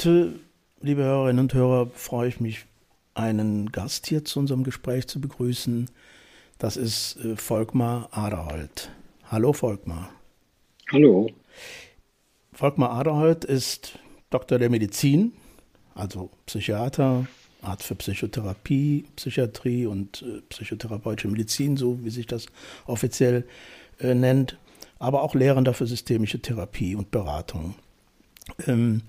Heute, 0.00 0.32
liebe 0.80 1.02
Hörerinnen 1.02 1.40
und 1.40 1.52
Hörer, 1.52 1.90
freue 1.92 2.26
ich 2.26 2.40
mich, 2.40 2.64
einen 3.12 3.70
Gast 3.70 4.06
hier 4.06 4.24
zu 4.24 4.38
unserem 4.38 4.64
Gespräch 4.64 5.06
zu 5.08 5.20
begrüßen. 5.20 5.90
Das 6.56 6.78
ist 6.78 7.22
äh, 7.22 7.36
Volkmar 7.36 8.08
Aderholt. 8.10 8.90
Hallo 9.30 9.52
Volkmar. 9.52 10.08
Hallo. 10.90 11.28
Volkmar 12.54 12.92
Aderholt 12.92 13.44
ist 13.44 13.98
Doktor 14.30 14.58
der 14.58 14.70
Medizin, 14.70 15.34
also 15.94 16.30
Psychiater, 16.46 17.26
Arzt 17.60 17.84
für 17.84 17.94
Psychotherapie, 17.96 19.04
Psychiatrie 19.16 19.84
und 19.84 20.22
äh, 20.22 20.40
psychotherapeutische 20.48 21.28
Medizin, 21.28 21.76
so 21.76 22.02
wie 22.02 22.10
sich 22.10 22.26
das 22.26 22.46
offiziell 22.86 23.46
äh, 23.98 24.14
nennt, 24.14 24.56
aber 24.98 25.22
auch 25.22 25.34
Lehrender 25.34 25.74
für 25.74 25.86
systemische 25.86 26.40
Therapie 26.40 26.94
und 26.94 27.10
Beratung. 27.10 27.74
Ähm, 28.66 29.02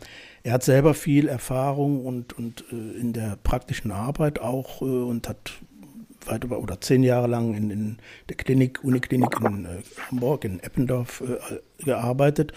er 0.43 0.53
hat 0.53 0.63
selber 0.63 0.93
viel 0.93 1.27
Erfahrung 1.27 2.05
und, 2.05 2.33
und 2.33 2.65
äh, 2.71 2.99
in 2.99 3.13
der 3.13 3.37
praktischen 3.43 3.91
Arbeit 3.91 4.39
auch 4.39 4.81
äh, 4.81 4.85
und 4.85 5.29
hat 5.29 5.51
weit 6.25 6.43
über 6.43 6.59
oder 6.59 6.79
zehn 6.81 7.03
Jahre 7.03 7.27
lang 7.27 7.53
in, 7.53 7.69
in 7.71 7.97
der 8.29 8.37
Klinik, 8.37 8.83
Uniklinik 8.83 9.39
in 9.41 9.65
äh, 9.65 9.81
Hamburg, 10.09 10.45
in 10.45 10.59
Eppendorf 10.59 11.21
äh, 11.21 11.83
gearbeitet. 11.83 12.53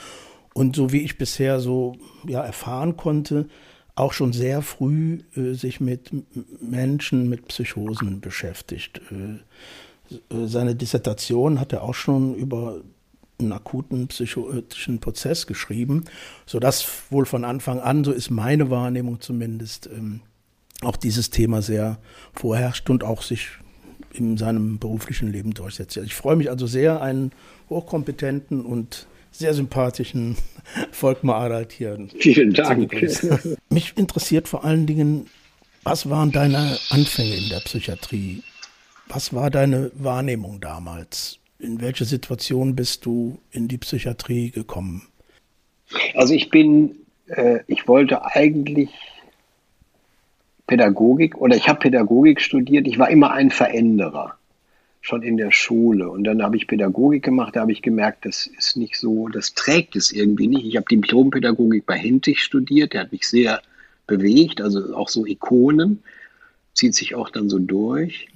Und 0.55 0.77
so 0.77 0.93
wie 0.93 1.01
ich 1.01 1.19
bisher 1.19 1.61
so 1.61 1.97
ja, 2.27 2.43
erfahren 2.43 2.97
konnte, 2.97 3.49
auch 3.97 4.13
schon 4.13 4.33
sehr 4.33 4.63
früh 4.63 5.21
äh, 5.37 5.53
sich 5.55 5.81
mit 5.81 6.11
Menschen 6.61 7.29
mit 7.29 7.49
Psychosen 7.49 8.21
beschäftigt. 8.21 9.01
Äh, 9.11 9.41
seine 10.47 10.75
Dissertation 10.75 11.61
hat 11.61 11.73
er 11.73 11.83
auch 11.83 11.95
schon 11.95 12.35
über 12.35 12.81
einen 13.39 13.53
akuten 13.53 14.09
psychotischen 14.09 15.01
Prozess 15.01 15.47
geschrieben, 15.47 16.05
sodass 16.47 16.87
wohl 17.11 17.27
von 17.27 17.45
Anfang 17.45 17.81
an, 17.81 18.05
so 18.05 18.13
ist 18.13 18.31
meine 18.31 18.71
Wahrnehmung 18.71 19.21
zumindest, 19.21 19.89
ähm, 19.93 20.21
auch 20.83 20.97
dieses 20.97 21.31
Thema 21.31 21.63
sehr 21.63 21.99
vorherrscht 22.33 22.89
und 22.91 23.05
auch 23.05 23.23
sich 23.23 23.49
in 24.13 24.37
seinem 24.37 24.79
beruflichen 24.79 25.33
Leben 25.33 25.55
durchsetzt. 25.55 25.97
Ich 25.97 26.15
freue 26.15 26.37
mich 26.37 26.51
also 26.51 26.67
sehr, 26.67 27.03
einen 27.03 27.33
hochkompetenten 27.69 28.65
und 28.65 29.07
sehr 29.33 29.55
sympathischen 29.55 30.37
Volkmar 30.93 31.37
Adalt 31.37 31.73
hier. 31.73 31.99
Vielen 32.19 32.53
Dank. 32.53 32.93
Mich 33.71 33.97
interessiert 33.97 34.47
vor 34.47 34.65
allen 34.65 34.87
Dingen, 34.87 35.27
was 35.83 36.09
waren 36.09 36.31
deine 36.31 36.79
Anfänge 36.91 37.35
in 37.35 37.49
der 37.49 37.61
Psychiatrie? 37.61 38.43
Was 39.09 39.35
war 39.35 39.51
deine 39.51 39.91
Wahrnehmung 39.95 40.61
damals? 40.61 41.41
In 41.65 41.81
welche 41.81 42.05
Situation 42.05 42.77
bist 42.77 43.07
du 43.07 43.39
in 43.51 43.69
die 43.69 43.79
Psychiatrie 43.79 44.51
gekommen? 44.51 45.09
Also 46.15 46.35
ich 46.35 46.51
bin, 46.51 46.95
äh, 47.29 47.61
ich 47.67 47.89
wollte 47.89 48.23
eigentlich 48.23 48.91
Pädagogik 50.67 51.39
oder 51.39 51.57
ich 51.57 51.67
habe 51.67 51.79
Pädagogik 51.79 52.43
studiert. 52.43 52.87
Ich 52.87 52.99
war 52.99 53.09
immer 53.09 53.31
ein 53.31 53.51
Veränderer, 53.51 54.35
schon 55.01 55.23
in 55.23 55.39
der 55.39 55.53
Schule. 55.53 56.11
Und 56.11 56.25
dann 56.25 56.43
habe 56.43 56.59
ich 56.59 56.67
Pädagogik 56.67 57.23
gemacht, 57.23 57.57
da 57.57 57.63
habe 57.63 57.73
ich 57.73 57.81
gemerkt, 57.81 58.27
das 58.27 58.47
ist 58.47 58.77
nicht 58.77 58.97
so, 58.97 59.29
das 59.29 59.55
trägt 59.55 59.97
es 59.97 60.13
irgendwie 60.13 60.49
nicht. 60.49 60.67
Ich 60.67 60.77
habe 60.77 60.87
Diplompädagogik 60.91 61.87
bei 61.87 61.97
Hentig 61.97 62.43
studiert, 62.43 62.93
der 62.93 63.03
hat 63.03 63.13
mich 63.13 63.27
sehr 63.27 63.63
bewegt, 64.07 64.61
also 64.61 64.95
auch 64.95 65.09
so 65.09 65.25
Ikonen, 65.25 66.03
zieht 66.75 66.95
sich 66.95 67.15
auch 67.15 67.31
dann 67.31 67.49
so 67.49 67.59
durch. 67.59 68.29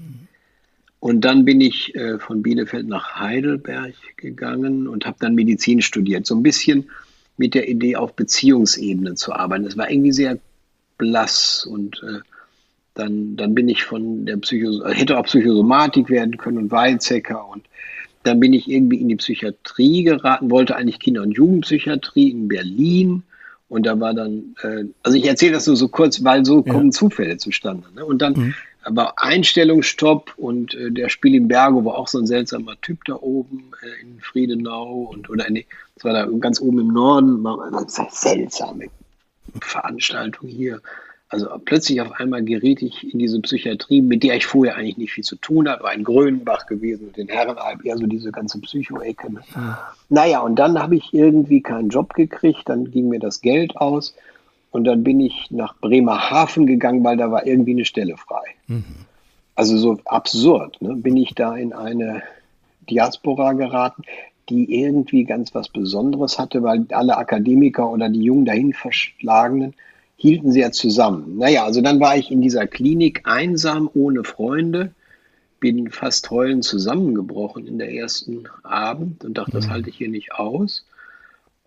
Und 1.01 1.21
dann 1.21 1.45
bin 1.45 1.61
ich 1.61 1.95
äh, 1.95 2.19
von 2.19 2.43
Bielefeld 2.43 2.89
nach 2.89 3.17
Heidelberg 3.21 3.95
gegangen 4.17 4.89
und 4.89 5.07
habe 5.07 5.19
dann 5.21 5.35
Medizin 5.35 5.81
studiert. 5.81 6.27
So 6.27 6.35
ein 6.35 6.43
bisschen 6.43 6.91
mit 7.37 7.55
der 7.55 7.69
Idee, 7.69 7.97
auf 7.97 8.15
Beziehungsebene 8.15 9.15
zu 9.15 9.33
arbeiten. 9.33 9.65
Das 9.65 9.77
war 9.77 9.91
irgendwie 9.91 10.13
sehr 10.13 10.39
blass 10.99 11.65
und 11.65 12.03
äh, 12.03 12.19
dann, 12.95 13.37
dann 13.37 13.55
bin 13.55 13.69
ich 13.69 13.85
von 13.85 14.27
der 14.27 14.39
Psycho 14.39 14.85
hätte 14.89 15.17
auch 15.17 15.25
Psychosomatik 15.25 16.11
werden 16.11 16.37
können 16.37 16.59
und 16.59 16.71
Weizsäcker 16.73 17.49
und 17.49 17.63
dann 18.25 18.41
bin 18.41 18.53
ich 18.53 18.69
irgendwie 18.69 19.01
in 19.01 19.09
die 19.09 19.17
Psychiatrie 19.17 20.03
geraten, 20.03 20.51
wollte 20.51 20.75
eigentlich 20.75 20.99
Kinder- 20.99 21.23
und 21.23 21.31
Jugendpsychiatrie 21.31 22.31
in 22.31 22.49
Berlin 22.49 23.23
und 23.69 23.87
da 23.87 24.01
war 24.01 24.15
dann, 24.15 24.57
äh, 24.63 24.85
also 25.03 25.17
ich 25.17 25.27
erzähle 25.27 25.53
das 25.53 25.67
nur 25.67 25.77
so 25.77 25.89
kurz, 25.89 26.25
weil 26.25 26.45
so 26.45 26.65
ja. 26.65 26.73
kommen 26.73 26.91
Zufälle 26.91 27.37
zustande. 27.37 27.87
Ne? 27.95 28.05
Und 28.05 28.21
dann 28.21 28.33
mhm. 28.33 28.55
Aber 28.83 29.21
Einstellungsstopp 29.21 30.35
und 30.37 30.75
äh, 30.75 30.91
der 30.91 31.09
Spiel 31.09 31.35
im 31.35 31.49
Berge 31.49 31.85
war 31.85 31.97
auch 31.97 32.09
so 32.09 32.19
ein 32.19 32.27
seltsamer 32.27 32.81
Typ 32.81 33.05
da 33.05 33.15
oben 33.15 33.73
äh, 33.83 34.03
in 34.03 34.21
Friedenau 34.21 35.11
und 35.13 35.29
oder 35.31 35.49
nee, 35.51 35.67
das 35.95 36.05
war 36.05 36.13
da 36.13 36.27
ganz 36.39 36.61
oben 36.61 36.81
im 36.81 36.89
Norden, 36.89 37.45
das 37.73 37.99
ist 37.99 38.21
seltsame 38.21 38.87
Veranstaltung 39.61 40.49
hier. 40.49 40.81
Also 41.31 41.47
plötzlich 41.63 42.01
auf 42.01 42.13
einmal 42.13 42.43
geriet 42.43 42.81
ich 42.81 43.13
in 43.13 43.19
diese 43.19 43.39
Psychiatrie, 43.41 44.01
mit 44.01 44.23
der 44.23 44.37
ich 44.37 44.47
vorher 44.47 44.77
eigentlich 44.77 44.97
nicht 44.97 45.13
viel 45.13 45.25
zu 45.25 45.37
tun 45.37 45.69
hatte, 45.69 45.83
war 45.83 45.93
in 45.93 46.03
Grönenbach 46.03 46.67
gewesen, 46.67 47.07
mit 47.07 47.19
den 47.19 47.29
Herrenalb, 47.29 47.85
eher 47.85 47.99
so 47.99 48.07
diese 48.07 48.33
ganze 48.33 48.59
Psycho-Ecke. 48.61 49.35
Ne? 49.35 49.41
Mhm. 49.55 49.75
Naja, 50.09 50.41
und 50.41 50.57
dann 50.57 50.79
habe 50.81 50.97
ich 50.97 51.13
irgendwie 51.13 51.61
keinen 51.61 51.91
Job 51.91 52.15
gekriegt, 52.15 52.63
dann 52.65 52.91
ging 52.91 53.11
mir 53.11 53.21
das 53.21 53.43
Geld 53.43 53.77
aus 53.77 54.15
und 54.71 54.85
dann 54.85 55.03
bin 55.03 55.21
ich 55.21 55.51
nach 55.51 55.77
Bremerhaven 55.81 56.67
gegangen, 56.67 57.05
weil 57.05 57.17
da 57.17 57.31
war 57.31 57.47
irgendwie 57.47 57.73
eine 57.73 57.85
Stelle 57.85 58.17
frei. 58.17 58.43
Mhm. 58.67 58.85
Also 59.55 59.77
so 59.77 59.99
absurd, 60.05 60.81
ne? 60.81 60.95
bin 60.95 61.17
ich 61.17 61.35
da 61.35 61.57
in 61.57 61.73
eine 61.73 62.23
Diaspora 62.89 63.55
geraten, 63.55 64.03
die 64.49 64.81
irgendwie 64.81 65.25
ganz 65.25 65.55
was 65.55 65.69
Besonderes 65.69 66.39
hatte, 66.39 66.63
weil 66.63 66.87
alle 66.91 67.17
Akademiker 67.17 67.91
oder 67.91 68.09
die 68.09 68.23
jungen 68.23 68.45
dahin 68.45 68.73
verschlagenen 68.73 69.75
hielten 70.17 70.53
sehr 70.53 70.73
zusammen. 70.73 71.39
Naja, 71.39 71.65
also 71.65 71.81
dann 71.81 72.01
war 72.01 72.17
ich 72.17 72.31
in 72.31 72.43
dieser 72.43 72.67
Klinik 72.67 73.23
einsam, 73.25 73.89
ohne 73.95 74.25
Freunde, 74.25 74.93
bin 75.61 75.91
fast 75.91 76.31
heulend 76.31 76.65
zusammengebrochen 76.65 77.67
in 77.67 77.79
der 77.79 77.93
ersten 77.93 78.45
Abend 78.63 79.25
und 79.25 79.39
dachte, 79.39 79.53
das 79.53 79.67
mhm. 79.67 79.71
halte 79.71 79.91
ich 79.91 79.97
hier 79.97 80.09
nicht 80.09 80.33
aus. 80.33 80.85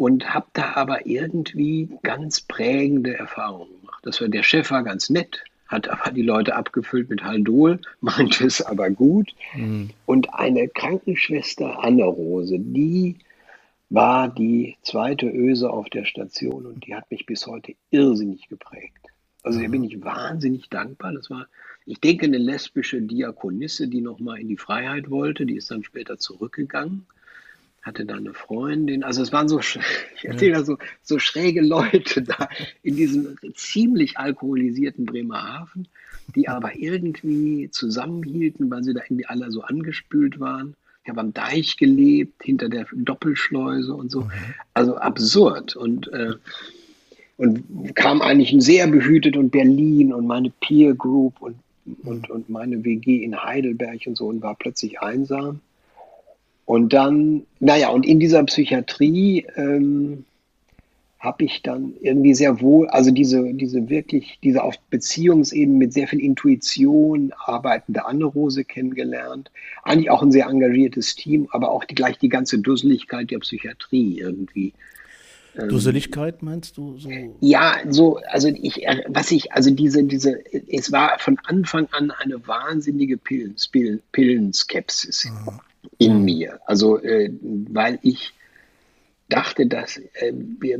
Und 0.02 0.34
habe 0.34 0.48
da 0.54 0.74
aber 0.78 1.06
irgendwie 1.06 1.88
ganz 2.02 2.42
prägende 2.42 3.16
Erfahrungen 3.16 3.70
gemacht. 3.82 4.00
Das 4.02 4.20
war, 4.20 4.30
der 4.30 4.42
Chef 4.42 4.72
war 4.72 4.84
ganz 4.84 5.12
nett, 5.12 5.44
hat 5.68 5.90
aber 5.90 6.10
die 6.10 6.24
Leute 6.24 6.56
abgefüllt 6.56 7.08
mit 7.12 7.24
Haldol, 7.24 7.80
meinte 8.02 8.48
es 8.48 8.64
aber 8.64 8.90
gut. 8.90 9.30
Mhm. 9.54 9.92
Und 10.08 10.34
eine 10.34 10.68
Krankenschwester, 10.70 11.84
Anne 11.84 12.06
Rose, 12.06 12.58
die 12.58 13.20
war 13.92 14.28
die 14.28 14.76
zweite 14.82 15.28
Öse 15.28 15.70
auf 15.70 15.88
der 15.92 16.06
Station 16.06 16.66
und 16.66 16.88
die 16.88 16.96
hat 16.96 17.12
mich 17.12 17.28
bis 17.28 17.46
heute 17.46 17.76
irrsinnig 17.92 18.50
geprägt. 18.50 19.06
Also 19.44 19.60
der 19.60 19.70
bin 19.70 19.84
ich 19.84 20.04
wahnsinnig 20.04 20.68
dankbar. 20.70 21.14
Das 21.14 21.30
war, 21.30 21.46
ich 21.86 22.02
denke, 22.02 22.26
eine 22.26 22.40
lesbische 22.40 23.04
Diakonisse, 23.04 23.88
die 23.88 24.02
nochmal 24.02 24.40
in 24.40 24.48
die 24.48 24.58
Freiheit 24.58 25.12
wollte. 25.12 25.46
Die 25.46 25.58
ist 25.58 25.70
dann 25.70 25.84
später 25.84 26.18
zurückgegangen 26.18 27.06
hatte 27.82 28.06
da 28.06 28.16
eine 28.16 28.34
Freundin. 28.34 29.04
Also 29.04 29.22
es 29.22 29.32
waren 29.32 29.48
so, 29.48 29.60
ich 30.16 30.26
erzähle 30.26 30.54
da 30.54 30.64
so, 30.64 30.78
so 31.02 31.20
schräge 31.20 31.62
Leute 31.62 32.22
da 32.22 32.50
in 32.84 32.96
diesem 32.96 33.38
ziemlich 33.54 34.18
alkoholisierten 34.18 35.06
Bremerhaven, 35.06 35.88
die 36.36 36.48
aber 36.48 36.76
irgendwie 36.76 37.70
zusammenhielten, 37.72 38.70
weil 38.70 38.84
sie 38.84 38.94
da 38.94 39.02
irgendwie 39.02 39.26
alle 39.26 39.52
so 39.52 39.62
angespült 39.62 40.40
waren. 40.40 40.76
Ich 41.04 41.10
habe 41.10 41.22
am 41.22 41.34
Deich 41.34 41.78
gelebt, 41.78 42.44
hinter 42.44 42.70
der 42.70 42.86
Doppelschleuse 42.94 43.94
und 43.94 44.12
so. 44.12 44.22
Mhm. 44.22 44.32
Also 44.74 44.98
absurd. 44.98 45.76
Und, 45.76 46.08
äh, 46.10 46.36
und 47.38 47.96
kam 47.96 48.22
eigentlich 48.22 48.54
ein 48.54 48.62
sehr 48.62 48.86
behütet 48.86 49.36
und 49.36 49.50
Berlin 49.50 50.14
und 50.14 50.28
meine 50.28 50.52
Peer 50.62 50.94
Group 50.94 51.42
und, 51.42 51.56
und, 52.04 52.30
und 52.30 52.50
meine 52.50 52.84
WG 52.84 53.24
in 53.24 53.44
Heidelberg 53.44 54.02
und 54.06 54.16
so 54.16 54.28
und 54.28 54.44
war 54.44 54.54
plötzlich 54.54 55.02
einsam. 55.02 55.60
Und 56.66 56.94
dann, 56.94 57.44
naja, 57.60 57.90
und 57.90 58.06
in 58.06 58.20
dieser 58.20 58.44
Psychiatrie 58.44 59.46
ähm, 59.56 60.26
habe 61.22 61.44
ich 61.44 61.62
dann 61.62 61.94
irgendwie 62.02 62.34
sehr 62.34 62.62
wohl, 62.62 62.88
also 62.88 63.12
diese, 63.12 63.54
diese 63.54 63.90
wirklich, 63.90 64.40
diese 64.44 64.64
auf 64.64 64.76
Beziehungsebene 64.90 65.78
mit 65.78 65.94
sehr 65.94 66.08
viel 66.08 66.20
Intuition 66.20 67.32
arbeitende 67.38 68.06
Anne-Rose 68.06 68.64
kennengelernt. 68.64 69.52
Eigentlich 69.84 70.10
auch 70.10 70.24
ein 70.24 70.32
sehr 70.32 70.48
engagiertes 70.48 71.16
Team, 71.16 71.48
aber 71.52 71.70
auch 71.70 71.86
die, 71.86 71.94
gleich 71.94 72.18
die 72.18 72.30
ganze 72.30 72.58
Dusseligkeit 72.58 73.30
der 73.30 73.38
Psychiatrie 73.38 74.20
irgendwie. 74.20 74.74
Ähm, 75.56 75.70
Dusseligkeit 75.70 76.42
meinst 76.42 76.78
du 76.78 76.98
so? 76.98 77.12
Ja, 77.40 77.76
so, 77.88 78.18
also 78.30 78.48
ich, 78.48 78.88
was 79.08 79.30
ich, 79.30 79.52
also 79.52 79.70
diese, 79.70 80.04
diese, 80.04 80.40
es 80.70 80.92
war 80.92 81.20
von 81.20 81.38
Anfang 81.44 81.88
an 81.92 82.10
eine 82.10 82.48
wahnsinnige 82.48 83.18
Pillen, 83.18 83.56
Pillen, 83.72 84.02
Pillenskepsis. 84.12 85.26
Mhm 85.26 85.60
in 85.98 86.24
mir. 86.24 86.60
Also, 86.66 87.00
äh, 87.00 87.32
weil 87.42 88.00
ich 88.02 88.34
dachte, 89.30 89.66
dass 89.66 89.98
äh, 89.98 90.34
wir, 90.34 90.80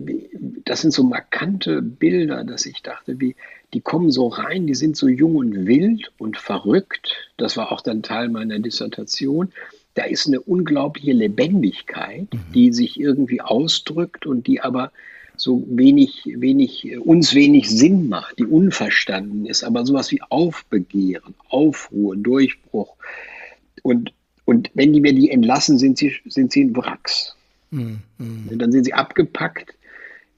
das 0.66 0.82
sind 0.82 0.92
so 0.92 1.04
markante 1.04 1.82
Bilder, 1.82 2.44
dass 2.44 2.66
ich 2.66 2.82
dachte, 2.82 3.20
wie, 3.20 3.36
die 3.74 3.82
kommen 3.82 4.12
so 4.12 4.28
rein, 4.28 4.68
die 4.68 4.76
sind 4.76 4.98
so 4.98 5.08
jung 5.08 5.36
und 5.36 5.66
wild 5.66 6.12
und 6.18 6.38
verrückt. 6.38 7.32
Das 7.38 7.58
war 7.58 7.72
auch 7.72 7.82
dann 7.82 8.04
Teil 8.04 8.30
meiner 8.30 8.60
Dissertation. 8.60 9.52
Da 9.94 10.04
ist 10.04 10.28
eine 10.28 10.42
unglaubliche 10.42 11.14
Lebendigkeit, 11.14 12.34
mhm. 12.34 12.54
die 12.54 12.74
sich 12.74 13.00
irgendwie 13.00 13.42
ausdrückt 13.42 14.26
und 14.26 14.48
die 14.48 14.62
aber 14.62 14.92
so 15.38 15.64
wenig, 15.68 16.24
wenig, 16.36 16.98
uns 17.00 17.34
wenig 17.34 17.70
Sinn 17.70 18.10
macht, 18.10 18.38
die 18.38 18.46
unverstanden 18.46 19.46
ist, 19.46 19.64
aber 19.64 19.86
sowas 19.86 20.12
wie 20.12 20.22
Aufbegehren, 20.22 21.34
Aufruhr, 21.50 22.16
Durchbruch. 22.16 22.96
Und, 23.82 24.14
und 24.52 24.70
wenn 24.74 24.92
die 24.92 25.00
mir 25.00 25.14
die 25.14 25.30
entlassen, 25.30 25.78
sind 25.78 25.98
sie, 25.98 26.14
sind 26.26 26.52
sie 26.52 26.60
in 26.60 26.76
Wracks. 26.76 27.38
Mhm. 27.70 28.02
Dann 28.52 28.70
sind 28.74 28.84
sie 28.84 28.94
abgepackt 28.94 29.76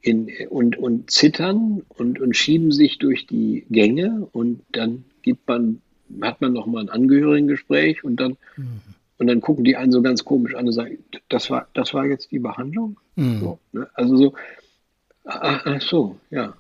in, 0.01 0.30
und, 0.51 0.77
und 0.77 1.10
zittern 1.10 1.81
und, 1.88 2.21
und 2.21 2.38
schieben 2.38 2.71
sich 2.71 3.00
durch 3.00 3.25
die 3.25 3.65
Gänge 3.71 4.27
und 4.31 4.62
dann 4.71 5.04
gibt 5.24 5.48
man, 5.48 5.81
hat 6.21 6.42
man 6.42 6.54
nochmal 6.54 6.83
ein 6.83 6.89
Angehörigengespräch 6.89 8.04
und 8.04 8.18
dann, 8.18 8.38
mhm. 8.56 8.81
und 9.18 9.25
dann 9.25 9.42
gucken 9.42 9.63
die 9.63 9.77
einen 9.77 9.92
so 9.92 10.04
ganz 10.04 10.24
komisch 10.24 10.54
an 10.54 10.68
und 10.68 10.74
sagen, 10.74 11.00
das 11.30 11.50
war, 11.50 11.68
das 11.74 11.95
war 11.95 12.06
jetzt 12.06 12.31
die 12.31 12.38
Behandlung? 12.38 13.00
Mhm. 13.16 13.39
So, 13.39 13.59
ne? 13.71 13.89
Also 13.95 14.16
so, 14.16 14.33
ach, 15.25 15.66
ach 15.66 15.81
so, 15.81 16.19
ja. 16.30 16.54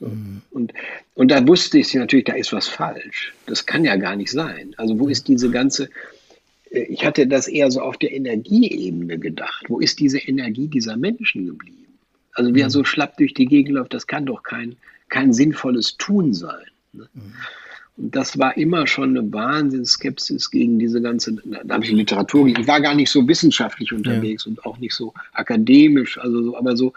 Mhm. 0.00 0.40
Und, 0.50 0.72
und 1.16 1.30
da 1.30 1.46
wusste 1.46 1.78
ich 1.78 1.92
natürlich, 1.92 2.24
da 2.24 2.32
ist 2.32 2.54
was 2.54 2.66
falsch. 2.66 3.34
Das 3.44 3.66
kann 3.66 3.84
ja 3.84 3.96
gar 3.96 4.16
nicht 4.16 4.30
sein. 4.30 4.74
Also 4.78 4.98
wo 4.98 5.08
ist 5.08 5.28
diese 5.28 5.50
ganze, 5.50 5.90
ich 6.72 7.04
hatte 7.04 7.26
das 7.26 7.48
eher 7.48 7.70
so 7.70 7.80
auf 7.80 7.98
der 7.98 8.12
Energieebene 8.12 9.18
gedacht. 9.18 9.66
Wo 9.68 9.78
ist 9.78 10.00
diese 10.00 10.18
Energie 10.18 10.68
dieser 10.68 10.96
Menschen 10.96 11.46
geblieben? 11.46 11.98
Also 12.32 12.54
wer 12.54 12.66
mhm. 12.66 12.70
so 12.70 12.84
schlapp 12.84 13.18
durch 13.18 13.34
die 13.34 13.46
Gegend 13.46 13.74
läuft, 13.74 13.92
das 13.92 14.06
kann 14.06 14.24
doch 14.24 14.42
kein, 14.42 14.76
kein 15.08 15.34
sinnvolles 15.34 15.96
Tun 15.98 16.32
sein. 16.32 16.64
Ne? 16.92 17.08
Mhm. 17.12 17.34
Und 17.98 18.16
das 18.16 18.38
war 18.38 18.56
immer 18.56 18.86
schon 18.86 19.10
eine 19.10 19.32
Wahnsinnsskepsis 19.32 20.50
gegen 20.50 20.78
diese 20.78 21.02
ganze, 21.02 21.36
da 21.64 21.74
habe 21.74 21.84
ich 21.84 21.90
Literatur, 21.90 22.46
ich 22.46 22.66
war 22.66 22.80
gar 22.80 22.94
nicht 22.94 23.10
so 23.10 23.28
wissenschaftlich 23.28 23.92
unterwegs 23.92 24.46
ja. 24.46 24.50
und 24.50 24.64
auch 24.64 24.78
nicht 24.78 24.94
so 24.94 25.12
akademisch, 25.34 26.16
also 26.18 26.42
so, 26.42 26.56
aber 26.56 26.74
so, 26.74 26.94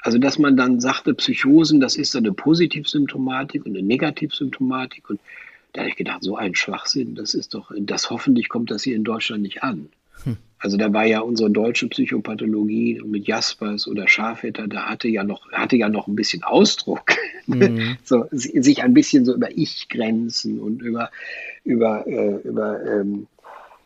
also 0.00 0.18
dass 0.18 0.40
man 0.40 0.56
dann 0.56 0.80
sagte, 0.80 1.14
Psychosen, 1.14 1.78
das 1.78 1.96
ist 1.96 2.16
eine 2.16 2.32
Positivsymptomatik 2.32 3.66
und 3.66 3.76
eine 3.76 3.86
Negativsymptomatik 3.86 5.08
und 5.10 5.20
da 5.76 5.82
habe 5.82 5.90
ich 5.90 5.96
gedacht, 5.96 6.22
so 6.22 6.36
ein 6.36 6.54
Schwachsinn, 6.54 7.14
das 7.14 7.34
ist 7.34 7.52
doch, 7.52 7.70
das 7.78 8.08
hoffentlich 8.08 8.48
kommt 8.48 8.70
das 8.70 8.82
hier 8.82 8.96
in 8.96 9.04
Deutschland 9.04 9.42
nicht 9.42 9.62
an. 9.62 9.90
Hm. 10.24 10.38
Also 10.58 10.78
da 10.78 10.90
war 10.92 11.04
ja 11.04 11.20
unsere 11.20 11.50
deutsche 11.50 11.86
Psychopathologie 11.88 13.02
mit 13.04 13.28
Jaspers 13.28 13.86
oder 13.86 14.08
Schafetter, 14.08 14.66
da 14.68 14.86
hatte 14.86 15.06
ja 15.08 15.22
noch, 15.22 15.52
hatte 15.52 15.76
ja 15.76 15.90
noch 15.90 16.06
ein 16.06 16.16
bisschen 16.16 16.42
Ausdruck. 16.42 17.12
Mhm. 17.46 17.98
so, 18.04 18.24
sich 18.30 18.82
ein 18.82 18.94
bisschen 18.94 19.26
so 19.26 19.34
über 19.34 19.54
Ich-Grenzen 19.54 20.58
und 20.58 20.80
über, 20.80 21.10
über, 21.64 22.06
äh, 22.06 22.36
über 22.42 22.82
ähm, 22.84 23.26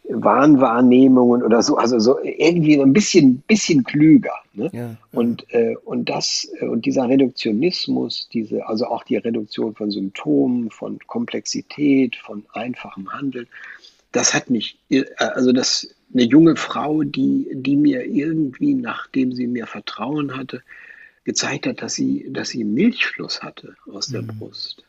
Wahnwahrnehmungen 0.08 1.42
oder 1.42 1.62
so, 1.62 1.76
also 1.76 1.98
so 1.98 2.18
irgendwie 2.22 2.76
so 2.76 2.82
ein 2.82 2.92
bisschen, 2.92 3.38
bisschen 3.46 3.84
klüger. 3.84 4.34
Ne? 4.54 4.70
Ja, 4.72 4.80
ja. 4.80 4.96
Und, 5.12 5.52
äh, 5.52 5.76
und 5.84 6.08
das, 6.08 6.48
äh, 6.60 6.66
und 6.66 6.84
dieser 6.84 7.08
Reduktionismus, 7.08 8.28
diese, 8.32 8.66
also 8.66 8.86
auch 8.86 9.04
die 9.04 9.16
Reduktion 9.16 9.74
von 9.74 9.90
Symptomen, 9.90 10.70
von 10.70 10.98
Komplexität, 11.06 12.16
von 12.16 12.44
einfachem 12.52 13.12
Handeln, 13.12 13.46
das 14.12 14.34
hat 14.34 14.50
mich, 14.50 14.78
äh, 14.90 15.04
also 15.16 15.52
das, 15.52 15.94
eine 16.12 16.24
junge 16.24 16.56
Frau, 16.56 17.02
die, 17.04 17.48
die 17.52 17.76
mir 17.76 18.04
irgendwie, 18.04 18.74
nachdem 18.74 19.32
sie 19.32 19.46
mir 19.46 19.66
Vertrauen 19.66 20.36
hatte, 20.36 20.62
gezeigt 21.24 21.66
hat, 21.66 21.82
dass 21.82 21.94
sie, 21.94 22.26
dass 22.30 22.48
sie 22.48 22.64
Milchfluss 22.64 23.42
hatte 23.42 23.76
aus 23.92 24.08
der 24.08 24.22
mhm. 24.22 24.38
Brust. 24.38 24.82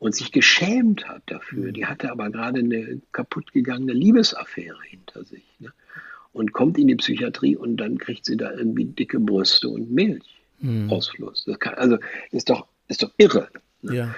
Und 0.00 0.16
sich 0.16 0.32
geschämt 0.32 1.06
hat 1.06 1.22
dafür. 1.26 1.72
Die 1.72 1.86
hatte 1.86 2.10
aber 2.10 2.30
gerade 2.30 2.60
eine 2.60 3.00
kaputtgegangene 3.12 3.92
Liebesaffäre 3.92 4.78
hinter 4.82 5.24
sich. 5.24 5.44
Ne? 5.58 5.72
Und 6.32 6.52
kommt 6.52 6.78
in 6.78 6.88
die 6.88 6.96
Psychiatrie 6.96 7.54
und 7.54 7.76
dann 7.76 7.98
kriegt 7.98 8.24
sie 8.24 8.36
da 8.36 8.50
irgendwie 8.50 8.86
dicke 8.86 9.20
Brüste 9.20 9.68
und 9.68 9.92
Milchausfluss. 9.92 11.46
Mhm. 11.46 11.50
Das 11.52 11.60
kann, 11.60 11.74
also 11.74 11.98
ist 12.32 12.48
doch, 12.48 12.66
ist 12.88 13.02
doch 13.02 13.12
irre. 13.18 13.48
Ne? 13.82 13.94
Ja. 13.94 14.14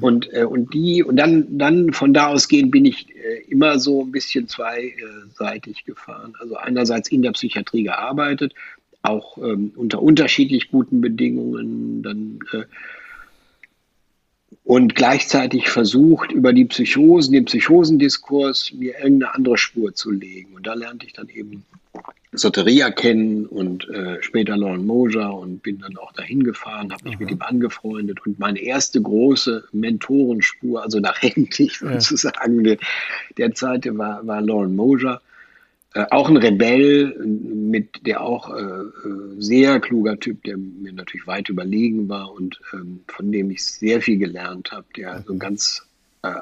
Und, 0.00 0.32
äh, 0.32 0.44
und 0.44 0.72
die, 0.72 1.02
und 1.02 1.16
dann, 1.16 1.58
dann 1.58 1.92
von 1.92 2.14
da 2.14 2.28
ausgehend 2.28 2.70
bin 2.70 2.84
ich 2.84 3.08
äh, 3.16 3.42
immer 3.48 3.78
so 3.80 4.02
ein 4.02 4.12
bisschen 4.12 4.48
zweiseitig 4.48 5.84
gefahren. 5.84 6.34
Also 6.40 6.56
einerseits 6.56 7.10
in 7.10 7.22
der 7.22 7.32
Psychiatrie 7.32 7.82
gearbeitet, 7.82 8.54
auch 9.02 9.36
ähm, 9.38 9.72
unter 9.76 10.00
unterschiedlich 10.00 10.70
guten 10.70 11.00
Bedingungen, 11.00 12.02
dann 12.02 12.38
äh, 12.52 12.64
und 14.64 14.94
gleichzeitig 14.94 15.68
versucht, 15.68 16.32
über 16.32 16.52
die 16.52 16.64
Psychosen, 16.64 17.34
den 17.34 17.44
Psychosendiskurs, 17.44 18.72
mir 18.72 18.98
irgendeine 18.98 19.34
andere 19.34 19.58
Spur 19.58 19.94
zu 19.94 20.10
legen. 20.10 20.54
Und 20.54 20.66
da 20.66 20.74
lernte 20.74 21.06
ich 21.06 21.12
dann 21.12 21.28
eben 21.28 21.64
Soteria 22.32 22.90
kennen 22.90 23.46
und 23.46 23.88
äh, 23.90 24.20
später 24.22 24.56
Lauren 24.56 24.84
Moser 24.86 25.34
und 25.34 25.62
bin 25.62 25.78
dann 25.78 25.96
auch 25.98 26.12
dahin 26.12 26.42
gefahren, 26.42 26.92
habe 26.92 27.04
mich 27.04 27.14
Aha. 27.14 27.20
mit 27.20 27.30
ihm 27.30 27.42
angefreundet 27.42 28.26
und 28.26 28.38
meine 28.38 28.60
erste 28.60 29.00
große 29.00 29.64
Mentorenspur, 29.72 30.82
also 30.82 30.98
nachhängig 30.98 31.80
ja. 31.80 32.00
sozusagen 32.00 32.64
der, 32.64 32.78
der 33.36 33.54
Zeit 33.54 33.86
war, 33.96 34.26
war 34.26 34.40
Lauren 34.40 34.74
Moser. 34.74 35.20
Äh, 35.94 36.06
auch 36.10 36.28
ein 36.28 36.36
Rebell, 36.36 37.14
mit 37.24 38.04
der 38.04 38.20
auch 38.20 38.50
äh, 38.50 38.60
äh, 38.60 38.90
sehr 39.38 39.78
kluger 39.78 40.18
Typ, 40.18 40.42
der 40.42 40.56
mir 40.56 40.92
natürlich 40.92 41.26
weit 41.28 41.48
überlegen 41.48 42.08
war 42.08 42.32
und 42.32 42.60
ähm, 42.72 43.00
von 43.06 43.30
dem 43.30 43.50
ich 43.50 43.64
sehr 43.64 44.02
viel 44.02 44.18
gelernt 44.18 44.72
habe, 44.72 44.86
der 44.96 45.22
so 45.26 45.36
ganz, 45.36 45.86
äh, 46.22 46.34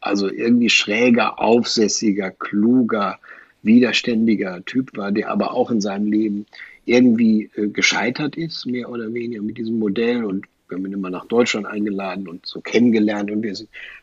also 0.00 0.30
irgendwie 0.30 0.68
schräger, 0.68 1.40
aufsässiger, 1.40 2.30
kluger, 2.30 3.18
widerständiger 3.62 4.62
Typ 4.66 4.96
war, 4.96 5.10
der 5.10 5.30
aber 5.30 5.54
auch 5.54 5.70
in 5.70 5.80
seinem 5.80 6.12
Leben 6.12 6.46
irgendwie 6.84 7.50
äh, 7.54 7.68
gescheitert 7.68 8.36
ist, 8.36 8.66
mehr 8.66 8.90
oder 8.90 9.12
weniger 9.14 9.40
mit 9.40 9.56
diesem 9.56 9.78
Modell. 9.78 10.24
Und 10.24 10.46
wir 10.68 10.76
haben 10.76 10.84
ihn 10.84 10.92
immer 10.92 11.10
nach 11.10 11.26
Deutschland 11.26 11.66
eingeladen 11.66 12.28
und 12.28 12.44
so 12.44 12.60
kennengelernt. 12.60 13.30
Und 13.30 13.42
wir 13.42 13.54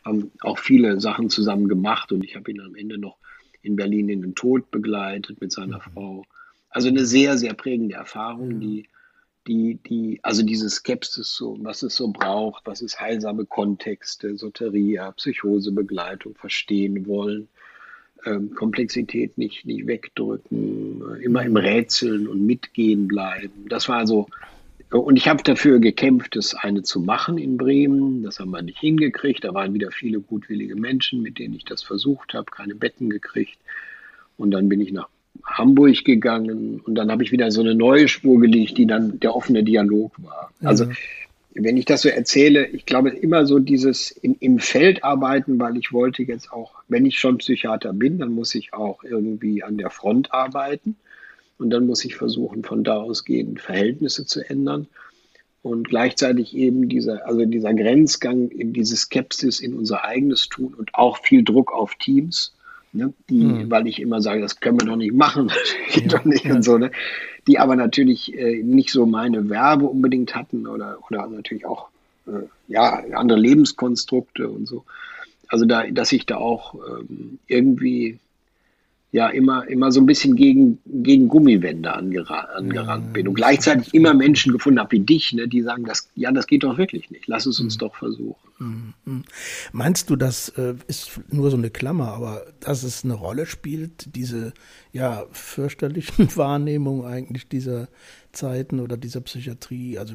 haben 0.04 0.32
auch 0.40 0.58
viele 0.58 1.00
Sachen 1.00 1.30
zusammen 1.30 1.68
gemacht. 1.68 2.10
Und 2.10 2.24
ich 2.24 2.34
habe 2.34 2.50
ihn 2.50 2.60
am 2.60 2.74
Ende 2.74 2.98
noch 2.98 3.16
in 3.66 3.76
Berlin 3.76 4.08
in 4.08 4.22
den 4.22 4.34
Tod 4.34 4.70
begleitet 4.70 5.40
mit 5.40 5.52
seiner 5.52 5.78
mhm. 5.78 5.92
Frau. 5.92 6.24
Also 6.70 6.88
eine 6.88 7.04
sehr, 7.04 7.36
sehr 7.38 7.54
prägende 7.54 7.94
Erfahrung, 7.94 8.60
die, 8.60 8.88
die, 9.46 9.78
die, 9.86 10.20
also 10.22 10.42
diese 10.42 10.68
Skepsis, 10.68 11.34
so, 11.34 11.56
was 11.62 11.82
es 11.82 11.96
so 11.96 12.08
braucht, 12.08 12.66
was 12.66 12.82
ist 12.82 13.00
heilsame 13.00 13.46
Kontexte, 13.46 14.36
Soteria, 14.36 15.12
Psychosebegleitung, 15.12 16.34
verstehen 16.34 17.06
wollen, 17.06 17.48
ähm, 18.24 18.54
Komplexität 18.54 19.38
nicht, 19.38 19.64
nicht 19.64 19.86
wegdrücken, 19.86 21.16
immer 21.20 21.44
im 21.44 21.56
Rätseln 21.56 22.26
und 22.28 22.44
Mitgehen 22.44 23.08
bleiben. 23.08 23.66
Das 23.68 23.88
war 23.88 24.06
so 24.06 24.26
und 25.00 25.16
ich 25.16 25.28
habe 25.28 25.42
dafür 25.42 25.80
gekämpft, 25.80 26.36
das 26.36 26.54
eine 26.54 26.82
zu 26.82 27.00
machen 27.00 27.38
in 27.38 27.56
Bremen. 27.56 28.22
Das 28.22 28.38
haben 28.38 28.50
wir 28.50 28.62
nicht 28.62 28.78
hingekriegt. 28.78 29.44
Da 29.44 29.54
waren 29.54 29.74
wieder 29.74 29.90
viele 29.90 30.20
gutwillige 30.20 30.76
Menschen, 30.76 31.22
mit 31.22 31.38
denen 31.38 31.54
ich 31.54 31.64
das 31.64 31.82
versucht 31.82 32.34
habe, 32.34 32.50
keine 32.50 32.74
Betten 32.74 33.10
gekriegt. 33.10 33.58
Und 34.36 34.50
dann 34.50 34.68
bin 34.68 34.80
ich 34.80 34.92
nach 34.92 35.08
Hamburg 35.44 36.04
gegangen 36.04 36.80
und 36.80 36.94
dann 36.94 37.10
habe 37.10 37.22
ich 37.22 37.32
wieder 37.32 37.50
so 37.50 37.60
eine 37.60 37.74
neue 37.74 38.08
Spur 38.08 38.40
gelegt, 38.40 38.78
die 38.78 38.86
dann 38.86 39.20
der 39.20 39.34
offene 39.34 39.62
Dialog 39.62 40.12
war. 40.18 40.50
Mhm. 40.60 40.66
Also 40.66 40.86
wenn 41.54 41.76
ich 41.76 41.84
das 41.86 42.02
so 42.02 42.08
erzähle, 42.08 42.66
ich 42.66 42.84
glaube 42.84 43.10
immer 43.10 43.46
so 43.46 43.58
dieses 43.58 44.10
in, 44.10 44.36
im 44.40 44.58
Feld 44.58 45.04
arbeiten, 45.04 45.58
weil 45.58 45.76
ich 45.76 45.92
wollte 45.92 46.22
jetzt 46.22 46.52
auch, 46.52 46.82
wenn 46.88 47.06
ich 47.06 47.18
schon 47.18 47.38
Psychiater 47.38 47.92
bin, 47.92 48.18
dann 48.18 48.32
muss 48.32 48.54
ich 48.54 48.74
auch 48.74 49.02
irgendwie 49.04 49.62
an 49.62 49.78
der 49.78 49.90
Front 49.90 50.32
arbeiten. 50.32 50.96
Und 51.58 51.70
dann 51.70 51.86
muss 51.86 52.04
ich 52.04 52.16
versuchen, 52.16 52.62
von 52.62 52.84
da 52.84 52.96
ausgehend 52.96 53.60
Verhältnisse 53.60 54.26
zu 54.26 54.48
ändern. 54.48 54.88
Und 55.62 55.88
gleichzeitig 55.88 56.54
eben 56.54 56.88
dieser, 56.88 57.26
also 57.26 57.44
dieser 57.44 57.74
Grenzgang, 57.74 58.50
eben 58.50 58.72
diese 58.72 58.96
Skepsis 58.96 59.60
in 59.60 59.74
unser 59.74 60.04
eigenes 60.04 60.48
Tun 60.48 60.74
und 60.74 60.94
auch 60.94 61.18
viel 61.18 61.42
Druck 61.42 61.72
auf 61.72 61.96
Teams, 61.96 62.54
ne, 62.92 63.12
die, 63.28 63.44
mhm. 63.44 63.70
weil 63.70 63.86
ich 63.88 64.00
immer 64.00 64.20
sage, 64.20 64.40
das 64.40 64.60
können 64.60 64.80
wir 64.80 64.86
doch 64.86 64.96
nicht 64.96 65.14
machen, 65.14 65.48
das 65.48 65.74
geht 65.92 66.12
ja, 66.12 66.18
doch 66.18 66.24
nicht 66.24 66.44
ja. 66.44 66.54
und 66.54 66.62
so, 66.62 66.78
ne, 66.78 66.92
die 67.46 67.58
aber 67.58 67.74
natürlich 67.74 68.32
äh, 68.36 68.62
nicht 68.62 68.90
so 68.90 69.06
meine 69.06 69.48
Werbe 69.48 69.86
unbedingt 69.86 70.36
hatten 70.36 70.66
oder, 70.66 70.98
oder 71.08 71.26
natürlich 71.26 71.66
auch 71.66 71.88
äh, 72.26 72.46
ja, 72.68 73.02
andere 73.14 73.38
Lebenskonstrukte 73.38 74.48
und 74.48 74.66
so. 74.66 74.84
Also 75.48 75.64
da, 75.64 75.86
dass 75.88 76.10
ich 76.10 76.26
da 76.26 76.36
auch 76.36 76.74
ähm, 76.74 77.38
irgendwie 77.46 78.18
ja 79.16 79.30
immer, 79.30 79.66
immer 79.66 79.90
so 79.92 80.00
ein 80.00 80.04
bisschen 80.04 80.36
gegen, 80.36 80.78
gegen 80.84 81.28
Gummiwände 81.28 81.90
angerannt, 81.90 82.50
angerannt 82.54 83.14
bin 83.14 83.26
und 83.26 83.32
gleichzeitig 83.32 83.94
immer 83.94 84.12
Menschen 84.12 84.52
gefunden 84.52 84.78
habe 84.78 84.92
wie 84.92 85.00
dich, 85.00 85.32
ne, 85.32 85.48
die 85.48 85.62
sagen, 85.62 85.84
das, 85.84 86.10
ja, 86.14 86.30
das 86.32 86.46
geht 86.46 86.64
doch 86.64 86.76
wirklich 86.76 87.10
nicht. 87.10 87.26
Lass 87.26 87.46
es 87.46 87.58
uns 87.58 87.76
mhm. 87.76 87.78
doch 87.78 87.94
versuchen. 87.94 88.36
Mhm. 88.58 89.24
Meinst 89.72 90.10
du, 90.10 90.16
das 90.16 90.50
äh, 90.50 90.74
ist 90.86 91.18
nur 91.30 91.50
so 91.50 91.56
eine 91.56 91.70
Klammer, 91.70 92.12
aber 92.12 92.44
dass 92.60 92.82
es 92.82 93.04
eine 93.04 93.14
Rolle 93.14 93.46
spielt, 93.46 94.14
diese 94.14 94.52
ja 94.92 95.24
fürchterlichen 95.32 96.28
Wahrnehmungen 96.36 97.06
eigentlich 97.06 97.48
dieser 97.48 97.88
Zeiten 98.32 98.80
oder 98.80 98.98
dieser 98.98 99.22
Psychiatrie, 99.22 99.98
also 99.98 100.14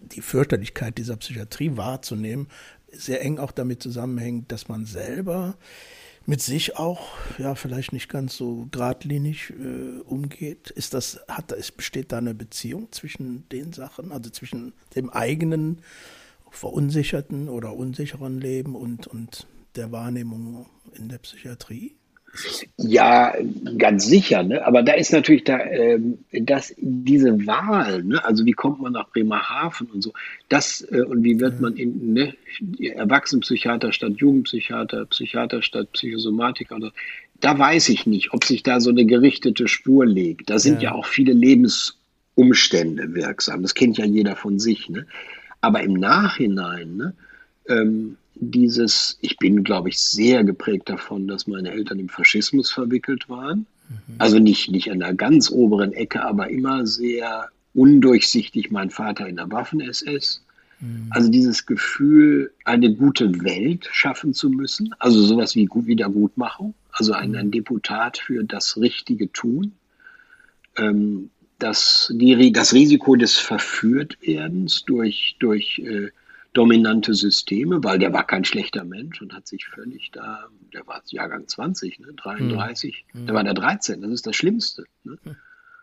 die 0.00 0.22
Fürchterlichkeit 0.22 0.96
dieser 0.96 1.16
Psychiatrie 1.16 1.76
wahrzunehmen, 1.76 2.46
sehr 2.92 3.20
eng 3.20 3.38
auch 3.38 3.52
damit 3.52 3.82
zusammenhängt, 3.82 4.50
dass 4.52 4.68
man 4.68 4.86
selber 4.86 5.58
mit 6.28 6.42
sich 6.42 6.76
auch, 6.76 7.16
ja, 7.38 7.54
vielleicht 7.54 7.94
nicht 7.94 8.10
ganz 8.10 8.36
so 8.36 8.68
geradlinig 8.70 9.50
äh, 9.58 10.00
umgeht. 10.00 10.68
Ist 10.68 10.92
das, 10.92 11.20
hat, 11.26 11.52
es 11.52 11.72
besteht 11.72 12.12
da 12.12 12.18
eine 12.18 12.34
Beziehung 12.34 12.92
zwischen 12.92 13.48
den 13.48 13.72
Sachen, 13.72 14.12
also 14.12 14.28
zwischen 14.28 14.74
dem 14.94 15.08
eigenen 15.08 15.80
verunsicherten 16.50 17.48
oder 17.48 17.74
unsicheren 17.74 18.38
Leben 18.38 18.76
und, 18.76 19.06
und 19.06 19.46
der 19.74 19.90
Wahrnehmung 19.90 20.66
in 20.92 21.08
der 21.08 21.16
Psychiatrie? 21.16 21.96
Ja, 22.76 23.34
ganz 23.78 24.06
sicher. 24.06 24.42
Ne? 24.42 24.64
Aber 24.64 24.82
da 24.82 24.92
ist 24.92 25.12
natürlich 25.12 25.44
da, 25.44 25.58
ähm, 25.60 26.18
dass 26.32 26.74
diese 26.78 27.46
Wahl, 27.46 28.04
ne? 28.04 28.24
also 28.24 28.44
wie 28.44 28.52
kommt 28.52 28.80
man 28.80 28.92
nach 28.92 29.10
Bremerhaven 29.10 29.88
und 29.88 30.02
so, 30.02 30.12
das 30.48 30.86
äh, 30.90 31.02
und 31.02 31.24
wie 31.24 31.40
wird 31.40 31.60
man 31.60 31.76
in 31.76 32.12
ne? 32.12 32.34
Erwachsenenpsychiater 32.78 33.92
statt 33.92 34.14
Jugendpsychiater, 34.16 35.06
Psychiater 35.06 35.62
statt 35.62 35.92
Psychosomatiker, 35.92 36.76
oder, 36.76 36.92
da 37.40 37.58
weiß 37.58 37.88
ich 37.88 38.06
nicht, 38.06 38.32
ob 38.32 38.44
sich 38.44 38.62
da 38.62 38.80
so 38.80 38.90
eine 38.90 39.04
gerichtete 39.04 39.68
Spur 39.68 40.06
legt. 40.06 40.50
Da 40.50 40.58
sind 40.58 40.82
ja, 40.82 40.90
ja 40.90 40.96
auch 40.96 41.06
viele 41.06 41.32
Lebensumstände 41.32 43.14
wirksam. 43.14 43.62
Das 43.62 43.74
kennt 43.74 43.98
ja 43.98 44.04
jeder 44.04 44.36
von 44.36 44.58
sich. 44.58 44.88
Ne? 44.88 45.06
Aber 45.60 45.82
im 45.82 45.94
Nachhinein, 45.94 46.96
ne? 46.96 47.14
Ähm, 47.68 48.16
dieses, 48.40 49.18
ich 49.20 49.36
bin, 49.38 49.64
glaube 49.64 49.88
ich, 49.88 49.98
sehr 49.98 50.44
geprägt 50.44 50.88
davon, 50.88 51.26
dass 51.28 51.46
meine 51.46 51.70
Eltern 51.70 51.98
im 51.98 52.08
Faschismus 52.08 52.70
verwickelt 52.70 53.28
waren. 53.28 53.66
Mhm. 53.88 54.14
Also 54.18 54.38
nicht, 54.38 54.70
nicht 54.70 54.90
an 54.90 55.00
der 55.00 55.14
ganz 55.14 55.50
oberen 55.50 55.92
Ecke, 55.92 56.22
aber 56.22 56.50
immer 56.50 56.86
sehr 56.86 57.48
undurchsichtig, 57.74 58.70
mein 58.70 58.90
Vater 58.90 59.28
in 59.28 59.36
der 59.36 59.50
Waffen-SS. 59.50 60.44
Mhm. 60.80 61.06
Also 61.10 61.30
dieses 61.30 61.66
Gefühl, 61.66 62.52
eine 62.64 62.94
gute 62.94 63.42
Welt 63.42 63.88
schaffen 63.92 64.34
zu 64.34 64.50
müssen, 64.50 64.94
also 64.98 65.22
sowas 65.22 65.54
wie 65.54 65.68
Wiedergutmachung, 65.72 66.74
also 66.92 67.12
ein, 67.12 67.36
ein 67.36 67.50
Deputat 67.50 68.18
für 68.18 68.44
das 68.44 68.76
richtige 68.76 69.32
Tun. 69.32 69.72
Ähm, 70.76 71.30
das, 71.58 72.12
die, 72.14 72.52
das 72.52 72.72
Risiko 72.72 73.16
des 73.16 73.36
Verführtwerdens 73.36 74.84
durch, 74.84 75.36
durch 75.40 75.80
äh, 75.80 76.10
dominante 76.52 77.14
Systeme, 77.14 77.82
weil 77.84 77.98
der 77.98 78.12
war 78.12 78.26
kein 78.26 78.44
schlechter 78.44 78.84
Mensch 78.84 79.20
und 79.20 79.34
hat 79.34 79.46
sich 79.46 79.66
völlig 79.66 80.10
da, 80.10 80.48
der 80.72 80.86
war 80.86 81.02
Jahrgang 81.06 81.46
20, 81.46 82.00
ne, 82.00 82.12
33, 82.14 83.04
mhm. 83.12 83.26
da 83.26 83.34
war 83.34 83.44
der 83.44 83.54
13, 83.54 84.00
das 84.00 84.10
ist 84.10 84.26
das 84.26 84.36
Schlimmste. 84.36 84.84
Ne? 85.04 85.18
Mhm. 85.24 85.36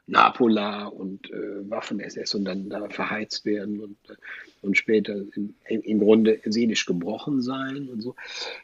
Napola 0.08 0.86
und 0.86 1.32
äh, 1.32 1.70
Waffen-SS 1.70 2.36
und 2.36 2.46
dann 2.46 2.70
da 2.70 2.88
verheizt 2.90 3.44
werden 3.46 3.80
und, 3.80 3.98
äh, 4.08 4.16
und 4.62 4.78
später 4.78 5.16
im, 5.36 5.56
im 5.68 6.00
Grunde 6.00 6.42
seelisch 6.46 6.86
gebrochen 6.86 7.42
sein 7.42 7.90
und 7.90 8.02
so. 8.02 8.16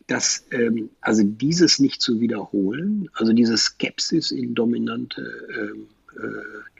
Das, 0.05 0.45
ähm, 0.51 0.91
also 1.01 1.23
dieses 1.23 1.79
nicht 1.79 2.01
zu 2.01 2.19
wiederholen, 2.19 3.09
also 3.13 3.33
diese 3.33 3.57
Skepsis 3.57 4.31
in 4.31 4.53
dominante 4.53 5.21
ähm, 5.57 5.87
äh, 6.15 6.70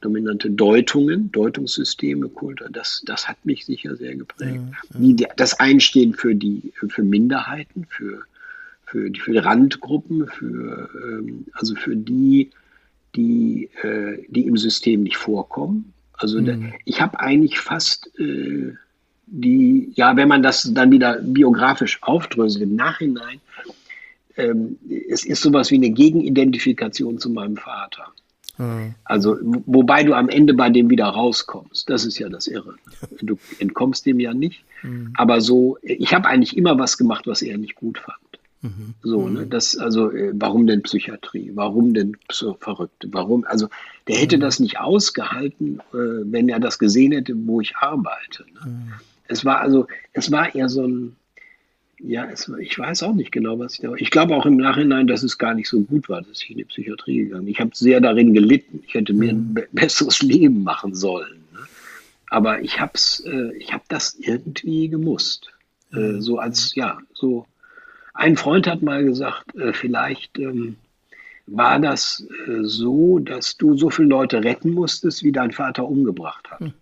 dominante 0.00 0.50
Deutungen, 0.50 1.32
Deutungssysteme, 1.32 2.28
Kultur, 2.28 2.68
das, 2.70 3.02
das 3.06 3.28
hat 3.28 3.44
mich 3.44 3.64
sicher 3.64 3.96
sehr 3.96 4.14
geprägt. 4.14 4.60
Ja, 4.98 5.08
ja. 5.08 5.28
Das 5.36 5.58
Einstehen 5.58 6.14
für 6.14 6.34
die, 6.34 6.72
für 6.88 7.02
Minderheiten, 7.02 7.86
für, 7.88 8.22
für, 8.84 9.10
die, 9.10 9.20
für 9.20 9.44
Randgruppen, 9.44 10.26
für, 10.28 10.88
ähm, 11.02 11.46
also 11.52 11.74
für 11.74 11.96
die, 11.96 12.50
die, 13.14 13.70
äh, 13.82 14.24
die 14.28 14.46
im 14.46 14.56
System 14.56 15.02
nicht 15.02 15.16
vorkommen. 15.16 15.92
Also 16.12 16.40
mhm. 16.40 16.46
da, 16.46 16.56
ich 16.84 17.00
habe 17.00 17.18
eigentlich 17.20 17.58
fast 17.58 18.10
äh, 18.18 18.72
die, 19.26 19.92
ja, 19.94 20.16
wenn 20.16 20.28
man 20.28 20.42
das 20.42 20.70
dann 20.72 20.92
wieder 20.92 21.20
biografisch 21.20 22.02
aufdröselt 22.02 22.62
im 22.62 22.76
Nachhinein, 22.76 23.40
ähm, 24.36 24.78
es 25.08 25.24
ist 25.24 25.42
sowas 25.42 25.70
wie 25.70 25.76
eine 25.76 25.90
Gegenidentifikation 25.90 27.18
zu 27.18 27.30
meinem 27.30 27.56
Vater. 27.56 28.12
Also, 29.04 29.36
wobei 29.66 30.04
du 30.04 30.14
am 30.14 30.28
Ende 30.28 30.54
bei 30.54 30.70
dem 30.70 30.90
wieder 30.90 31.06
rauskommst. 31.06 31.88
Das 31.90 32.04
ist 32.04 32.18
ja 32.18 32.28
das 32.28 32.46
Irre. 32.46 32.74
Du 33.20 33.38
entkommst 33.58 34.06
dem 34.06 34.20
ja 34.20 34.34
nicht. 34.34 34.64
Mhm. 34.82 35.12
Aber 35.16 35.40
so, 35.40 35.78
ich 35.82 36.14
habe 36.14 36.28
eigentlich 36.28 36.56
immer 36.56 36.78
was 36.78 36.96
gemacht, 36.96 37.26
was 37.26 37.42
er 37.42 37.58
nicht 37.58 37.74
gut 37.74 37.98
fand. 37.98 38.18
Mhm. 38.62 38.94
So, 39.02 39.28
ne? 39.28 39.42
Mhm. 39.42 39.50
Das, 39.50 39.76
also, 39.76 40.10
äh, 40.10 40.32
warum 40.34 40.66
denn 40.66 40.82
Psychiatrie? 40.82 41.52
Warum 41.54 41.94
denn 41.94 42.16
so 42.30 42.54
verrückt? 42.54 43.06
Warum? 43.10 43.44
Also, 43.44 43.68
der 44.08 44.16
hätte 44.16 44.36
mhm. 44.36 44.40
das 44.40 44.60
nicht 44.60 44.80
ausgehalten, 44.80 45.80
äh, 45.92 46.22
wenn 46.24 46.48
er 46.48 46.60
das 46.60 46.78
gesehen 46.78 47.12
hätte, 47.12 47.34
wo 47.46 47.60
ich 47.60 47.76
arbeite. 47.76 48.44
Ne? 48.54 48.70
Mhm. 48.70 48.92
Es 49.28 49.44
war 49.44 49.60
also, 49.60 49.86
es 50.12 50.30
war 50.30 50.54
eher 50.54 50.68
so 50.68 50.86
ein, 50.86 51.16
ja, 51.98 52.26
es, 52.26 52.50
ich 52.60 52.78
weiß 52.78 53.02
auch 53.04 53.14
nicht 53.14 53.32
genau, 53.32 53.58
was 53.58 53.74
ich 53.74 53.80
da. 53.80 53.94
Ich 53.94 54.10
glaube 54.10 54.36
auch 54.36 54.46
im 54.46 54.56
Nachhinein, 54.56 55.06
dass 55.06 55.22
es 55.22 55.38
gar 55.38 55.54
nicht 55.54 55.68
so 55.68 55.80
gut 55.80 56.08
war, 56.08 56.20
dass 56.22 56.42
ich 56.42 56.50
in 56.50 56.58
die 56.58 56.64
Psychiatrie 56.64 57.24
gegangen 57.24 57.44
bin. 57.44 57.52
Ich 57.52 57.60
habe 57.60 57.70
sehr 57.74 58.00
darin 58.00 58.34
gelitten. 58.34 58.82
Ich 58.86 58.94
hätte 58.94 59.14
mir 59.14 59.30
ein 59.30 59.54
mhm. 59.54 59.62
besseres 59.72 60.20
Leben 60.22 60.62
machen 60.62 60.94
sollen. 60.94 61.44
Ne? 61.52 61.60
Aber 62.28 62.60
ich 62.60 62.80
habe 62.80 62.92
äh, 63.24 63.56
ich 63.56 63.72
hab 63.72 63.88
das 63.88 64.14
irgendwie 64.14 64.88
gemusst. 64.88 65.50
Äh, 65.92 65.96
mhm. 65.96 66.22
so 66.22 66.38
als, 66.38 66.74
ja, 66.74 66.98
so. 67.14 67.46
Ein 68.12 68.36
Freund 68.36 68.66
hat 68.66 68.80
mal 68.80 69.04
gesagt, 69.04 69.54
äh, 69.56 69.74
vielleicht 69.74 70.38
ähm, 70.38 70.76
war 71.46 71.78
das 71.78 72.26
äh, 72.46 72.62
so, 72.62 73.18
dass 73.18 73.56
du 73.56 73.76
so 73.76 73.90
viele 73.90 74.08
Leute 74.08 74.42
retten 74.42 74.70
musstest, 74.70 75.22
wie 75.22 75.32
dein 75.32 75.52
Vater 75.52 75.86
umgebracht 75.86 76.50
hat. 76.50 76.60
Mhm. 76.60 76.72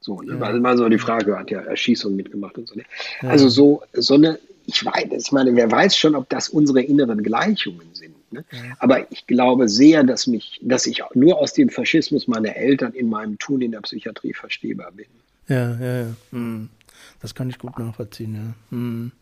So, 0.00 0.20
ne? 0.22 0.34
Ja. 0.34 0.40
Weil 0.40 0.56
immer 0.56 0.76
so 0.76 0.88
die 0.88 0.98
Frage, 0.98 1.38
hat 1.38 1.50
ja 1.50 1.60
Erschießung 1.60 2.14
mitgemacht 2.14 2.58
und 2.58 2.68
so. 2.68 2.74
Ne? 2.74 2.84
Ja. 3.22 3.30
Also 3.30 3.48
so, 3.48 3.82
so 3.92 4.14
eine, 4.14 4.38
ich 4.66 4.84
weiß, 4.84 5.26
ich 5.26 5.32
meine, 5.32 5.54
wer 5.56 5.70
weiß 5.70 5.96
schon, 5.96 6.14
ob 6.14 6.28
das 6.28 6.48
unsere 6.48 6.82
inneren 6.82 7.22
Gleichungen 7.22 7.94
sind. 7.94 8.14
Ne? 8.30 8.44
Ja. 8.52 8.58
Aber 8.78 9.10
ich 9.10 9.26
glaube 9.26 9.68
sehr, 9.68 10.04
dass 10.04 10.26
mich, 10.26 10.60
dass 10.62 10.86
ich 10.86 11.02
nur 11.14 11.38
aus 11.38 11.52
dem 11.52 11.70
Faschismus 11.70 12.28
meiner 12.28 12.54
Eltern 12.54 12.92
in 12.92 13.08
meinem 13.08 13.38
Tun 13.38 13.62
in 13.62 13.72
der 13.72 13.80
Psychiatrie 13.80 14.34
verstehbar 14.34 14.92
bin. 14.92 15.06
Ja, 15.48 15.76
ja, 15.80 16.00
ja. 16.00 16.06
Hm. 16.30 16.68
Das 17.20 17.34
kann 17.34 17.48
ich 17.48 17.58
gut 17.58 17.78
nachvollziehen, 17.78 18.34
ja. 18.34 18.76
Hm. 18.76 19.12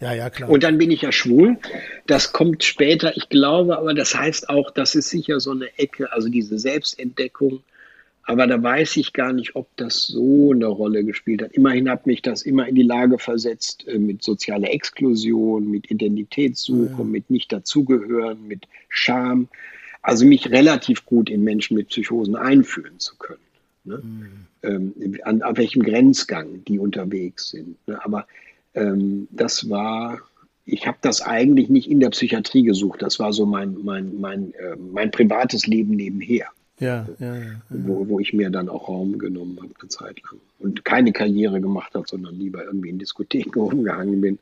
Ja, 0.00 0.14
ja, 0.14 0.30
klar. 0.30 0.48
Und 0.48 0.62
dann 0.62 0.78
bin 0.78 0.90
ich 0.90 1.02
ja 1.02 1.12
schwul. 1.12 1.58
Das 2.06 2.32
kommt 2.32 2.64
später. 2.64 3.16
Ich 3.16 3.28
glaube 3.28 3.76
aber, 3.76 3.92
das 3.92 4.14
heißt 4.14 4.48
auch, 4.48 4.70
das 4.70 4.94
ist 4.94 5.10
sicher 5.10 5.40
so 5.40 5.50
eine 5.50 5.78
Ecke, 5.78 6.10
also 6.12 6.28
diese 6.28 6.58
Selbstentdeckung 6.58 7.62
aber 8.24 8.46
da 8.46 8.62
weiß 8.62 8.96
ich 8.98 9.12
gar 9.12 9.32
nicht, 9.32 9.56
ob 9.56 9.74
das 9.76 10.06
so 10.06 10.52
eine 10.52 10.66
Rolle 10.66 11.04
gespielt 11.04 11.42
hat. 11.42 11.52
Immerhin 11.52 11.88
hat 11.88 12.06
mich 12.06 12.22
das 12.22 12.42
immer 12.42 12.68
in 12.68 12.74
die 12.74 12.82
Lage 12.82 13.18
versetzt, 13.18 13.86
äh, 13.88 13.98
mit 13.98 14.22
sozialer 14.22 14.70
Exklusion, 14.70 15.70
mit 15.70 15.90
Identitätssuche, 15.90 16.98
ja. 16.98 17.04
mit 17.04 17.30
Nicht-Dazugehören, 17.30 18.46
mit 18.46 18.66
Scham. 18.88 19.48
Also 20.02 20.26
mich 20.26 20.50
relativ 20.50 21.04
gut 21.04 21.28
in 21.28 21.44
Menschen 21.44 21.76
mit 21.76 21.88
Psychosen 21.88 22.36
einführen 22.36 22.98
zu 22.98 23.16
können. 23.16 23.40
Ne? 23.84 24.02
Mhm. 24.02 24.46
Ähm, 24.62 25.18
an, 25.24 25.42
an 25.42 25.56
welchem 25.56 25.82
Grenzgang 25.82 26.64
die 26.66 26.78
unterwegs 26.78 27.50
sind. 27.50 27.76
Ne? 27.86 28.02
Aber 28.04 28.26
ähm, 28.74 29.28
das 29.30 29.68
war, 29.68 30.20
ich 30.64 30.86
habe 30.86 30.98
das 31.00 31.22
eigentlich 31.22 31.68
nicht 31.68 31.90
in 31.90 32.00
der 32.00 32.10
Psychiatrie 32.10 32.62
gesucht. 32.62 33.02
Das 33.02 33.18
war 33.18 33.32
so 33.32 33.46
mein, 33.46 33.76
mein, 33.82 34.20
mein, 34.20 34.54
äh, 34.54 34.76
mein 34.76 35.10
privates 35.10 35.66
Leben 35.66 35.96
nebenher. 35.96 36.46
Ja, 36.80 37.06
ja, 37.18 37.36
ja, 37.36 37.60
Wo, 37.68 38.08
wo 38.08 38.20
ich 38.20 38.32
mir 38.32 38.50
dann 38.50 38.68
auch 38.68 38.88
Raum 38.88 39.18
genommen 39.18 39.58
habe, 39.58 39.74
eine 39.78 39.88
Zeit 39.88 40.20
lang. 40.22 40.40
Und 40.58 40.84
keine 40.84 41.12
Karriere 41.12 41.60
gemacht 41.60 41.94
habe, 41.94 42.06
sondern 42.08 42.34
lieber 42.34 42.64
irgendwie 42.64 42.88
in 42.88 42.98
Diskotheken 42.98 43.60
rumgehangen 43.60 44.20
bin. 44.20 44.38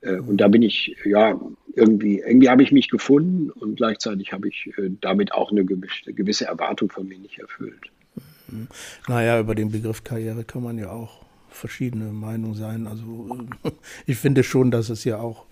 Äh, 0.00 0.16
und 0.16 0.38
da 0.38 0.48
bin 0.48 0.62
ich, 0.62 0.96
ja, 1.04 1.38
irgendwie, 1.74 2.20
irgendwie 2.20 2.48
habe 2.48 2.62
ich 2.62 2.72
mich 2.72 2.88
gefunden 2.88 3.50
und 3.50 3.76
gleichzeitig 3.76 4.32
habe 4.32 4.48
ich 4.48 4.72
äh, 4.78 4.90
damit 5.00 5.32
auch 5.32 5.50
eine 5.50 5.64
gewisse 5.64 6.46
Erwartung 6.46 6.90
von 6.90 7.06
mir 7.06 7.18
nicht 7.18 7.38
erfüllt. 7.38 7.90
Mhm. 8.48 8.68
Naja, 9.08 9.38
über 9.40 9.54
den 9.54 9.70
Begriff 9.70 10.02
Karriere 10.02 10.44
kann 10.44 10.62
man 10.62 10.78
ja 10.78 10.90
auch 10.90 11.24
verschiedene 11.50 12.12
Meinungen 12.12 12.54
sein. 12.54 12.86
Also 12.86 13.38
ich 14.06 14.16
finde 14.16 14.42
schon, 14.42 14.70
dass 14.70 14.88
es 14.88 15.04
ja 15.04 15.18
auch 15.18 15.44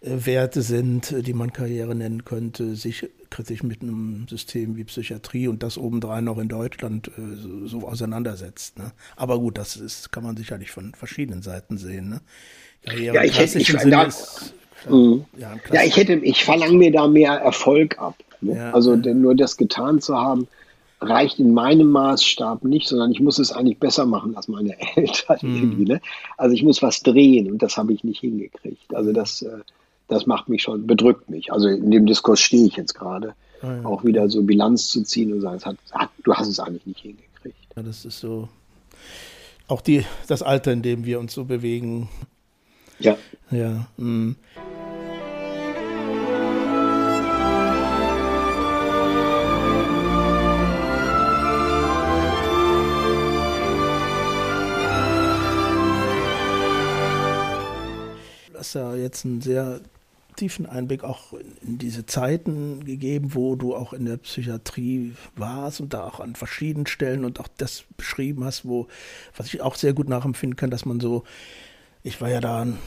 äh, 0.00 0.26
Werte 0.26 0.62
sind, 0.62 1.26
die 1.26 1.34
man 1.34 1.52
Karriere 1.52 1.94
nennen 1.94 2.24
könnte, 2.24 2.76
sich 2.76 3.08
kritisch 3.30 3.62
mit 3.62 3.82
einem 3.82 4.26
System 4.28 4.76
wie 4.76 4.84
Psychiatrie 4.84 5.48
und 5.48 5.62
das 5.62 5.78
obendrein 5.78 6.24
noch 6.24 6.38
in 6.38 6.48
Deutschland 6.48 7.08
äh, 7.08 7.36
so, 7.36 7.66
so 7.66 7.88
auseinandersetzt. 7.88 8.78
Ne? 8.78 8.92
Aber 9.16 9.38
gut, 9.38 9.58
das 9.58 9.76
ist, 9.76 10.12
kann 10.12 10.22
man 10.22 10.36
sicherlich 10.36 10.70
von 10.70 10.94
verschiedenen 10.94 11.42
Seiten 11.42 11.78
sehen. 11.78 12.08
Ne? 12.08 12.20
Karriere 12.84 13.16
ja, 13.16 13.24
ich 13.24 13.38
hätte, 13.38 13.58
ich, 13.58 13.72
da, 13.72 14.04
ist, 14.04 14.54
mhm. 14.88 15.24
ja, 15.38 15.54
ja, 15.72 15.82
ich 15.82 15.96
hätte, 15.96 16.14
ich 16.14 16.44
verlange 16.44 16.76
mir 16.76 16.92
da 16.92 17.08
mehr 17.08 17.32
Erfolg 17.32 17.98
ab. 17.98 18.16
Ne? 18.40 18.56
Ja, 18.56 18.72
also 18.72 18.94
ja. 18.94 19.14
nur 19.14 19.34
das 19.34 19.56
getan 19.56 20.00
zu 20.00 20.16
haben, 20.16 20.48
reicht 21.00 21.38
in 21.38 21.52
meinem 21.52 21.88
Maßstab 21.88 22.64
nicht, 22.64 22.88
sondern 22.88 23.12
ich 23.12 23.20
muss 23.20 23.38
es 23.38 23.52
eigentlich 23.52 23.78
besser 23.78 24.06
machen 24.06 24.36
als 24.36 24.48
meine 24.48 24.76
Eltern. 24.96 25.38
Mhm. 25.42 25.84
Ne? 25.84 26.00
Also 26.36 26.54
ich 26.54 26.62
muss 26.62 26.82
was 26.82 27.02
drehen 27.02 27.50
und 27.50 27.62
das 27.62 27.76
habe 27.76 27.92
ich 27.92 28.04
nicht 28.04 28.20
hingekriegt. 28.20 28.94
Also 28.94 29.12
das, 29.12 29.42
äh, 29.42 29.58
das 30.08 30.26
macht 30.26 30.48
mich 30.48 30.62
schon, 30.62 30.86
bedrückt 30.86 31.28
mich. 31.28 31.52
Also 31.52 31.68
in 31.68 31.90
dem 31.90 32.06
Diskurs 32.06 32.40
stehe 32.40 32.66
ich 32.66 32.76
jetzt 32.76 32.94
gerade. 32.94 33.34
Oh 33.62 33.66
ja. 33.66 33.84
Auch 33.84 34.04
wieder 34.04 34.28
so 34.28 34.42
Bilanz 34.42 34.88
zu 34.88 35.02
ziehen 35.02 35.32
und 35.32 35.40
sagen, 35.40 35.62
hat, 35.64 35.76
hat, 35.92 36.10
du 36.22 36.34
hast 36.34 36.48
es 36.48 36.60
eigentlich 36.60 36.86
nicht 36.86 37.00
hingekriegt. 37.00 37.56
Ja, 37.76 37.82
das 37.82 38.04
ist 38.04 38.20
so 38.20 38.48
auch 39.68 39.80
die, 39.80 40.04
das 40.28 40.42
Alter, 40.42 40.72
in 40.72 40.82
dem 40.82 41.04
wir 41.04 41.18
uns 41.18 41.34
so 41.34 41.44
bewegen. 41.44 42.08
Ja. 43.00 43.16
Ja. 43.50 43.88
Mh. 43.96 44.36
Das 58.52 58.68
ist 58.68 58.74
ja 58.74 58.94
jetzt 58.94 59.24
ein 59.24 59.40
sehr 59.40 59.80
tiefen 60.36 60.66
Einblick 60.66 61.02
auch 61.02 61.32
in 61.32 61.78
diese 61.78 62.06
Zeiten 62.06 62.84
gegeben, 62.84 63.34
wo 63.34 63.56
du 63.56 63.74
auch 63.74 63.92
in 63.92 64.04
der 64.04 64.18
Psychiatrie 64.18 65.14
warst 65.34 65.80
und 65.80 65.94
da 65.94 66.04
auch 66.04 66.20
an 66.20 66.36
verschiedenen 66.36 66.86
Stellen 66.86 67.24
und 67.24 67.40
auch 67.40 67.48
das 67.56 67.84
beschrieben 67.96 68.44
hast, 68.44 68.64
wo, 68.64 68.88
was 69.36 69.46
ich 69.48 69.60
auch 69.62 69.74
sehr 69.74 69.94
gut 69.94 70.08
nachempfinden 70.08 70.56
kann, 70.56 70.70
dass 70.70 70.84
man 70.84 71.00
so, 71.00 71.24
ich 72.02 72.20
war 72.20 72.30
ja 72.30 72.40
da 72.40 72.62
an, 72.62 72.78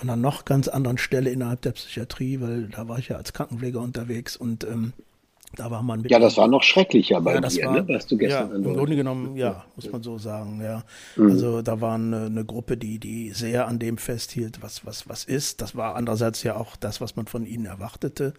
an 0.00 0.10
einer 0.10 0.16
noch 0.16 0.44
ganz 0.44 0.68
anderen 0.68 0.98
Stelle 0.98 1.30
innerhalb 1.30 1.62
der 1.62 1.72
Psychiatrie, 1.72 2.40
weil 2.40 2.68
da 2.68 2.88
war 2.88 2.98
ich 2.98 3.08
ja 3.08 3.16
als 3.16 3.32
Krankenpfleger 3.32 3.80
unterwegs 3.80 4.36
und 4.36 4.64
ähm, 4.64 4.92
da 5.56 5.70
war 5.70 5.82
man. 5.82 6.04
Ja, 6.04 6.18
das 6.18 6.36
war 6.36 6.46
noch 6.46 6.62
schrecklicher 6.62 7.20
bei 7.20 7.34
ja, 7.34 7.40
das 7.40 7.54
dir, 7.54 7.66
war, 7.66 7.82
ne? 7.82 7.88
was 7.88 8.06
du 8.06 8.16
gestern 8.16 8.50
ja, 8.50 8.56
Im 8.56 8.76
Grunde 8.76 8.96
genommen, 8.96 9.36
ja, 9.36 9.64
muss 9.74 9.90
man 9.90 10.02
so 10.02 10.18
sagen, 10.18 10.60
ja. 10.62 10.84
Mhm. 11.16 11.30
Also 11.30 11.62
da 11.62 11.80
war 11.80 11.94
eine, 11.94 12.26
eine, 12.26 12.44
Gruppe, 12.44 12.76
die, 12.76 12.98
die 12.98 13.30
sehr 13.30 13.66
an 13.66 13.78
dem 13.78 13.98
festhielt, 13.98 14.62
was, 14.62 14.86
was, 14.86 15.08
was 15.08 15.24
ist. 15.24 15.60
Das 15.60 15.74
war 15.74 15.96
andererseits 15.96 16.42
ja 16.42 16.56
auch 16.56 16.76
das, 16.76 17.00
was 17.00 17.16
man 17.16 17.26
von 17.26 17.46
ihnen 17.46 17.66
erwartete. 17.66 18.34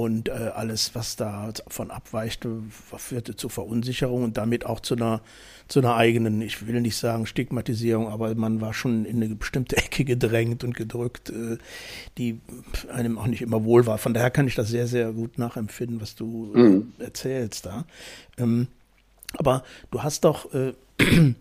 Und 0.00 0.30
äh, 0.30 0.32
alles, 0.54 0.94
was 0.94 1.16
davon 1.16 1.90
abweichte, 1.90 2.62
führte 2.96 3.36
zu 3.36 3.50
Verunsicherung 3.50 4.24
und 4.24 4.38
damit 4.38 4.64
auch 4.64 4.80
zu 4.80 4.94
einer, 4.94 5.20
zu 5.68 5.80
einer 5.80 5.94
eigenen, 5.94 6.40
ich 6.40 6.66
will 6.66 6.80
nicht 6.80 6.96
sagen 6.96 7.26
Stigmatisierung, 7.26 8.08
aber 8.08 8.34
man 8.34 8.62
war 8.62 8.72
schon 8.72 9.04
in 9.04 9.22
eine 9.22 9.34
bestimmte 9.34 9.76
Ecke 9.76 10.06
gedrängt 10.06 10.64
und 10.64 10.74
gedrückt, 10.74 11.28
äh, 11.28 11.58
die 12.16 12.40
einem 12.90 13.18
auch 13.18 13.26
nicht 13.26 13.42
immer 13.42 13.62
wohl 13.64 13.84
war. 13.84 13.98
Von 13.98 14.14
daher 14.14 14.30
kann 14.30 14.46
ich 14.46 14.54
das 14.54 14.70
sehr, 14.70 14.86
sehr 14.86 15.12
gut 15.12 15.36
nachempfinden, 15.36 16.00
was 16.00 16.14
du 16.14 16.50
mhm. 16.54 16.92
erzählst 16.98 17.66
da. 17.66 17.84
Ähm, 18.38 18.68
aber 19.36 19.64
du 19.90 20.02
hast 20.02 20.24
doch 20.24 20.50
äh, 20.54 20.72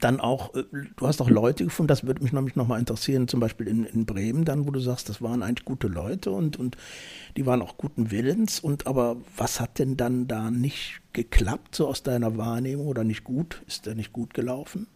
dann 0.00 0.20
auch, 0.20 0.54
äh, 0.54 0.64
du 0.96 1.06
hast 1.06 1.20
auch 1.20 1.30
Leute 1.30 1.64
gefunden, 1.64 1.88
das 1.88 2.04
würde 2.04 2.22
mich 2.22 2.32
nämlich 2.32 2.56
nochmal 2.56 2.78
interessieren, 2.78 3.28
zum 3.28 3.40
Beispiel 3.40 3.66
in, 3.66 3.84
in 3.84 4.06
Bremen 4.06 4.44
dann, 4.44 4.66
wo 4.66 4.70
du 4.70 4.80
sagst, 4.80 5.08
das 5.08 5.22
waren 5.22 5.42
eigentlich 5.42 5.64
gute 5.64 5.88
Leute 5.88 6.30
und, 6.30 6.58
und 6.58 6.76
die 7.36 7.46
waren 7.46 7.62
auch 7.62 7.78
guten 7.78 8.10
Willens 8.10 8.60
und 8.60 8.86
aber 8.86 9.16
was 9.36 9.60
hat 9.60 9.78
denn 9.78 9.96
dann 9.96 10.28
da 10.28 10.50
nicht 10.50 11.00
geklappt, 11.12 11.74
so 11.74 11.88
aus 11.88 12.02
deiner 12.02 12.36
Wahrnehmung 12.36 12.86
oder 12.86 13.04
nicht 13.04 13.24
gut? 13.24 13.62
Ist 13.66 13.86
der 13.86 13.94
nicht 13.94 14.12
gut 14.12 14.34
gelaufen? 14.34 14.86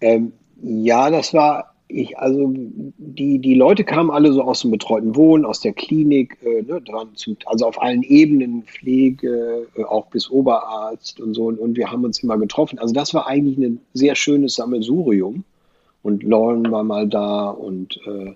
Ähm, 0.00 0.32
ja, 0.60 1.10
das 1.10 1.32
war 1.32 1.71
ich, 1.92 2.18
also 2.18 2.52
die, 2.54 3.38
die 3.38 3.54
Leute 3.54 3.84
kamen 3.84 4.10
alle 4.10 4.32
so 4.32 4.42
aus 4.42 4.62
dem 4.62 4.70
betreuten 4.70 5.14
Wohnen, 5.14 5.44
aus 5.44 5.60
der 5.60 5.72
Klinik, 5.72 6.38
äh, 6.42 6.62
ne, 6.62 6.82
zum, 7.14 7.36
also 7.46 7.66
auf 7.66 7.80
allen 7.80 8.02
Ebenen, 8.02 8.62
Pflege, 8.64 9.66
äh, 9.76 9.84
auch 9.84 10.06
bis 10.06 10.30
Oberarzt 10.30 11.20
und 11.20 11.34
so. 11.34 11.44
Und, 11.44 11.58
und, 11.58 11.76
wir 11.76 11.90
haben 11.90 12.04
uns 12.04 12.22
immer 12.22 12.38
getroffen. 12.38 12.78
Also 12.78 12.94
das 12.94 13.14
war 13.14 13.26
eigentlich 13.26 13.58
ein 13.58 13.80
sehr 13.92 14.14
schönes 14.14 14.54
Sammelsurium. 14.54 15.44
Und 16.02 16.22
Lauren 16.24 16.70
war 16.70 16.82
mal 16.82 17.08
da 17.08 17.50
und, 17.50 17.98
äh, 18.06 18.34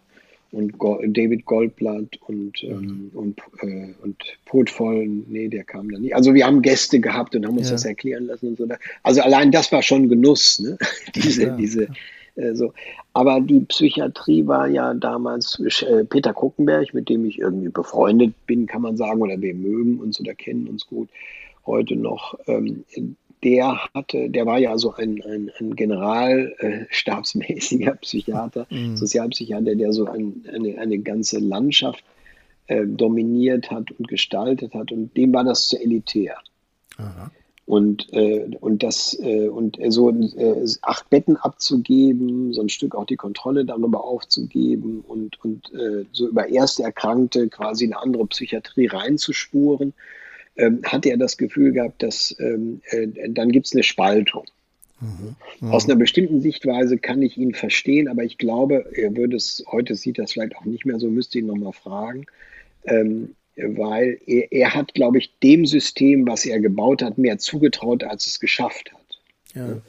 und 0.52 0.78
Go 0.78 1.00
David 1.04 1.44
Goldblatt 1.44 2.18
und, 2.26 2.62
ähm, 2.62 3.10
mhm. 3.12 3.18
und, 3.18 3.40
äh, 3.62 3.94
und 4.02 4.16
Potvollen, 4.44 5.26
nee, 5.28 5.48
der 5.48 5.64
kam 5.64 5.90
da 5.90 5.98
nicht. 5.98 6.14
Also 6.14 6.34
wir 6.34 6.46
haben 6.46 6.62
Gäste 6.62 7.00
gehabt 7.00 7.34
und 7.34 7.44
haben 7.44 7.58
uns 7.58 7.68
ja. 7.68 7.72
das 7.72 7.84
erklären 7.84 8.26
lassen 8.26 8.48
und 8.48 8.58
so. 8.58 8.68
Also 9.02 9.22
allein 9.22 9.50
das 9.50 9.72
war 9.72 9.82
schon 9.82 10.08
Genuss, 10.08 10.60
ne? 10.60 10.78
diese, 11.14 11.42
ja. 11.44 11.56
diese 11.56 11.88
so. 12.54 12.72
Aber 13.12 13.40
die 13.40 13.60
Psychiatrie 13.60 14.46
war 14.46 14.68
ja 14.68 14.94
damals 14.94 15.60
äh, 15.60 16.04
Peter 16.04 16.32
Kruckenberg, 16.34 16.94
mit 16.94 17.08
dem 17.08 17.24
ich 17.24 17.38
irgendwie 17.38 17.70
befreundet 17.70 18.34
bin, 18.46 18.66
kann 18.66 18.82
man 18.82 18.96
sagen, 18.96 19.22
oder 19.22 19.40
wir 19.40 19.54
mögen 19.54 20.00
uns 20.00 20.20
oder 20.20 20.34
kennen 20.34 20.66
uns 20.68 20.86
gut 20.86 21.08
heute 21.64 21.96
noch. 21.96 22.38
Ähm, 22.46 22.84
der 23.42 23.78
hatte, 23.94 24.28
der 24.30 24.46
war 24.46 24.58
ja 24.58 24.78
so 24.78 24.94
ein, 24.94 25.20
ein, 25.22 25.50
ein 25.58 25.76
generalstabsmäßiger 25.76 27.92
äh, 27.92 27.96
Psychiater, 27.96 28.66
mhm. 28.70 28.96
Sozialpsychiater, 28.96 29.74
der 29.76 29.92
so 29.92 30.06
ein, 30.06 30.42
eine, 30.52 30.78
eine 30.78 30.98
ganze 30.98 31.38
Landschaft 31.38 32.02
äh, 32.66 32.84
dominiert 32.86 33.70
hat 33.70 33.92
und 33.92 34.08
gestaltet 34.08 34.74
hat. 34.74 34.90
Und 34.90 35.16
dem 35.16 35.32
war 35.32 35.44
das 35.44 35.68
zu 35.68 35.80
elitär. 35.80 36.36
Aha. 36.96 37.30
Und, 37.66 38.12
äh, 38.12 38.48
und 38.60 38.84
das 38.84 39.18
äh, 39.20 39.48
und 39.48 39.76
so 39.88 40.10
äh, 40.10 40.64
acht 40.82 41.10
Betten 41.10 41.36
abzugeben, 41.36 42.52
so 42.52 42.62
ein 42.62 42.68
Stück 42.68 42.94
auch 42.94 43.06
die 43.06 43.16
Kontrolle 43.16 43.64
darüber 43.64 44.04
aufzugeben 44.04 45.02
und, 45.06 45.42
und 45.44 45.74
äh, 45.74 46.04
so 46.12 46.28
über 46.28 46.48
erste 46.48 46.84
Erkrankte 46.84 47.48
quasi 47.48 47.86
eine 47.86 47.98
andere 48.00 48.24
Psychiatrie 48.28 48.86
reinzuspuren, 48.86 49.94
ähm, 50.56 50.80
hatte 50.84 51.10
er 51.10 51.16
das 51.16 51.36
Gefühl 51.36 51.72
gehabt, 51.72 52.04
dass 52.04 52.36
ähm, 52.38 52.82
äh, 52.90 53.08
dann 53.30 53.50
gibt 53.50 53.66
es 53.66 53.72
eine 53.72 53.82
Spaltung. 53.82 54.44
Mhm. 55.00 55.36
Mhm. 55.60 55.72
Aus 55.72 55.86
einer 55.86 55.96
bestimmten 55.96 56.40
Sichtweise 56.40 56.98
kann 56.98 57.20
ich 57.20 57.36
ihn 57.36 57.52
verstehen, 57.52 58.08
aber 58.08 58.22
ich 58.22 58.38
glaube, 58.38 58.84
er 58.94 59.16
würde 59.16 59.36
es, 59.36 59.64
heute 59.70 59.94
sieht 59.94 60.18
das 60.18 60.32
vielleicht 60.32 60.56
auch 60.56 60.64
nicht 60.64 60.86
mehr 60.86 60.98
so, 60.98 61.10
müsste 61.10 61.40
ihn 61.40 61.46
nochmal 61.46 61.72
fragen. 61.72 62.26
Ähm, 62.84 63.34
weil 63.56 64.18
er, 64.26 64.52
er 64.52 64.74
hat, 64.74 64.94
glaube 64.94 65.18
ich, 65.18 65.30
dem 65.42 65.66
System, 65.66 66.26
was 66.26 66.46
er 66.46 66.60
gebaut 66.60 67.02
hat, 67.02 67.18
mehr 67.18 67.38
zugetraut, 67.38 68.04
als 68.04 68.26
es 68.26 68.40
geschafft 68.40 68.92
hat. 68.92 69.00
Ja. 69.54 69.80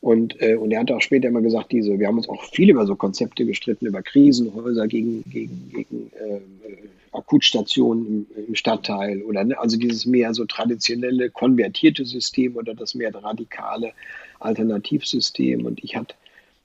Und, 0.00 0.42
äh, 0.42 0.56
und 0.56 0.72
er 0.72 0.80
hat 0.80 0.90
auch 0.90 1.00
später 1.00 1.28
immer 1.28 1.42
gesagt, 1.42 1.70
diese, 1.70 1.98
wir 1.98 2.08
haben 2.08 2.16
uns 2.16 2.28
auch 2.28 2.42
viel 2.50 2.70
über 2.70 2.86
so 2.86 2.96
Konzepte 2.96 3.46
gestritten, 3.46 3.86
über 3.86 4.02
Krisenhäuser 4.02 4.88
gegen, 4.88 5.22
gegen, 5.30 5.70
gegen 5.72 6.10
äh, 6.18 6.40
Akutstationen 7.12 8.26
im, 8.34 8.44
im, 8.48 8.54
Stadtteil 8.56 9.22
oder 9.22 9.44
ne, 9.44 9.58
also 9.60 9.76
dieses 9.76 10.04
mehr 10.04 10.34
so 10.34 10.44
traditionelle 10.44 11.30
konvertierte 11.30 12.04
System 12.04 12.56
oder 12.56 12.74
das 12.74 12.96
mehr 12.96 13.14
radikale 13.14 13.92
Alternativsystem. 14.40 15.66
Und 15.66 15.84
ich 15.84 15.94
hatte, 15.94 16.16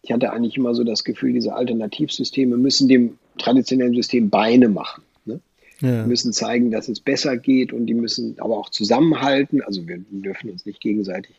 ich 0.02 0.12
hatte 0.12 0.34
eigentlich 0.34 0.58
immer 0.58 0.74
so 0.74 0.84
das 0.84 1.04
Gefühl, 1.04 1.34
diese 1.34 1.54
Alternativsysteme 1.54 2.58
müssen 2.58 2.88
dem 2.88 3.20
traditionellen 3.38 3.94
System 3.94 4.32
Beine 4.32 4.68
machen. 4.68 5.04
Ja. 5.80 6.06
Müssen 6.06 6.34
zeigen, 6.34 6.72
dass 6.72 6.90
es 6.90 7.00
besser 7.00 7.38
geht 7.38 7.72
und 7.72 7.86
die 7.86 7.94
müssen 7.94 8.36
aber 8.40 8.58
auch 8.58 8.70
zusammenhalten. 8.70 9.62
Also 9.62 9.88
wir 9.88 10.00
dürfen 10.10 10.50
uns 10.50 10.66
nicht 10.66 10.82
gegenseitig 10.82 11.36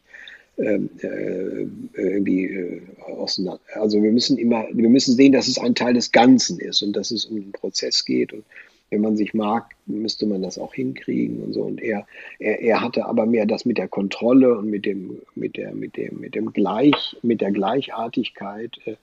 ähm, 0.58 0.90
äh, 1.02 1.66
irgendwie 1.96 2.46
äh, 2.46 2.82
auseinander. 3.06 3.60
Also 3.74 4.02
wir 4.02 4.10
müssen 4.10 4.38
immer, 4.38 4.66
wir 4.72 4.88
müssen 4.88 5.14
sehen, 5.14 5.32
dass 5.32 5.48
es 5.48 5.58
ein 5.58 5.74
Teil 5.74 5.94
des 5.94 6.10
Ganzen 6.10 6.58
ist 6.58 6.82
und 6.82 6.94
dass 6.94 7.10
es 7.10 7.26
um 7.26 7.36
den 7.36 7.52
Prozess 7.52 8.04
geht. 8.04 8.32
Und 8.32 8.44
wenn 8.90 9.00
man 9.00 9.16
sich 9.16 9.34
mag, 9.34 9.70
müsste 9.86 10.26
man 10.26 10.42
das 10.42 10.58
auch 10.58 10.74
hinkriegen 10.74 11.42
und 11.42 11.52
so. 11.52 11.62
Und 11.62 11.80
er, 11.80 12.06
er, 12.38 12.60
er 12.60 12.80
hatte 12.80 13.06
aber 13.06 13.26
mehr 13.26 13.46
das 13.46 13.66
mit 13.66 13.78
der 13.78 13.88
Kontrolle 13.88 14.58
und 14.58 14.70
mit 14.70 14.84
dem, 14.84 15.20
mit 15.34 15.56
der, 15.56 15.74
mit 15.74 15.96
dem, 15.96 16.18
mit 16.20 16.34
dem 16.34 16.52
Gleich, 16.52 17.16
mit 17.22 17.40
der 17.40 17.52
Gleichartigkeit 17.52 18.78
äh, 18.86 18.96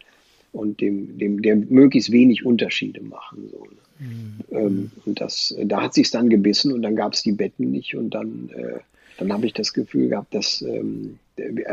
und 0.56 0.82
dem, 0.82 1.18
dem, 1.18 1.42
der 1.42 1.56
möglichst 1.56 2.12
wenig 2.12 2.46
Unterschiede 2.46 3.02
machen. 3.02 3.50
So, 3.52 3.66
ne? 3.66 3.72
Mhm. 4.00 4.40
Ähm, 4.52 4.92
und 5.06 5.22
das, 5.22 5.56
da 5.64 5.84
hat 5.84 5.94
sich 5.94 6.12
dann 6.12 6.30
gebissen 6.30 6.74
und 6.74 6.82
dann 6.82 6.96
gab 6.96 7.14
es 7.14 7.24
die 7.24 7.32
Betten 7.32 7.72
nicht 7.72 7.96
und 7.96 8.12
dann, 8.12 8.50
äh, 8.56 8.80
dann 9.18 9.32
habe 9.32 9.46
ich 9.46 9.54
das 9.54 9.74
Gefühl 9.74 10.10
gehabt, 10.10 10.34
dass 10.34 10.62
ähm, 10.62 11.20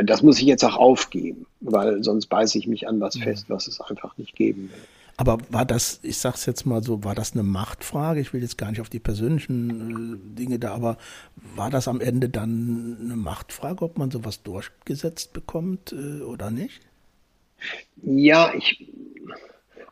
das 0.05 0.23
muss 0.23 0.41
ich 0.41 0.47
jetzt 0.47 0.65
auch 0.65 0.77
aufgeben, 0.77 1.47
weil 1.61 2.03
sonst 2.03 2.27
beiße 2.27 2.59
ich 2.59 2.67
mich 2.67 2.89
an 2.89 3.01
was 3.01 3.17
mhm. 3.17 3.23
fest, 3.23 3.47
was 3.49 3.67
es 3.69 3.81
einfach 3.81 4.17
nicht 4.19 4.35
geben 4.35 4.71
will. 4.71 4.81
Aber 5.17 5.39
war 5.51 5.65
das, 5.65 6.01
ich 6.03 6.19
sag's 6.19 6.47
jetzt 6.47 6.65
mal 6.65 6.83
so, 6.83 7.05
war 7.05 7.15
das 7.15 7.33
eine 7.33 7.43
Machtfrage? 7.43 8.21
Ich 8.21 8.33
will 8.33 8.41
jetzt 8.41 8.59
gar 8.59 8.71
nicht 8.71 8.81
auf 8.81 8.89
die 8.89 8.99
persönlichen 8.99 10.35
äh, 10.35 10.39
Dinge 10.39 10.59
da, 10.59 10.75
aber 10.75 10.97
war 11.55 11.71
das 11.71 11.87
am 11.87 12.01
Ende 12.01 12.29
dann 12.29 12.97
eine 13.01 13.17
Machtfrage, 13.17 13.85
ob 13.85 13.99
man 13.99 14.11
sowas 14.11 14.43
durchgesetzt 14.43 15.33
bekommt 15.33 15.93
äh, 15.93 16.23
oder 16.23 16.51
nicht? 16.51 16.81
Ja, 18.03 18.53
ich, 18.57 18.87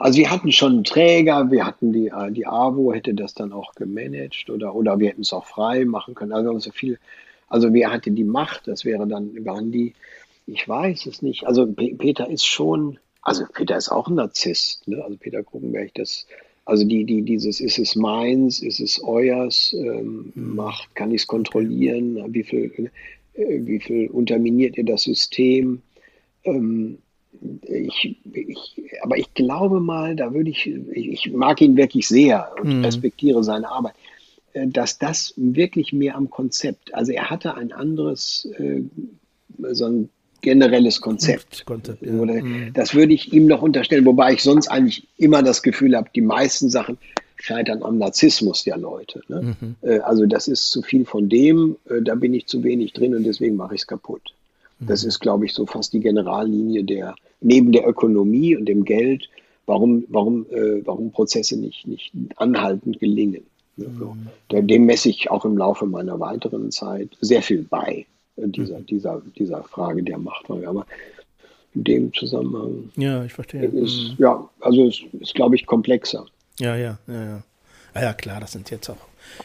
also 0.00 0.18
wir 0.18 0.30
hatten 0.30 0.50
schon 0.50 0.72
einen 0.72 0.84
Träger, 0.84 1.50
wir 1.50 1.66
hatten 1.66 1.92
die, 1.92 2.08
äh, 2.08 2.32
die 2.32 2.46
AWO, 2.46 2.94
hätte 2.94 3.12
das 3.12 3.34
dann 3.34 3.52
auch 3.52 3.74
gemanagt 3.74 4.48
oder, 4.48 4.74
oder 4.74 4.98
wir 4.98 5.10
hätten 5.10 5.20
es 5.20 5.32
auch 5.34 5.44
frei 5.44 5.84
machen 5.84 6.14
können. 6.14 6.32
Also 6.32 6.58
so 6.58 6.70
viel, 6.70 6.98
also 7.48 7.72
wer 7.74 7.92
hatte 7.92 8.10
die 8.10 8.24
Macht? 8.24 8.66
Das 8.66 8.86
wäre 8.86 9.06
dann, 9.06 9.44
waren 9.44 9.70
die, 9.70 9.92
ich 10.46 10.66
weiß 10.66 11.04
es 11.04 11.20
nicht. 11.20 11.46
Also 11.46 11.66
Peter 11.66 12.30
ist 12.30 12.46
schon, 12.46 12.98
also 13.20 13.44
Peter 13.52 13.76
ist 13.76 13.90
auch 13.90 14.08
ein 14.08 14.14
Narzisst, 14.14 14.88
ne? 14.88 15.04
Also 15.04 15.18
Peter 15.18 15.42
Krugenberg, 15.42 15.92
das, 15.94 16.26
also 16.64 16.84
die, 16.84 17.04
die, 17.04 17.20
dieses, 17.20 17.60
ist 17.60 17.78
es 17.78 17.94
meins, 17.94 18.62
ist 18.62 18.80
es 18.80 19.02
euers, 19.04 19.74
ähm. 19.74 20.32
Macht, 20.34 20.94
kann 20.94 21.10
ich 21.10 21.22
es 21.22 21.26
kontrollieren, 21.26 22.24
wie 22.32 22.44
viel, 22.44 22.90
äh, 23.34 23.58
wie 23.66 23.80
viel 23.80 24.08
unterminiert 24.08 24.78
ihr 24.78 24.84
das 24.84 25.02
System? 25.02 25.82
Ähm, 26.44 26.98
ich, 27.62 28.16
ich, 28.32 28.76
aber 29.02 29.16
ich 29.16 29.32
glaube 29.34 29.80
mal, 29.80 30.16
da 30.16 30.32
würde 30.34 30.50
ich, 30.50 30.66
ich 30.66 31.32
mag 31.32 31.60
ihn 31.60 31.76
wirklich 31.76 32.06
sehr 32.06 32.52
und 32.60 32.78
mhm. 32.78 32.84
respektiere 32.84 33.42
seine 33.42 33.70
Arbeit, 33.70 33.94
äh, 34.52 34.66
dass 34.66 34.98
das 34.98 35.32
wirklich 35.36 35.92
mehr 35.92 36.16
am 36.16 36.30
Konzept, 36.30 36.94
also 36.94 37.12
er 37.12 37.30
hatte 37.30 37.54
ein 37.54 37.72
anderes, 37.72 38.48
äh, 38.58 38.82
so 39.72 39.86
ein 39.86 40.08
generelles 40.42 41.00
Konzept. 41.00 41.64
Konzept 41.66 42.02
ja. 42.02 42.12
Oder, 42.12 42.42
mhm. 42.42 42.72
Das 42.74 42.94
würde 42.94 43.12
ich 43.12 43.32
ihm 43.32 43.46
noch 43.46 43.62
unterstellen, 43.62 44.04
wobei 44.06 44.32
ich 44.32 44.42
sonst 44.42 44.68
eigentlich 44.68 45.06
immer 45.16 45.42
das 45.42 45.62
Gefühl 45.62 45.96
habe, 45.96 46.10
die 46.14 46.22
meisten 46.22 46.70
Sachen 46.70 46.98
scheitern 47.36 47.82
am 47.82 47.98
Narzissmus 47.98 48.64
der 48.64 48.76
Leute. 48.76 49.22
Ne? 49.28 49.56
Mhm. 49.60 49.76
Äh, 49.82 49.98
also 50.00 50.26
das 50.26 50.48
ist 50.48 50.70
zu 50.70 50.82
viel 50.82 51.04
von 51.04 51.28
dem, 51.28 51.76
da 52.02 52.14
bin 52.14 52.34
ich 52.34 52.46
zu 52.46 52.62
wenig 52.62 52.92
drin 52.92 53.14
und 53.14 53.24
deswegen 53.24 53.56
mache 53.56 53.74
ich 53.74 53.82
es 53.82 53.86
kaputt. 53.86 54.34
Das 54.80 55.02
mhm. 55.02 55.08
ist, 55.08 55.20
glaube 55.20 55.46
ich, 55.46 55.52
so 55.52 55.66
fast 55.66 55.92
die 55.92 56.00
Generallinie 56.00 56.84
der, 56.84 57.14
neben 57.40 57.72
der 57.72 57.86
Ökonomie 57.86 58.56
und 58.56 58.66
dem 58.66 58.84
Geld, 58.84 59.28
warum, 59.66 60.04
warum, 60.08 60.46
äh, 60.50 60.84
warum 60.84 61.12
Prozesse 61.12 61.58
nicht, 61.58 61.86
nicht 61.86 62.12
anhaltend 62.36 62.98
gelingen. 62.98 63.44
So. 63.76 64.14
Dem 64.50 64.84
messe 64.84 65.08
ich 65.08 65.30
auch 65.30 65.44
im 65.46 65.56
Laufe 65.56 65.86
meiner 65.86 66.20
weiteren 66.20 66.70
Zeit 66.70 67.08
sehr 67.20 67.40
viel 67.40 67.62
bei, 67.62 68.04
äh, 68.36 68.48
dieser, 68.48 68.80
dieser, 68.80 69.22
dieser 69.38 69.62
Frage 69.62 70.02
der 70.02 70.18
Machtfrage. 70.18 70.68
Aber 70.68 70.86
in 71.74 71.84
dem 71.84 72.12
Zusammenhang. 72.12 72.90
Ja, 72.96 73.24
ich 73.24 73.32
verstehe. 73.32 73.64
Ist, 73.64 74.10
mhm. 74.10 74.16
Ja, 74.18 74.48
also 74.60 74.86
es 74.86 75.00
ist, 75.00 75.14
ist 75.14 75.34
glaube 75.34 75.54
ich, 75.56 75.66
komplexer. 75.66 76.26
Ja, 76.58 76.76
ja, 76.76 76.98
ja, 77.06 77.24
ja. 77.24 77.42
Ah 77.94 78.02
ja, 78.02 78.12
klar, 78.12 78.40
das 78.40 78.52
sind 78.52 78.70
jetzt 78.70 78.88
auch, 78.88 78.96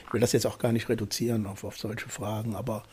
ich 0.06 0.14
will 0.14 0.22
das 0.22 0.34
jetzt 0.34 0.46
auch 0.46 0.60
gar 0.60 0.72
nicht 0.72 0.90
reduzieren 0.90 1.46
auf, 1.46 1.64
auf 1.64 1.78
solche 1.78 2.10
Fragen, 2.10 2.56
aber. 2.56 2.84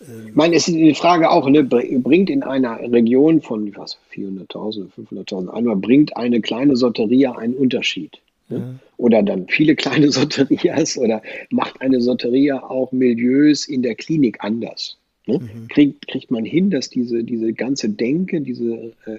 Ich 0.00 0.34
meine, 0.34 0.56
es 0.56 0.66
ist 0.66 0.74
die 0.74 0.94
Frage 0.94 1.30
auch, 1.30 1.48
ne, 1.48 1.62
bringt 1.62 2.30
in 2.30 2.42
einer 2.42 2.80
Region 2.80 3.42
von 3.42 3.76
was, 3.76 3.98
400.000, 4.14 4.88
500.000 4.96 5.48
einmal, 5.48 5.76
bringt 5.76 6.16
eine 6.16 6.40
kleine 6.40 6.76
Soteria 6.76 7.32
einen 7.32 7.54
Unterschied? 7.54 8.18
Ne? 8.48 8.58
Ja. 8.58 8.74
Oder 8.96 9.22
dann 9.22 9.46
viele 9.48 9.76
kleine 9.76 10.10
Soterias 10.12 10.96
oder 10.96 11.22
macht 11.50 11.82
eine 11.82 12.00
Soteria 12.00 12.62
auch 12.62 12.92
Milieus 12.92 13.68
in 13.68 13.82
der 13.82 13.94
Klinik 13.94 14.38
anders? 14.40 14.96
Ne? 15.26 15.38
Mhm. 15.38 15.68
Kriegt, 15.68 16.08
kriegt 16.08 16.30
man 16.30 16.46
hin, 16.46 16.70
dass 16.70 16.88
diese, 16.88 17.22
diese 17.22 17.52
ganze 17.52 17.90
Denke, 17.90 18.40
diese, 18.40 18.94
äh, 19.04 19.18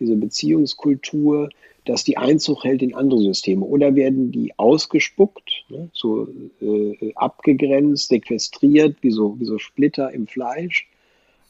diese 0.00 0.16
Beziehungskultur, 0.16 1.48
dass 1.84 2.04
die 2.04 2.16
Einzug 2.16 2.64
hält 2.64 2.82
in 2.82 2.94
andere 2.94 3.20
Systeme? 3.20 3.64
Oder 3.64 3.94
werden 3.94 4.32
die 4.32 4.52
ausgespuckt, 4.58 5.64
ne? 5.68 5.88
so 5.92 6.28
äh, 6.60 7.12
abgegrenzt, 7.14 8.08
sequestriert, 8.08 8.96
wie 9.00 9.10
so, 9.10 9.38
wie 9.38 9.44
so 9.44 9.58
Splitter 9.58 10.12
im 10.12 10.26
Fleisch 10.26 10.88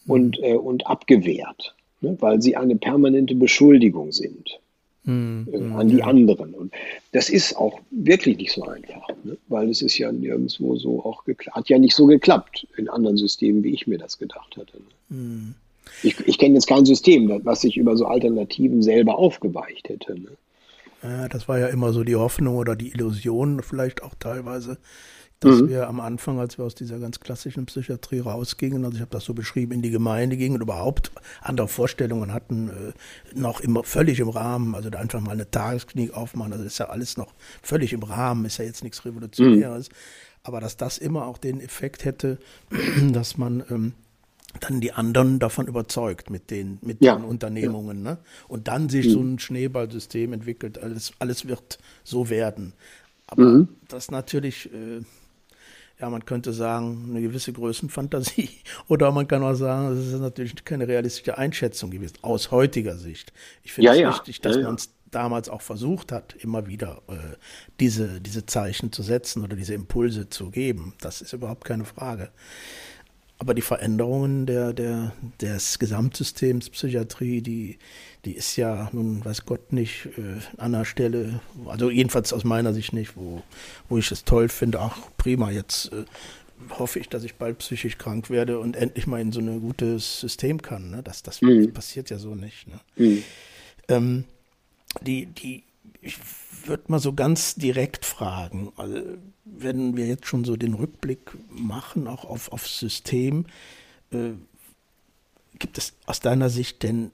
mhm. 0.05 0.13
und, 0.13 0.39
äh, 0.43 0.55
und 0.55 0.87
abgewehrt, 0.87 1.75
ne? 2.01 2.17
weil 2.21 2.41
sie 2.43 2.57
eine 2.57 2.77
permanente 2.77 3.35
Beschuldigung 3.35 4.13
sind? 4.13 4.61
Mhm. 5.09 5.77
an 5.77 5.89
die 5.89 6.03
anderen. 6.03 6.53
Und 6.53 6.73
das 7.13 7.31
ist 7.31 7.57
auch 7.57 7.79
wirklich 7.93 8.39
nicht 8.39 8.51
so 8.51 8.65
einfach, 8.65 9.09
ne? 9.23 9.39
weil 9.47 9.71
es 9.71 9.81
ist 9.81 9.97
ja 9.99 10.11
nirgendwo 10.11 10.75
so 10.75 11.05
auch 11.05 11.25
geklappt, 11.25 11.57
hat 11.57 11.69
ja 11.69 11.79
nicht 11.79 11.95
so 11.95 12.07
geklappt 12.07 12.67
in 12.77 12.89
anderen 12.89 13.17
Systemen, 13.17 13.63
wie 13.63 13.73
ich 13.73 13.87
mir 13.87 13.99
das 13.99 14.19
gedacht 14.19 14.57
hatte. 14.57 14.79
Ne? 14.79 15.17
Mhm. 15.17 15.55
Ich, 16.03 16.19
ich 16.27 16.39
kenne 16.39 16.55
jetzt 16.55 16.67
kein 16.67 16.85
System, 16.85 17.41
was 17.45 17.61
sich 17.61 17.77
über 17.77 17.97
so 17.97 18.07
Alternativen 18.07 18.83
selber 18.83 19.19
aufgeweicht 19.19 19.89
hätte. 19.89 20.15
Ne? 20.15 20.31
Ja, 21.03 21.29
das 21.29 21.49
war 21.49 21.59
ja 21.59 21.69
immer 21.69 21.93
so 21.93 22.05
die 22.05 22.17
Hoffnung 22.17 22.57
oder 22.57 22.77
die 22.77 22.91
Illusion 22.91 23.63
vielleicht 23.63 24.03
auch 24.03 24.15
teilweise, 24.19 24.79
dass 25.41 25.61
mhm. 25.61 25.69
wir 25.69 25.89
am 25.89 26.01
Anfang, 26.01 26.39
als 26.39 26.57
wir 26.59 26.65
aus 26.65 26.75
dieser 26.75 26.99
ganz 26.99 27.21
klassischen 27.21 27.67
Psychiatrie 27.67 28.21
rausgingen, 28.21 28.85
also 28.85 28.97
ich 28.97 29.03
habe 29.03 29.11
das 29.11 29.25
so 29.25 29.35
beschrieben, 29.35 29.73
in 29.73 29.83
die 29.83 29.91
Gemeinde 29.91 30.37
gingen 30.37 30.57
und 30.57 30.63
überhaupt 30.63 31.13
andere 31.43 31.69
Vorstellungen 31.69 32.33
hatten, 32.33 32.71
äh, 32.71 33.39
noch 33.39 33.61
immer 33.61 33.85
völlig 33.85 34.19
im 34.21 34.31
Rahmen, 34.31 34.75
also 34.75 34.89
da 34.89 34.99
einfach 34.99 35.21
mal 35.21 35.33
eine 35.33 35.51
Tagesklinik 35.51 36.15
aufmachen, 36.15 36.53
also 36.53 36.65
ist 36.65 36.79
ja 36.79 36.87
alles 36.89 37.17
noch 37.17 37.35
völlig 37.63 37.93
im 37.93 38.03
Rahmen, 38.03 38.47
ist 38.47 38.59
ja 38.59 38.65
jetzt 38.65 38.83
nichts 38.83 39.05
Revolutionäres, 39.05 39.91
mhm. 39.91 39.95
aber 40.43 40.61
dass 40.61 40.79
das 40.79 40.97
immer 40.97 41.27
auch 41.27 41.37
den 41.37 41.61
Effekt 41.61 42.07
hätte, 42.07 42.39
dass 43.13 43.37
man 43.37 43.63
ähm, 43.71 43.93
dann 44.59 44.81
die 44.81 44.93
anderen 44.93 45.39
davon 45.39 45.67
überzeugt 45.67 46.31
mit 46.31 46.51
den, 46.51 46.79
mit 46.83 47.03
ja. 47.03 47.17
den 47.17 47.25
Unternehmungen. 47.25 48.05
Ja. 48.05 48.13
Ne? 48.13 48.19
Und 48.49 48.69
dann 48.69 48.89
sich 48.89 49.07
mhm. 49.07 49.11
so 49.11 49.21
ein 49.21 49.39
Schneeballsystem 49.39 50.33
entwickelt, 50.33 50.79
alles, 50.79 51.13
alles 51.19 51.49
wird 51.49 51.79
so 52.05 52.31
werden. 52.31 52.73
Aber 53.27 53.43
mhm. 53.43 53.69
das 53.89 54.11
natürlich 54.11 54.73
äh, 54.73 55.03
ja, 56.01 56.11
man 56.11 56.25
könnte 56.25 56.53
sagen, 56.53 57.07
eine 57.11 57.23
gewisse 57.23 57.53
Größenfantasie. 57.53 58.51
Oder 58.89 59.11
man 59.13 59.27
kann 59.27 59.43
auch 59.43 59.55
sagen, 59.55 59.97
das 59.97 60.07
ist 60.07 60.21
natürlich 60.21 60.65
keine 60.65 60.87
realistische 60.87 61.39
Einschätzung 61.39 61.91
gewesen, 61.91 62.19
aus 62.23 62.51
heutiger 62.51 62.99
Sicht. 62.99 63.33
Ich 63.63 63.73
finde 63.73 63.89
ja, 63.89 63.93
es 63.95 64.01
ja. 64.01 64.11
wichtig, 64.11 64.41
dass 64.41 64.57
ja, 64.57 64.63
man 64.63 64.75
es 64.75 64.91
damals 65.11 65.49
auch 65.49 65.63
versucht 65.63 66.13
hat, 66.13 66.35
immer 66.41 66.67
wieder 66.67 67.01
äh, 67.09 67.15
diese, 67.81 68.21
diese 68.21 68.45
Zeichen 68.45 68.93
zu 68.93 69.03
setzen 69.03 69.43
oder 69.43 69.57
diese 69.57 69.73
Impulse 69.73 70.29
zu 70.29 70.51
geben. 70.51 70.95
Das 71.01 71.23
ist 71.23 71.33
überhaupt 71.33 71.65
keine 71.65 71.85
Frage. 71.85 72.31
Aber 73.39 73.53
die 73.53 73.63
Veränderungen 73.63 74.47
der, 74.47 74.73
der, 74.73 75.13
des 75.41 75.79
Gesamtsystems 75.79 76.71
Psychiatrie, 76.71 77.43
die, 77.43 77.79
die 78.25 78.33
ist 78.33 78.57
ja 78.57 78.89
nun, 78.93 79.25
weiß 79.25 79.45
Gott 79.45 79.73
nicht, 79.73 80.07
äh, 80.17 80.41
an 80.57 80.75
einer 80.75 80.85
Stelle, 80.87 81.41
also 81.67 81.91
jedenfalls 81.91 82.33
aus 82.33 82.45
meiner 82.45 82.73
Sicht 82.73 82.95
nicht, 82.95 83.17
wo, 83.17 83.43
wo 83.89 83.99
ich 83.99 84.11
es 84.11 84.25
toll 84.25 84.49
finde, 84.49 84.81
ach 84.81 84.97
prima, 85.19 85.51
jetzt 85.51 85.93
äh, 85.93 86.05
hoffe 86.71 86.99
ich, 86.99 87.09
dass 87.09 87.25
ich 87.25 87.35
bald 87.35 87.59
psychisch 87.59 87.99
krank 87.99 88.31
werde 88.31 88.59
und 88.59 88.75
endlich 88.75 89.07
mal 89.07 89.21
in 89.21 89.33
so 89.33 89.41
ein 89.41 89.61
gutes 89.61 90.21
System 90.21 90.63
kann. 90.63 90.91
Ne? 90.91 91.03
Das, 91.03 91.23
das 91.23 91.43
mhm. 91.43 91.73
passiert 91.73 92.09
ja 92.09 92.19
so 92.19 92.35
nicht. 92.35 92.67
Ne? 92.69 92.81
Mhm. 92.97 93.23
Ähm, 93.89 94.25
die, 95.03 95.27
die, 95.27 95.63
ich 96.01 96.19
würde 96.65 96.85
mal 96.89 96.99
so 96.99 97.13
ganz 97.13 97.55
direkt 97.55 98.05
fragen, 98.05 98.73
also 98.77 99.01
wenn 99.45 99.97
wir 99.97 100.07
jetzt 100.07 100.27
schon 100.27 100.45
so 100.45 100.57
den 100.57 100.75
Rückblick 100.75 101.37
machen, 101.51 102.07
auch 102.09 102.25
auf, 102.25 102.53
aufs 102.53 102.79
System, 102.79 103.47
äh, 104.11 104.33
gibt 105.59 105.79
es 105.79 105.95
aus 106.07 106.21
deiner 106.21 106.51
Sicht 106.51 106.83
denn 106.83 107.13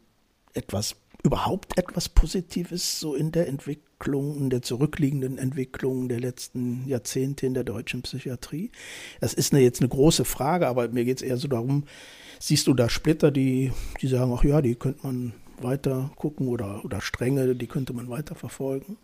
etwas, 0.54 0.96
überhaupt 1.22 1.78
etwas 1.78 2.08
Positives 2.08 2.98
so 2.98 3.14
in 3.14 3.30
der 3.30 3.46
Entwicklung, 3.48 4.37
in 4.37 4.50
der 4.50 4.62
zurückliegenden 4.62 5.38
Entwicklung 5.38 6.08
der 6.08 6.18
letzten 6.18 6.88
Jahrzehnte 6.88 7.46
in 7.46 7.54
der 7.54 7.64
deutschen 7.64 8.02
Psychiatrie? 8.02 8.70
Das 9.20 9.35
ist 9.35 9.52
eine, 9.52 9.62
jetzt 9.62 9.80
eine 9.80 9.88
große 9.88 10.24
Frage, 10.24 10.66
aber 10.66 10.88
mir 10.88 11.04
geht 11.04 11.18
es 11.18 11.22
eher 11.22 11.37
so 11.37 11.48
darum, 11.48 11.85
siehst 12.40 12.66
du 12.66 12.74
da 12.74 12.88
Splitter, 12.88 13.30
die, 13.30 13.72
die 14.00 14.08
sagen, 14.08 14.35
ach 14.37 14.42
ja, 14.42 14.61
die 14.61 14.74
könnte 14.74 15.06
man 15.06 15.32
weiter 15.62 16.11
gucken 16.16 16.48
oder, 16.48 16.85
oder 16.85 17.01
Stränge, 17.01 17.55
die 17.55 17.66
könnte 17.66 17.92
man 17.92 18.09
weiter 18.09 18.35
verfolgen? 18.35 18.96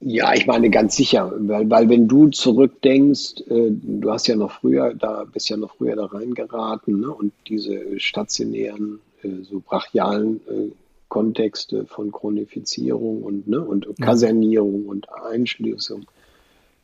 Ja, 0.00 0.32
ich 0.32 0.46
meine 0.46 0.70
ganz 0.70 0.94
sicher, 0.94 1.32
weil, 1.36 1.68
weil 1.68 1.88
wenn 1.88 2.06
du 2.06 2.28
zurückdenkst, 2.28 3.42
äh, 3.48 3.70
du 3.70 4.10
hast 4.10 4.28
ja 4.28 4.36
noch 4.36 4.52
früher, 4.52 4.94
da 4.94 5.24
bist 5.24 5.48
ja 5.48 5.56
noch 5.56 5.74
früher 5.74 5.96
da 5.96 6.06
reingeraten, 6.06 7.00
ne? 7.00 7.10
und 7.10 7.32
diese 7.48 7.98
stationären, 7.98 9.00
äh, 9.22 9.42
so 9.42 9.60
brachialen 9.60 10.40
äh, 10.48 10.70
Kontexte 11.08 11.86
von 11.86 12.12
Chronifizierung 12.12 13.22
und, 13.22 13.48
ne, 13.48 13.60
und 13.60 13.86
Kasernierung 14.00 14.86
und 14.86 15.08
Einschließung 15.10 16.04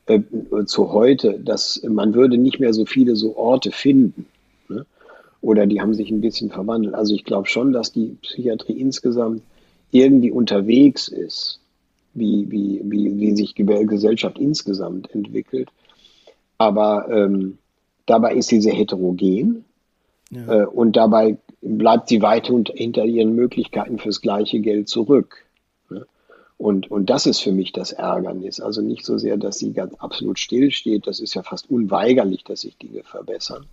äh, 0.06 0.20
zu 0.66 0.92
heute, 0.92 1.38
dass 1.38 1.82
man 1.82 2.14
würde 2.14 2.38
nicht 2.38 2.58
mehr 2.58 2.72
so 2.72 2.86
viele 2.86 3.16
so 3.16 3.36
Orte 3.36 3.70
finden. 3.70 4.26
Oder 5.44 5.66
die 5.66 5.82
haben 5.82 5.92
sich 5.92 6.10
ein 6.10 6.22
bisschen 6.22 6.48
verwandelt. 6.48 6.94
Also 6.94 7.14
ich 7.14 7.22
glaube 7.22 7.48
schon, 7.48 7.74
dass 7.74 7.92
die 7.92 8.16
Psychiatrie 8.22 8.80
insgesamt 8.80 9.42
irgendwie 9.90 10.30
unterwegs 10.30 11.06
ist 11.06 11.60
wie, 12.14 12.50
wie, 12.50 12.80
wie, 12.82 13.20
wie 13.20 13.36
sich 13.36 13.54
die 13.54 13.66
Gesellschaft 13.66 14.38
insgesamt 14.38 15.14
entwickelt. 15.14 15.68
Aber 16.56 17.10
ähm, 17.10 17.58
dabei 18.06 18.34
ist 18.34 18.48
sie 18.48 18.62
sehr 18.62 18.72
heterogen 18.72 19.66
ja. 20.30 20.62
äh, 20.62 20.66
und 20.66 20.96
dabei 20.96 21.36
bleibt 21.60 22.08
sie 22.08 22.22
weit 22.22 22.46
hinter 22.46 23.04
ihren 23.04 23.34
Möglichkeiten 23.34 23.98
fürs 23.98 24.22
gleiche 24.22 24.60
Geld 24.60 24.88
zurück. 24.88 25.44
Ne? 25.90 26.06
Und, 26.56 26.90
und 26.90 27.10
das 27.10 27.26
ist 27.26 27.40
für 27.40 27.52
mich 27.52 27.72
das 27.72 27.92
Ärgernis. 27.92 28.60
Also 28.60 28.80
nicht 28.80 29.04
so 29.04 29.18
sehr, 29.18 29.36
dass 29.36 29.58
sie 29.58 29.74
ganz 29.74 29.92
absolut 29.96 30.38
stillsteht, 30.38 31.06
das 31.06 31.20
ist 31.20 31.34
ja 31.34 31.42
fast 31.42 31.70
unweigerlich, 31.70 32.44
dass 32.44 32.62
sich 32.62 32.78
Dinge 32.78 33.02
verbessern, 33.02 33.66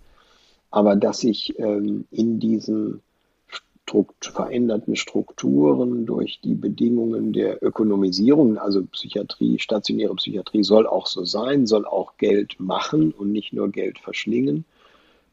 aber 0.72 0.96
dass 0.96 1.20
sich 1.20 1.56
ähm, 1.58 2.06
in 2.10 2.40
diesen 2.40 3.02
Strukt 3.46 4.24
veränderten 4.24 4.96
Strukturen, 4.96 6.06
durch 6.06 6.40
die 6.40 6.54
Bedingungen 6.54 7.32
der 7.32 7.62
Ökonomisierung, 7.62 8.56
also 8.56 8.82
Psychiatrie, 8.86 9.58
stationäre 9.58 10.14
Psychiatrie 10.14 10.64
soll 10.64 10.86
auch 10.86 11.06
so 11.06 11.24
sein, 11.24 11.66
soll 11.66 11.84
auch 11.84 12.16
Geld 12.16 12.58
machen 12.58 13.12
und 13.12 13.30
nicht 13.32 13.52
nur 13.52 13.70
Geld 13.70 13.98
verschlingen, 13.98 14.64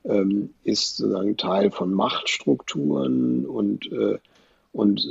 ähm, 0.04 0.50
ist 0.66 0.98
sozusagen 0.98 1.38
Teil 1.38 1.72
von 1.72 1.94
Machtstrukturen 1.94 3.46
und, 3.46 3.90
äh, 3.94 4.18
und 4.74 5.08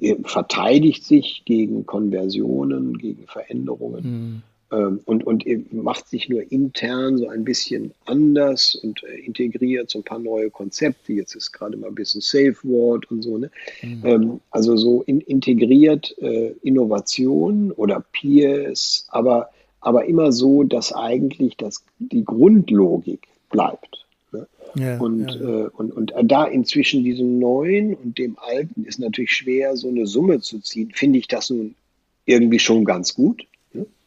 äh, 0.00 0.16
verteidigt 0.24 1.02
sich 1.04 1.44
gegen 1.46 1.86
Konversionen, 1.86 2.98
gegen 2.98 3.26
Veränderungen. 3.26 4.42
Ähm, 4.72 5.00
und, 5.04 5.24
und 5.24 5.44
macht 5.72 6.08
sich 6.08 6.28
nur 6.28 6.50
intern 6.50 7.18
so 7.18 7.28
ein 7.28 7.44
bisschen 7.44 7.92
anders 8.04 8.74
und 8.74 9.00
äh, 9.04 9.20
integriert 9.20 9.90
so 9.90 10.00
ein 10.00 10.02
paar 10.04 10.18
neue 10.18 10.50
Konzepte. 10.50 11.12
Jetzt 11.12 11.36
ist 11.36 11.52
gerade 11.52 11.76
mal 11.76 11.86
ein 11.86 11.94
bisschen 11.94 12.20
Safe 12.20 12.56
Word 12.64 13.08
und 13.08 13.22
so. 13.22 13.38
Ne? 13.38 13.50
Mhm. 13.82 14.02
Ähm, 14.04 14.40
also 14.50 14.76
so 14.76 15.02
in, 15.02 15.20
integriert 15.20 16.16
äh, 16.18 16.52
Innovation 16.62 17.70
oder 17.70 18.04
Peers, 18.10 19.06
aber, 19.08 19.50
aber 19.80 20.06
immer 20.06 20.32
so, 20.32 20.64
dass 20.64 20.92
eigentlich 20.92 21.56
das, 21.56 21.84
die 22.00 22.24
Grundlogik 22.24 23.28
bleibt. 23.50 24.04
Ne? 24.32 24.48
Ja, 24.74 24.98
und, 24.98 25.30
ja. 25.30 25.66
Äh, 25.66 25.68
und, 25.68 25.92
und 25.92 26.12
da 26.24 26.44
inzwischen 26.44 27.04
diesem 27.04 27.38
Neuen 27.38 27.94
und 27.94 28.18
dem 28.18 28.36
Alten 28.40 28.84
ist 28.84 28.98
natürlich 28.98 29.30
schwer, 29.30 29.76
so 29.76 29.86
eine 29.86 30.08
Summe 30.08 30.40
zu 30.40 30.58
ziehen. 30.58 30.90
Finde 30.92 31.20
ich 31.20 31.28
das 31.28 31.50
nun 31.50 31.76
irgendwie 32.24 32.58
schon 32.58 32.84
ganz 32.84 33.14
gut 33.14 33.46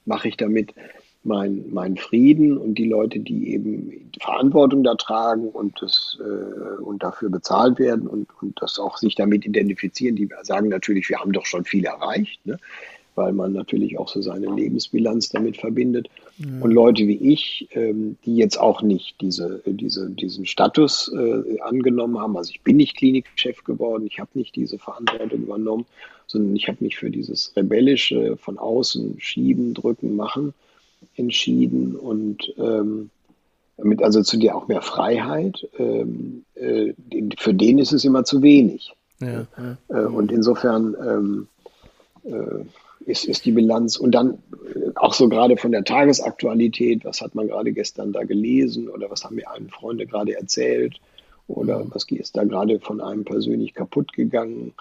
mache 0.06 0.28
ich 0.28 0.38
damit 0.38 0.74
mein, 1.24 1.66
mein 1.70 1.98
Frieden 1.98 2.58
und 2.58 2.76
die 2.76 2.88
Leute, 2.88 3.20
die 3.20 3.52
eben 3.52 4.12
Verantwortung 4.22 4.84
da 4.84 4.96
tragen 4.96 5.50
und, 5.50 5.82
das, 5.82 6.18
äh, 6.22 6.82
und 6.82 7.04
dafür 7.04 7.30
bezahlt 7.30 7.78
werden 7.78 8.08
und, 8.08 8.28
und 8.42 8.62
das 8.62 8.80
auch 8.80 8.98
sich 8.98 9.16
damit 9.16 9.46
identifizieren, 9.46 10.16
die 10.16 10.30
sagen 10.44 10.70
natürlich, 10.70 11.10
wir 11.10 11.20
haben 11.20 11.34
doch 11.34 11.46
schon 11.46 11.66
viel 11.66 11.86
erreicht, 11.86 12.46
ne? 12.46 12.58
Weil 13.20 13.34
man 13.34 13.52
natürlich 13.52 14.00
auch 14.00 14.08
so 14.08 14.22
seine 14.22 14.48
Lebensbilanz 14.48 15.28
damit 15.30 15.58
verbindet. 15.58 16.10
Ja. 16.38 16.48
Und 16.62 16.72
Leute 16.72 17.06
wie 17.06 17.34
ich, 17.34 17.68
ähm, 17.74 18.18
die 18.26 18.38
jetzt 18.38 18.58
auch 18.58 18.82
nicht 18.82 19.20
diese, 19.20 19.62
diese, 19.66 20.10
diesen 20.10 20.46
Status 20.46 21.12
äh, 21.14 21.60
angenommen 21.60 22.18
haben, 22.18 22.38
also 22.38 22.50
ich 22.50 22.62
bin 22.62 22.78
nicht 22.78 22.96
Klinikchef 22.96 23.66
geworden, 23.66 24.08
ich 24.08 24.20
habe 24.20 24.32
nicht 24.36 24.56
diese 24.56 24.80
Verantwortung 24.80 25.44
übernommen, 25.44 25.86
sondern 26.28 26.56
ich 26.56 26.70
habe 26.70 26.78
mich 26.82 26.98
für 26.98 27.12
dieses 27.12 27.54
rebellische 27.58 28.38
von 28.38 28.58
außen 28.58 29.16
schieben, 29.20 29.74
drücken, 29.74 30.16
machen 30.16 30.54
entschieden 31.18 31.98
und 31.98 32.54
ähm, 32.58 33.10
mit 33.82 34.02
also 34.02 34.22
zu 34.24 34.38
dir 34.38 34.56
auch 34.56 34.68
mehr 34.68 34.82
Freiheit. 34.82 35.68
Ähm, 35.78 36.46
äh, 36.56 36.94
für 37.38 37.54
den 37.54 37.80
ist 37.80 37.92
es 37.92 38.06
immer 38.06 38.24
zu 38.24 38.42
wenig. 38.42 38.94
Ja, 39.20 39.46
ja. 39.58 39.78
Äh, 39.90 40.06
und 40.06 40.32
insofern 40.32 40.96
ähm, 41.06 41.48
äh, 42.24 42.66
ist, 43.10 43.26
ist 43.26 43.46
die 43.46 43.52
Bilanz 43.52 43.98
und 43.98 44.12
dann 44.12 44.40
äh, 44.76 44.92
auch 44.96 45.14
so 45.14 45.28
gerade 45.30 45.58
von 45.58 45.72
der 45.72 45.84
Tagesaktualität, 45.84 47.06
was 47.06 47.22
hat 47.22 47.36
man 47.36 47.48
gerade 47.48 47.72
gestern 47.72 48.14
da 48.14 48.24
gelesen 48.24 48.90
oder 48.90 49.10
was 49.10 49.24
haben 49.24 49.36
mir 49.36 49.52
einem 49.52 49.70
Freunde 49.70 50.06
gerade 50.06 50.36
erzählt 50.36 51.00
oder 51.48 51.84
mhm. 51.84 51.92
was 51.94 52.06
ist 52.10 52.38
da 52.38 52.44
gerade 52.44 52.80
von 52.80 53.02
einem 53.02 53.26
persönlich 53.26 53.74
kaputt 53.74 54.14
gegangen 54.14 54.74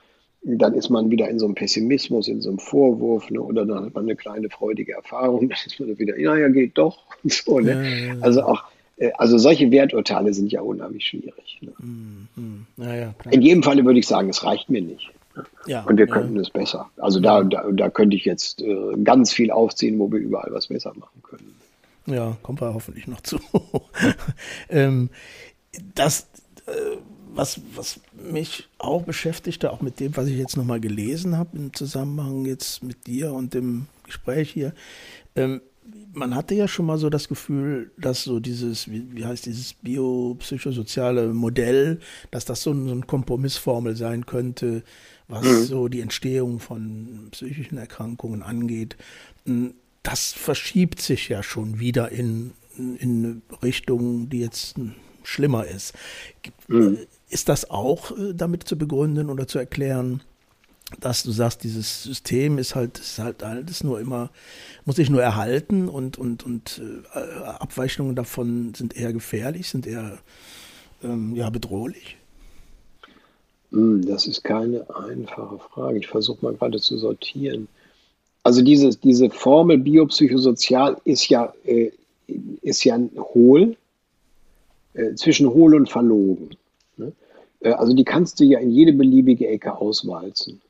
dann 0.43 0.75
ist 0.75 0.89
man 0.89 1.11
wieder 1.11 1.29
in 1.29 1.39
so 1.39 1.47
einem 1.47 1.55
Pessimismus, 1.55 2.29
in 2.29 2.41
so 2.41 2.51
einem 2.51 2.59
Vorwurf, 2.59 3.31
ne? 3.31 3.41
oder 3.41 3.67
dann 3.67 3.87
hat 3.87 3.95
man 3.95 4.05
eine 4.05 4.17
kleine 4.17 4.49
freudige 4.51 4.93
Erfahrung, 4.93 5.41
dann 5.49 5.59
ist 5.65 5.81
man 5.81 5.99
wieder, 5.99 6.17
naja, 6.17 6.49
geht 6.49 6.79
doch. 6.79 7.05
Und 7.23 7.33
so, 7.45 7.59
ne? 7.59 7.73
Ja, 7.73 7.83
ja, 7.83 8.15
ja. 8.15 8.21
Also 8.21 8.43
auch, 8.43 8.65
äh, 8.97 9.11
also 9.19 9.39
solche 9.39 9.71
Werturteile 9.71 10.33
sind 10.33 10.53
ja 10.53 10.61
unheimlich 10.61 11.07
schwierig. 11.07 11.59
Ne? 11.61 11.73
Mm, 11.79 12.29
mm. 12.37 13.31
in 13.31 13.43
jedem 13.43 13.63
Falle 13.63 13.85
würde 13.85 13.99
ich 13.99 14.07
sagen, 14.07 14.29
es 14.29 14.45
reicht 14.45 14.71
mir 14.71 14.83
nicht. 14.83 15.11
Ja, 15.67 15.83
und 15.83 15.99
wir 15.99 16.07
könnten 16.07 16.39
es 16.39 16.51
besser. 16.51 16.91
Also 16.97 17.21
da, 17.21 17.43
da, 17.43 17.65
da 17.71 17.91
könnte 17.91 18.17
ich 18.17 18.25
jetzt 18.25 18.63
äh, 18.63 18.97
ganz 19.05 19.33
viel 19.33 19.51
aufziehen, 19.51 19.99
wo 19.99 20.11
wir 20.11 20.19
überall 20.19 20.53
was 20.53 20.69
besser 20.69 20.93
machen 20.95 21.23
können. 21.23 21.55
Ja, 22.07 22.37
kommen 22.43 22.61
wir 22.61 22.73
hoffentlich 22.75 23.07
noch 23.07 23.21
zu. 23.21 23.39
ähm, 24.71 25.11
das 25.95 26.29
äh, 26.67 26.97
was, 27.39 27.61
was 27.75 28.01
mich 28.13 28.69
auch 28.79 29.03
beschäftigte, 29.03 29.73
auch 29.73 29.81
mit 29.81 30.01
dem, 30.01 30.17
was 30.17 30.27
ich 30.27 30.37
jetzt 30.37 30.57
nochmal 30.57 30.81
gelesen 30.81 31.39
habe 31.39 31.57
im 31.57 31.73
Zusammenhang 31.73 32.45
jetzt 32.45 32.83
mit 32.83 33.07
dir 33.07 33.33
und 33.33 33.55
dem 33.55 33.87
Gespräch 34.05 34.51
hier, 34.51 34.73
ähm, 35.37 35.61
man 36.13 36.35
hatte 36.35 36.55
ja 36.55 36.69
schon 36.69 36.87
mal 36.87 36.99
so 36.99 37.11
das 37.11 37.29
Gefühl, 37.29 37.91
dass 37.97 38.25
so 38.25 38.41
dieses, 38.41 38.91
wie, 38.91 39.15
wie 39.15 39.25
heißt 39.25 39.47
dieses 39.47 39.75
biopsychosoziale 39.75 41.33
Modell, 41.33 42.01
dass 42.31 42.45
das 42.45 42.63
so, 42.63 42.75
so 42.75 42.93
eine 42.93 43.03
Kompromissformel 43.03 43.97
sein 43.97 44.27
könnte, 44.27 44.83
was 45.29 45.45
mhm. 45.45 45.65
so 45.65 45.89
die 45.89 46.01
Entstehung 46.01 46.61
von 46.61 47.29
psychischen 47.31 47.79
Erkrankungen 47.79 48.43
angeht. 48.43 48.97
Hm, 49.47 49.75
das 50.03 50.33
verschiebt 50.33 51.01
sich 51.01 51.29
ja 51.29 51.43
schon 51.43 51.79
wieder 51.79 52.11
in, 52.11 52.53
in 52.77 53.25
eine 53.25 53.43
Richtung, 53.63 54.29
die 54.29 54.41
jetzt 54.41 54.77
schlimmer 55.23 55.67
ist. 55.67 55.95
Mhm. 56.69 56.99
Ist 57.29 57.49
das 57.49 57.71
auch 57.71 58.17
äh, 58.17 58.33
damit 58.35 58.65
zu 58.65 58.79
begründen 58.79 59.29
oder 59.29 59.47
zu 59.47 59.59
erklären, 59.59 60.23
dass 61.01 61.23
du 61.23 61.31
sagst, 61.31 61.65
dieses 61.65 62.03
System 62.03 62.59
ist 62.59 62.75
halt, 62.75 62.99
ist 62.99 63.19
halt 63.19 63.43
alles 63.43 63.85
nur 63.85 64.01
immer, 64.01 64.31
muss 64.85 64.97
sich 64.97 65.11
nur 65.11 65.23
erhalten 65.23 65.89
und, 65.89 66.17
und, 66.17 66.45
und 66.45 66.81
äh, 67.15 67.19
Abweichungen 67.45 68.15
davon 68.15 68.73
sind 68.75 68.97
eher 68.97 69.13
gefährlich, 69.13 69.69
sind 69.69 69.87
eher 69.87 70.19
ähm, 71.03 71.35
ja, 71.35 71.51
bedrohlich? 71.51 72.17
Hm, 73.73 74.07
das 74.07 74.27
ist 74.27 74.45
keine 74.45 74.87
einfache 74.97 75.59
Frage. 75.59 75.99
Ich 75.99 76.09
versuche 76.09 76.45
mal 76.45 76.55
gerade 76.55 76.81
zu 76.81 76.97
sortieren. 76.97 77.69
Also 78.43 78.63
diese, 78.63 78.91
diese 78.91 79.29
Formel 79.29 79.79
biopsychosozial 79.79 80.97
ist 81.05 81.29
ja, 81.29 81.53
äh, 81.65 81.91
ist 82.63 82.85
ja 82.85 82.99
hohl, 83.19 83.77
äh, 84.95 85.15
zwischen 85.15 85.49
hohl 85.51 85.75
und 85.75 85.91
verlogen. 85.91 86.57
Ne? 86.97 87.13
Äh, 87.61 87.73
also 87.73 87.93
die 87.93 88.05
kannst 88.05 88.41
du 88.41 88.45
ja 88.45 88.59
in 88.59 88.71
jede 88.71 88.95
beliebige 88.95 89.49
Ecke 89.49 89.77
auswalzen. 89.77 90.63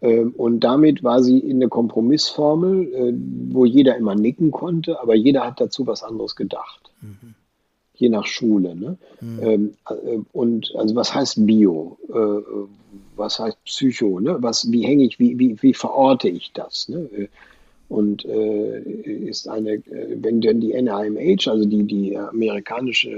Mhm. 0.00 0.34
Und 0.36 0.60
damit 0.60 1.02
war 1.02 1.22
sie 1.22 1.38
in 1.38 1.60
der 1.60 1.68
Kompromissformel, 1.68 2.94
äh, 2.94 3.14
wo 3.52 3.64
jeder 3.64 3.96
immer 3.96 4.14
nicken 4.14 4.50
konnte, 4.50 5.00
aber 5.00 5.14
jeder 5.14 5.44
hat 5.46 5.60
dazu 5.60 5.86
was 5.86 6.02
anderes 6.02 6.36
gedacht. 6.36 6.90
Mhm. 7.00 7.34
Je 7.94 8.10
nach 8.10 8.26
Schule. 8.26 8.76
Ne? 8.76 8.98
Mhm. 9.22 9.74
Und 10.32 10.74
also 10.76 10.94
was 10.94 11.14
heißt 11.14 11.46
Bio? 11.46 11.96
Was 13.16 13.38
heißt 13.38 13.64
Psycho? 13.64 14.20
Ne? 14.20 14.36
Was, 14.40 14.70
wie 14.70 14.84
hänge 14.84 15.04
ich, 15.04 15.18
wie, 15.18 15.38
wie, 15.38 15.62
wie 15.62 15.72
verorte 15.72 16.28
ich 16.28 16.52
das? 16.52 16.90
Ne? 16.90 17.28
und 17.88 18.24
äh, 18.24 18.80
ist 18.80 19.48
eine, 19.48 19.82
wenn 19.86 20.40
denn 20.40 20.60
die 20.60 20.72
NIMH, 20.72 21.48
also 21.48 21.64
die, 21.64 21.84
die 21.84 22.16
amerikanische 22.16 23.10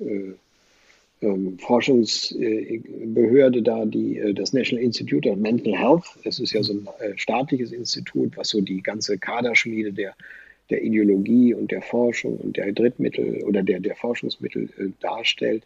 äh, 0.00 0.32
ähm, 1.22 1.58
Forschungsbehörde 1.58 3.62
da, 3.62 3.84
die, 3.84 4.18
äh, 4.18 4.34
das 4.34 4.52
National 4.52 4.84
Institute 4.84 5.28
of 5.28 5.38
Mental 5.38 5.76
Health. 5.76 6.04
Es 6.24 6.38
ist 6.38 6.52
ja 6.52 6.62
so 6.62 6.74
ein 6.74 6.86
äh, 7.00 7.16
staatliches 7.16 7.72
Institut, 7.72 8.36
was 8.36 8.48
so 8.48 8.60
die 8.60 8.82
ganze 8.82 9.18
Kaderschmiede 9.18 9.92
der, 9.92 10.14
der 10.70 10.82
Ideologie 10.82 11.54
und 11.54 11.70
der 11.70 11.82
Forschung 11.82 12.36
und 12.38 12.56
der 12.56 12.72
Drittmittel 12.72 13.42
oder 13.44 13.62
der, 13.62 13.80
der 13.80 13.96
Forschungsmittel 13.96 14.68
äh, 14.78 14.88
darstellt. 15.00 15.64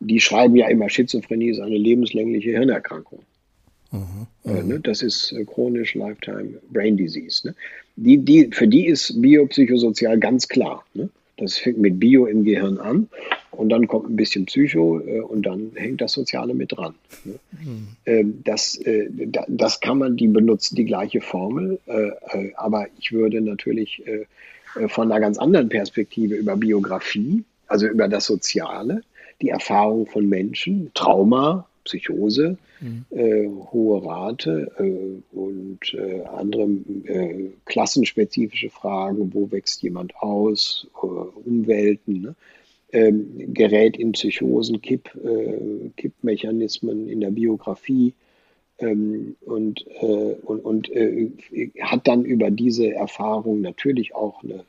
Die 0.00 0.20
schreiben 0.20 0.56
ja 0.56 0.68
immer, 0.68 0.88
Schizophrenie 0.88 1.50
ist 1.50 1.60
eine 1.60 1.78
lebenslängliche 1.78 2.50
Hirnerkrankung. 2.50 3.20
Mhm, 3.90 4.26
äh, 4.44 4.62
ne? 4.62 4.80
Das 4.80 5.02
ist 5.02 5.32
äh, 5.32 5.44
chronisch 5.44 5.94
Lifetime 5.94 6.60
Brain 6.70 6.96
Disease. 6.96 7.48
Ne? 7.48 7.54
Die, 7.96 8.18
die, 8.18 8.48
für 8.50 8.66
die 8.66 8.86
ist 8.86 9.20
biopsychosozial 9.20 10.18
ganz 10.18 10.48
klar. 10.48 10.84
Ne? 10.94 11.10
Das 11.36 11.58
fängt 11.58 11.78
mit 11.78 11.98
Bio 11.98 12.26
im 12.26 12.44
Gehirn 12.44 12.78
an 12.78 13.08
und 13.50 13.68
dann 13.68 13.86
kommt 13.86 14.08
ein 14.08 14.16
bisschen 14.16 14.46
Psycho 14.46 15.00
äh, 15.00 15.20
und 15.20 15.44
dann 15.46 15.72
hängt 15.74 16.00
das 16.00 16.12
Soziale 16.12 16.54
mit 16.54 16.72
dran. 16.76 16.94
Mhm. 17.24 18.42
Das, 18.44 18.76
äh, 18.78 19.08
da, 19.10 19.44
das 19.48 19.80
kann 19.80 19.98
man, 19.98 20.16
die 20.16 20.28
benutzen 20.28 20.76
die 20.76 20.84
gleiche 20.84 21.20
Formel, 21.20 21.78
äh, 21.86 22.52
aber 22.56 22.86
ich 22.98 23.12
würde 23.12 23.40
natürlich 23.40 24.02
von 24.88 25.12
einer 25.12 25.20
ganz 25.20 25.38
anderen 25.38 25.68
Perspektive 25.68 26.34
über 26.34 26.56
Biografie, 26.56 27.44
also 27.68 27.86
über 27.86 28.08
das 28.08 28.26
Soziale, 28.26 29.02
die 29.40 29.50
Erfahrung 29.50 30.06
von 30.06 30.28
Menschen, 30.28 30.90
Trauma, 30.94 31.68
Psychose, 31.84 32.56
mhm. 32.80 33.04
äh, 33.10 33.46
hohe 33.46 34.04
Rate 34.04 34.70
äh, 34.78 35.36
und 35.36 35.94
äh, 35.94 36.22
andere 36.24 36.68
äh, 37.04 37.50
klassenspezifische 37.64 38.70
Fragen, 38.70 39.32
wo 39.32 39.50
wächst 39.50 39.82
jemand 39.82 40.16
aus, 40.16 40.86
äh, 41.02 41.06
Umwelten, 41.06 42.20
ne? 42.22 42.34
ähm, 42.92 43.52
gerät 43.54 43.96
in 43.96 44.12
Psychosen, 44.12 44.80
Kipp, 44.80 45.10
äh, 45.24 45.90
Kippmechanismen 45.96 47.08
in 47.08 47.20
der 47.20 47.30
Biografie 47.30 48.14
ähm, 48.78 49.36
und, 49.42 49.84
und, 50.00 50.64
und 50.64 50.90
hat 51.80 52.08
dann 52.08 52.24
über 52.24 52.50
diese 52.50 52.92
Erfahrung 52.92 53.60
natürlich 53.60 54.14
auch 54.14 54.42
eine, 54.42 54.64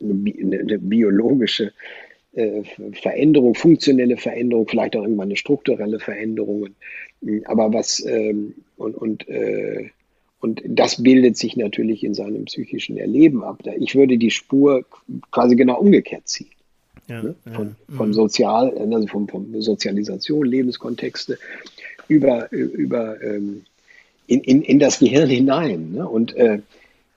eine, 0.00 0.60
eine 0.60 0.78
biologische 0.78 1.72
äh, 2.36 2.62
Veränderung, 2.92 3.54
funktionelle 3.54 4.16
Veränderung, 4.16 4.68
vielleicht 4.68 4.96
auch 4.96 5.02
irgendwann 5.02 5.28
eine 5.28 5.36
strukturelle 5.36 5.98
Veränderung. 5.98 6.68
Aber 7.46 7.72
was 7.72 8.04
ähm, 8.04 8.54
und, 8.76 8.94
und, 8.94 9.28
äh, 9.28 9.90
und 10.40 10.62
das 10.66 11.02
bildet 11.02 11.36
sich 11.36 11.56
natürlich 11.56 12.04
in 12.04 12.14
seinem 12.14 12.44
psychischen 12.44 12.98
Erleben 12.98 13.42
ab. 13.42 13.62
Ich 13.80 13.94
würde 13.94 14.18
die 14.18 14.30
Spur 14.30 14.84
quasi 15.30 15.56
genau 15.56 15.80
umgekehrt 15.80 16.28
ziehen. 16.28 16.50
Ja, 17.08 17.22
ne? 17.22 17.34
von, 17.54 17.76
ja. 17.88 17.96
von 17.96 18.08
mhm. 18.08 18.14
Sozial, 18.14 18.76
also 18.76 19.06
von, 19.06 19.28
von 19.28 19.62
Sozialisation, 19.62 20.44
Lebenskontexte 20.46 21.38
über, 22.08 22.50
über 22.52 23.22
ähm, 23.22 23.62
in, 24.26 24.40
in, 24.40 24.62
in 24.62 24.78
das 24.78 24.98
Gehirn 24.98 25.28
hinein. 25.28 25.92
Ne? 25.92 26.08
Und 26.08 26.34
äh, 26.36 26.60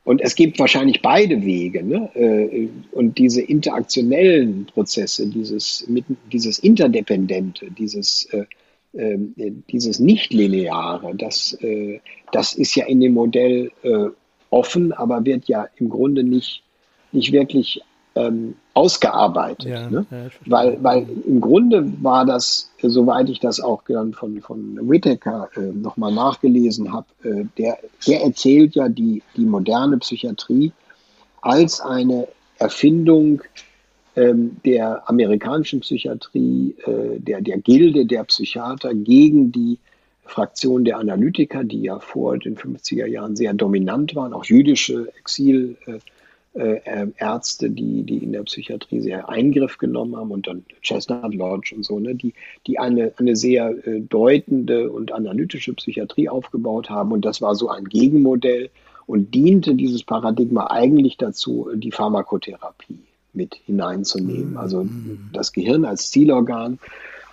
und 0.04 0.22
es 0.22 0.36
gibt 0.36 0.60
wahrscheinlich 0.60 1.02
beide 1.02 1.44
Wege. 1.44 1.84
Ne? 1.84 2.10
Äh, 2.16 2.70
und 2.92 3.18
diese 3.18 3.42
interaktionellen 3.42 4.66
Prozesse, 4.66 5.28
dieses, 5.28 5.88
dieses 6.32 6.60
Interdependente, 6.60 7.70
dieses, 7.72 8.26
äh, 8.32 8.46
ähm, 8.96 9.36
dieses 9.70 10.00
Nichtlineare, 10.00 11.14
das, 11.16 11.54
äh, 11.62 12.00
das 12.32 12.54
ist 12.54 12.76
ja 12.76 12.86
in 12.86 13.02
dem 13.02 13.14
Modell 13.14 13.72
offen, 14.50 14.94
aber 14.94 15.26
wird 15.26 15.48
ja 15.48 15.68
im 15.78 15.90
Grunde 15.90 16.24
nicht, 16.24 16.64
nicht 17.12 17.32
wirklich 17.32 17.82
ähm, 18.20 18.56
ausgearbeitet. 18.74 19.70
Ja, 19.70 19.90
ne? 19.90 20.06
ja, 20.10 20.18
weil, 20.46 20.78
weil 20.82 21.08
im 21.26 21.42
Grunde 21.42 21.92
war 22.02 22.26
das, 22.26 22.72
soweit 22.82 23.30
ich 23.30 23.40
das 23.40 23.60
auch 23.60 23.84
dann 23.88 24.14
von, 24.14 24.42
von 24.42 24.78
Whittaker 24.90 25.50
äh, 25.56 25.62
nochmal 25.62 26.14
nachgelesen 26.14 26.92
habe, 26.94 27.08
äh, 27.24 27.46
der, 27.58 27.78
der 28.08 28.24
erzählt 28.24 28.76
ja, 28.76 28.90
die, 28.90 29.22
die 29.36 29.46
moderne 29.46 29.98
Psychiatrie 29.98 30.72
als 31.42 31.82
eine 31.82 32.28
Erfindung 32.58 33.42
ähm, 34.16 34.58
der 34.66 35.08
amerikanischen 35.10 35.80
Psychiatrie, 35.80 36.76
äh, 36.86 37.20
der, 37.20 37.42
der 37.42 37.58
Gilde 37.60 38.06
der 38.06 38.24
Psychiater 38.26 38.94
gegen 38.94 39.52
die 39.52 39.78
Fraktion 40.26 40.86
der 40.86 41.00
Analytiker, 41.00 41.64
die 41.64 41.82
ja 41.82 42.00
vor 42.00 42.38
den 42.38 42.56
50er 42.56 43.08
Jahren 43.08 43.36
sehr 43.36 43.54
dominant 43.54 44.16
waren, 44.16 44.34
auch 44.34 44.46
jüdische 44.46 45.12
Exilärzte, 45.18 45.92
äh, 45.92 46.00
die, 47.70 48.04
die 48.04 48.18
in 48.18 48.32
der 48.32 48.44
Psychiatrie 48.44 49.02
sehr 49.02 49.30
Eingriff 49.30 49.78
genommen 49.78 50.16
haben 50.16 50.32
und 50.32 50.48
dann 50.48 50.66
Chestnut 50.82 51.34
Lodge 51.34 51.76
und 51.76 51.84
so, 51.84 52.00
ne, 52.00 52.16
die, 52.16 52.34
die 52.68 52.80
eine, 52.80 53.14
eine 53.18 53.36
sehr 53.36 53.76
äh, 53.88 54.02
deutende 54.02 54.92
und 54.92 55.12
analytische 55.12 55.74
Psychiatrie 55.74 56.30
aufgebaut 56.30 56.90
haben. 56.90 57.12
Und 57.12 57.24
das 57.26 57.42
war 57.42 57.56
so 57.56 57.70
ein 57.70 57.86
Gegenmodell 57.86 58.70
und 59.06 59.34
diente 59.34 59.76
dieses 59.76 60.04
Paradigma 60.04 60.68
eigentlich 60.70 61.18
dazu, 61.18 61.70
die 61.76 61.92
Pharmakotherapie 61.92 63.00
mit 63.34 63.56
hineinzunehmen. 63.66 64.58
Also 64.58 64.84
mhm. 64.84 65.30
das 65.34 65.54
Gehirn 65.54 65.86
als 65.86 66.12
Zielorgan 66.12 66.80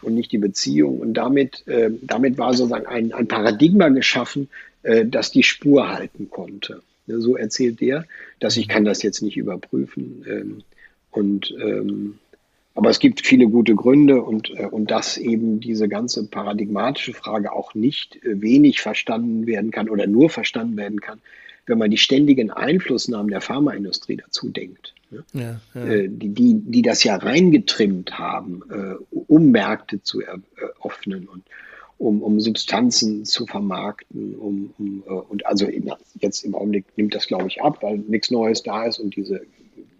und 0.03 0.15
nicht 0.15 0.33
die 0.33 0.39
Beziehung. 0.39 1.01
Und 1.01 1.15
damit, 1.15 1.67
äh, 1.67 1.91
damit 2.03 2.39
war 2.39 2.55
sozusagen 2.55 2.87
ein, 2.87 3.13
ein 3.13 3.29
Paradigma 3.29 3.89
geschaffen, 3.89 4.49
äh, 4.83 5.05
das 5.05 5.31
die 5.31 5.43
Spur 5.43 5.89
halten 5.89 6.31
konnte. 6.31 6.83
So 7.07 7.37
erzählt 7.37 7.81
der, 7.81 8.05
dass 8.41 8.57
ich 8.57 8.69
kann 8.69 8.85
das 8.85 9.03
jetzt 9.03 9.23
nicht 9.23 9.37
überprüfen. 9.37 10.25
Ähm, 10.29 10.63
und 11.11 11.55
ähm, 11.61 12.19
aber 12.77 12.91
es 12.91 12.99
gibt 12.99 13.27
viele 13.27 13.49
gute 13.49 13.75
Gründe 13.75 14.23
und, 14.23 14.51
äh, 14.51 14.67
und 14.67 14.91
dass 14.91 15.17
eben 15.17 15.61
diese 15.61 15.89
ganze 15.89 16.27
paradigmatische 16.27 17.15
Frage 17.15 17.53
auch 17.53 17.75
nicht 17.75 18.23
äh, 18.23 18.43
wenig 18.43 18.83
verstanden 18.83 19.47
werden 19.47 19.71
kann 19.71 19.89
oder 19.89 20.07
nur 20.07 20.29
verstanden 20.29 20.77
werden 20.77 21.01
kann, 21.01 21.21
wenn 21.65 21.79
man 21.79 21.91
die 21.91 21.97
ständigen 21.97 22.51
Einflussnahmen 22.51 23.31
der 23.31 23.41
Pharmaindustrie 23.41 24.19
dazu 24.19 24.51
denkt. 24.51 24.95
Ne? 25.11 25.25
Ja, 25.33 25.61
ja. 25.75 25.87
Äh, 25.87 26.09
die, 26.11 26.29
die, 26.29 26.61
die 26.61 26.83
das 26.83 27.03
ja 27.03 27.17
reingetrimmt 27.17 28.19
haben, 28.19 28.63
um 29.11 29.51
Märkte 29.51 30.03
zu 30.03 30.21
eröffnen 30.21 31.29
und 31.29 31.45
um, 31.99 32.23
um 32.23 32.41
Substanzen 32.41 33.25
zu 33.25 33.47
vermarkten, 33.47 34.35
um, 34.35 34.75
um 34.79 35.03
äh, 35.07 35.13
und 35.13 35.47
also 35.47 35.67
jetzt 36.21 36.45
im 36.45 36.55
Augenblick 36.55 36.85
nimmt 36.97 37.15
das, 37.15 37.27
glaube 37.27 37.49
ich, 37.49 37.63
ab, 37.63 37.83
weil 37.83 37.99
nichts 37.99 38.31
Neues 38.31 38.63
da 38.63 38.85
ist 38.85 38.99
und 38.99 39.17
diese 39.17 39.43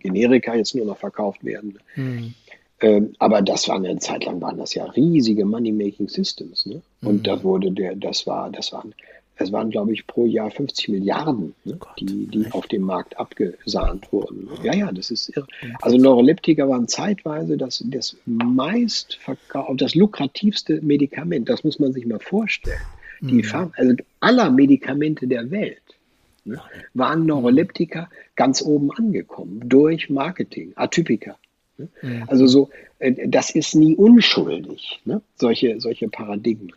Generika 0.01 0.55
jetzt 0.55 0.75
nur 0.75 0.87
noch 0.87 0.99
verkauft 0.99 1.45
werden. 1.45 1.79
Mhm. 1.95 2.35
Ähm, 2.81 3.15
aber 3.19 3.41
das 3.41 3.69
war 3.69 3.77
eine 3.77 3.99
Zeit 3.99 4.25
lang 4.27 4.41
waren 4.43 4.59
das 4.59 4.75
ja 4.75 4.85
riesige 4.85 5.47
Money-Making 5.47 6.09
Systems, 6.09 6.67
ne? 6.67 6.83
Und 7.01 7.19
mhm. 7.19 7.23
da 7.23 7.43
wurde 7.43 7.73
der, 7.73 7.97
das 7.97 8.27
war, 8.27 8.51
das 8.51 8.73
waren 8.73 8.95
es 9.39 9.53
waren, 9.53 9.71
glaube 9.71 9.93
ich, 9.93 10.07
pro 10.07 10.27
Jahr 10.27 10.51
50 10.51 10.89
Milliarden, 10.89 11.55
ne, 11.65 11.79
oh 11.81 11.87
die, 11.99 12.27
die 12.27 12.51
auf 12.53 12.67
dem 12.69 12.83
Markt 12.83 13.19
abgesahnt 13.19 14.11
wurden. 14.11 14.49
Ja, 14.63 14.75
ja, 14.75 14.93
das 14.93 15.11
ist 15.11 15.37
irre. 15.37 15.47
Also 15.83 15.99
Neuroleptika 15.99 16.69
waren 16.69 16.89
zeitweise 16.89 17.57
das, 17.57 17.85
das 17.87 18.17
meist 18.25 19.19
das 19.77 19.95
lukrativste 19.95 20.81
Medikament. 20.81 21.49
Das 21.49 21.65
muss 21.65 21.79
man 21.79 21.93
sich 21.93 22.07
mal 22.07 22.19
vorstellen. 22.19 22.81
Die 23.21 23.35
mhm. 23.35 23.45
Farm, 23.45 23.73
also 23.77 23.95
aller 24.21 24.51
Medikamente 24.51 25.27
der 25.27 25.51
Welt 25.51 25.83
ne, 26.45 26.61
waren 26.95 27.27
Neuroleptika 27.27 28.09
ganz 28.37 28.63
oben 28.63 28.91
angekommen 28.93 29.61
durch 29.65 30.11
Marketing, 30.11 30.73
Atypika. 30.77 31.37
Ne? 31.79 31.89
Mhm. 32.03 32.25
Also 32.27 32.47
so, 32.47 32.71
äh, 32.99 33.29
das 33.29 33.51
ist 33.51 33.75
nie 33.75 33.95
unschuldig, 33.95 35.01
ne? 35.05 35.21
solche, 35.37 35.81
solche 35.81 36.09
Paradigmen. 36.09 36.73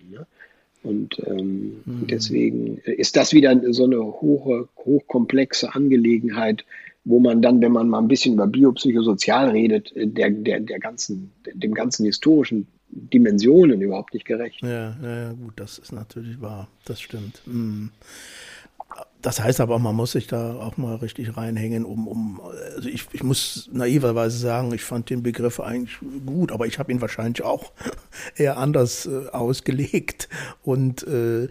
Und 0.83 1.21
ähm, 1.27 1.81
mhm. 1.85 2.07
deswegen 2.07 2.77
ist 2.77 3.17
das 3.17 3.33
wieder 3.33 3.59
so 3.73 3.83
eine 3.83 3.99
hohe, 3.99 4.69
hochkomplexe 4.77 5.75
Angelegenheit, 5.75 6.65
wo 7.03 7.19
man 7.19 7.41
dann, 7.41 7.61
wenn 7.61 7.71
man 7.71 7.89
mal 7.89 7.99
ein 7.99 8.07
bisschen 8.07 8.35
über 8.35 8.47
biopsychosozial 8.47 9.49
redet, 9.49 9.95
äh, 9.95 10.07
der, 10.07 10.29
der, 10.29 10.59
der 10.61 10.79
ganzen, 10.79 11.31
dem 11.53 11.73
ganzen 11.73 12.05
historischen 12.05 12.67
Dimensionen 12.91 13.81
überhaupt 13.81 14.13
nicht 14.13 14.25
gerecht. 14.25 14.61
Ja, 14.61 14.95
ja, 15.01 15.33
gut, 15.33 15.53
das 15.57 15.77
ist 15.77 15.91
natürlich 15.91 16.41
wahr. 16.41 16.67
Das 16.85 17.01
stimmt. 17.01 17.41
Mhm. 17.45 17.91
Das 19.21 19.41
heißt 19.41 19.60
aber, 19.60 19.80
man 19.80 19.95
muss 19.97 20.13
sich 20.13 20.28
da 20.28 20.56
auch 20.56 20.78
mal 20.78 20.95
richtig 20.95 21.36
reinhängen, 21.36 21.84
um, 21.84 22.08
um 22.08 22.41
also 22.75 22.88
ich, 22.88 23.04
ich 23.12 23.21
muss 23.21 23.69
naiverweise 23.73 24.38
sagen, 24.38 24.73
ich 24.73 24.84
fand 24.84 25.10
den 25.10 25.23
Begriff 25.23 25.60
eigentlich 25.60 25.97
gut, 26.25 26.54
aber 26.54 26.67
ich 26.67 26.80
habe 26.80 26.89
ihn 26.93 27.02
wahrscheinlich 27.02 27.43
auch 27.43 27.73
eher 28.38 28.58
anders 28.58 29.08
äh, 29.08 29.28
ausgelegt 29.32 30.30
und 30.63 31.06
äh, 31.06 31.49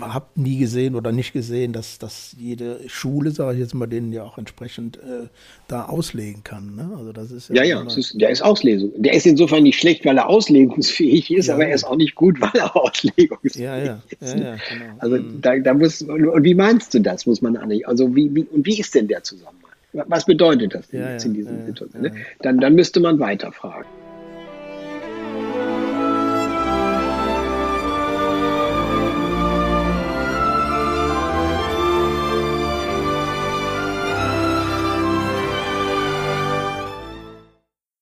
habe 0.00 0.26
nie 0.36 0.56
gesehen 0.56 0.94
oder 0.94 1.12
nicht 1.12 1.34
gesehen, 1.34 1.74
dass, 1.74 1.98
dass 1.98 2.34
jede 2.38 2.80
Schule, 2.88 3.32
sage 3.32 3.54
ich 3.54 3.60
jetzt 3.60 3.74
mal, 3.74 3.86
den 3.86 4.10
ja 4.10 4.24
auch 4.24 4.38
entsprechend 4.38 4.96
äh, 4.96 5.28
da 5.66 5.84
auslegen 5.84 6.42
kann. 6.42 6.74
Ne? 6.74 6.90
Also 6.96 7.12
das 7.12 7.30
ist 7.30 7.50
ja, 7.50 7.64
ja, 7.64 7.82
ja 7.82 7.86
ist, 7.86 8.18
der 8.18 8.30
ist 8.30 8.40
Auslesung. 8.40 8.92
Der 8.96 9.12
ist 9.12 9.26
insofern 9.26 9.62
nicht 9.62 9.78
schlecht, 9.78 10.06
weil 10.06 10.16
er 10.16 10.26
auslegungsfähig 10.26 11.30
ist, 11.32 11.48
ja, 11.48 11.54
aber 11.54 11.66
er 11.66 11.74
ist 11.74 11.84
auch 11.84 11.96
nicht 11.96 12.14
gut, 12.14 12.40
weil 12.40 12.52
er 12.54 12.74
auslegungsfähig 12.74 13.62
ja, 13.62 14.00
ist. 14.20 14.34
Ja, 14.34 14.36
ja, 14.36 14.56
genau. 14.70 14.94
Also 15.00 15.16
mhm. 15.16 15.42
da, 15.42 15.58
da 15.58 15.74
muss, 15.74 16.00
und 16.00 16.44
wie 16.48 16.54
meinst 16.54 16.94
du 16.94 17.00
das, 17.00 17.26
muss 17.26 17.42
man 17.42 17.58
eigentlich, 17.58 17.86
also 17.86 18.16
wie, 18.16 18.34
wie, 18.34 18.44
und 18.44 18.64
wie 18.64 18.80
ist 18.80 18.94
denn 18.94 19.06
der 19.06 19.22
Zusammenhang? 19.22 19.72
Was 19.92 20.24
bedeutet 20.24 20.74
das 20.74 20.88
denn 20.88 21.02
jetzt 21.02 21.26
in 21.26 21.34
dieser 21.34 21.66
Situation? 21.66 22.02
Ne? 22.04 22.12
Dann, 22.40 22.58
dann 22.58 22.74
müsste 22.74 23.00
man 23.00 23.18
weiterfragen. 23.18 23.84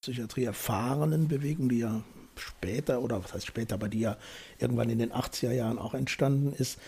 Psychiatrie 0.02 0.44
erfahrenen 0.44 1.26
Bewegungen, 1.26 1.68
die 1.68 1.80
ja 1.80 2.04
später, 2.38 3.02
oder 3.02 3.24
was 3.24 3.34
heißt 3.34 3.46
später, 3.46 3.74
aber 3.74 3.88
die 3.88 4.00
ja 4.00 4.16
irgendwann 4.58 4.90
in 4.90 4.98
den 4.98 5.10
80er 5.10 5.52
Jahren 5.52 5.78
auch 5.78 5.94
entstanden 5.94 6.52
ist, 6.56 6.78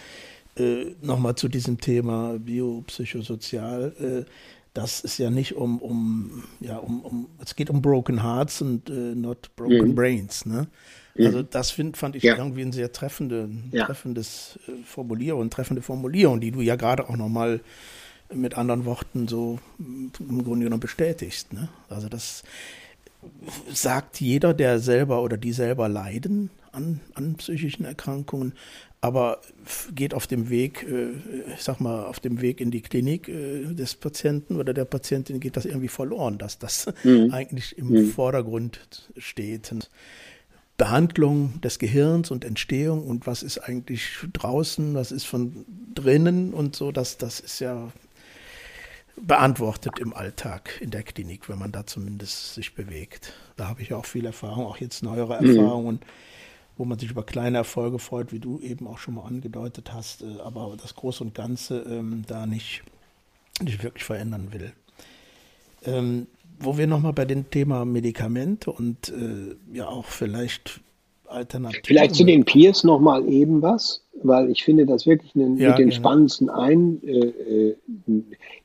äh, 0.59 0.94
nochmal 1.03 1.35
zu 1.35 1.49
diesem 1.49 1.81
Thema 1.81 2.38
biopsychosozial. 2.38 3.92
Äh, 4.27 4.31
das 4.75 5.01
ist 5.01 5.18
ja 5.18 5.31
nicht 5.31 5.57
um, 5.57 5.79
um, 5.79 6.44
ja, 6.61 6.77
um, 6.77 7.01
um, 7.01 7.29
es 7.42 7.57
geht 7.57 7.71
um 7.71 7.83
Broken 7.83 8.23
Hearts 8.23 8.62
und 8.62 8.88
äh, 8.90 8.92
not 8.92 9.55
Broken 9.57 9.88
mhm. 9.88 9.94
Brains. 9.94 10.47
Ne? 10.47 10.68
Mhm. 11.14 11.27
Also 11.27 11.42
das 11.42 11.71
find, 11.71 11.97
fand 11.97 12.16
ich 12.16 12.23
ja. 12.23 12.37
irgendwie 12.37 12.62
ein 12.62 12.73
sehr 12.73 12.92
treffende, 12.92 13.49
ja. 13.73 13.87
treffendes 13.87 14.59
äh, 14.68 14.85
Formulierung, 14.85 15.51
treffende 15.51 15.83
Formulierung, 15.83 16.40
die 16.40 16.53
du 16.53 16.61
ja 16.61 16.77
gerade 16.77 17.09
auch 17.09 17.16
nochmal 17.16 17.61
mit 18.33 18.57
anderen 18.57 18.85
Worten 18.85 19.27
so 19.27 19.59
im 19.79 20.44
Grunde 20.44 20.64
genommen 20.64 20.81
bestätigst. 20.81 21.53
Ne? 21.53 21.68
Also 21.88 22.09
das 22.09 22.44
sagt 23.73 24.21
jeder, 24.21 24.55
der 24.55 24.79
selber 24.79 25.23
oder 25.23 25.37
die 25.37 25.53
selber 25.53 25.88
leiden 25.88 26.51
an, 26.73 27.01
an 27.14 27.35
psychischen 27.37 27.85
Erkrankungen, 27.85 28.53
aber 29.01 29.41
geht 29.95 30.13
auf 30.15 30.27
dem 30.27 30.51
Weg, 30.51 30.85
äh, 30.89 31.11
ich 31.55 31.63
sag 31.63 31.81
mal, 31.81 32.05
auf 32.05 32.20
dem 32.20 32.41
Weg 32.41 32.61
in 32.61 32.70
die 32.70 32.83
Klinik 32.83 33.29
äh, 33.29 33.64
des 33.75 33.95
Patienten 33.95 34.57
oder 34.57 34.75
der 34.75 34.85
Patientin 34.85 35.41
geht 35.41 35.57
das 35.57 35.64
irgendwie 35.64 35.89
verloren, 35.89 36.39
dass 36.39 36.59
das 36.59 36.87
mhm. 37.05 37.33
eigentlich 37.33 37.79
im 37.79 37.91
mhm. 37.91 38.11
Vordergrund 38.11 39.11
steht. 39.16 39.75
Behandlung 40.77 41.61
des 41.61 41.81
Gehirns 41.81 42.31
und 42.31 42.45
Entstehung 42.45 43.05
und 43.05 43.27
was 43.27 43.43
ist 43.43 43.59
eigentlich 43.59 44.18
draußen, 44.33 44.95
was 44.95 45.11
ist 45.11 45.25
von 45.25 45.64
drinnen 45.93 46.55
und 46.55 46.77
so, 46.77 46.93
das, 46.93 47.18
das 47.18 47.41
ist 47.41 47.59
ja 47.59 47.91
beantwortet 49.20 49.99
im 49.99 50.14
Alltag 50.14 50.81
in 50.81 50.91
der 50.91 51.03
Klinik, 51.03 51.49
wenn 51.49 51.59
man 51.59 51.72
da 51.72 51.85
zumindest 51.85 52.55
sich 52.55 52.77
bewegt. 52.77 53.33
Da 53.57 53.66
habe 53.66 53.83
ich 53.83 53.93
auch 53.93 54.07
viel 54.07 54.25
Erfahrung, 54.25 54.66
auch 54.66 54.77
jetzt 54.77 55.03
neuere 55.03 55.43
mhm. 55.43 55.51
Erfahrungen, 55.51 55.95
mhm. 55.97 56.01
Wo 56.79 56.85
man 56.85 56.99
sich 56.99 57.11
über 57.11 57.22
kleine 57.22 57.59
Erfolge 57.59 57.99
freut, 57.99 58.33
wie 58.33 58.39
du 58.39 58.59
eben 58.61 58.87
auch 58.87 58.99
schon 58.99 59.14
mal 59.14 59.24
angedeutet 59.24 59.93
hast, 59.93 60.22
äh, 60.22 60.41
aber 60.43 60.76
das 60.81 60.95
Große 60.95 61.22
und 61.22 61.35
Ganze 61.35 61.81
ähm, 61.81 62.24
da 62.26 62.47
nicht, 62.47 62.83
nicht 63.62 63.83
wirklich 63.83 64.05
verändern 64.05 64.49
will. 64.53 64.72
Ähm, 65.85 66.26
wo 66.59 66.79
wir 66.79 66.87
nochmal 66.87 67.12
bei 67.12 67.24
dem 67.24 67.51
Thema 67.51 67.85
Medikamente 67.85 68.72
und 68.72 69.11
äh, 69.11 69.76
ja 69.76 69.87
auch 69.89 70.07
vielleicht 70.07 70.81
Alternativen. 71.26 71.85
Vielleicht 71.85 72.14
zu 72.14 72.24
den 72.24 72.45
Peers 72.45 72.83
nochmal 72.83 73.29
eben 73.29 73.61
was 73.61 74.03
weil 74.22 74.51
ich 74.51 74.64
finde 74.64 74.87
das 74.87 75.07
wirklich 75.07 75.35
einen, 75.35 75.57
ja, 75.57 75.70
mit 75.70 75.79
den 75.79 75.91
genau. 75.91 76.01
spannendsten 76.01 76.51
ein. 76.51 77.01
Äh, 77.05 77.29
äh 77.29 77.76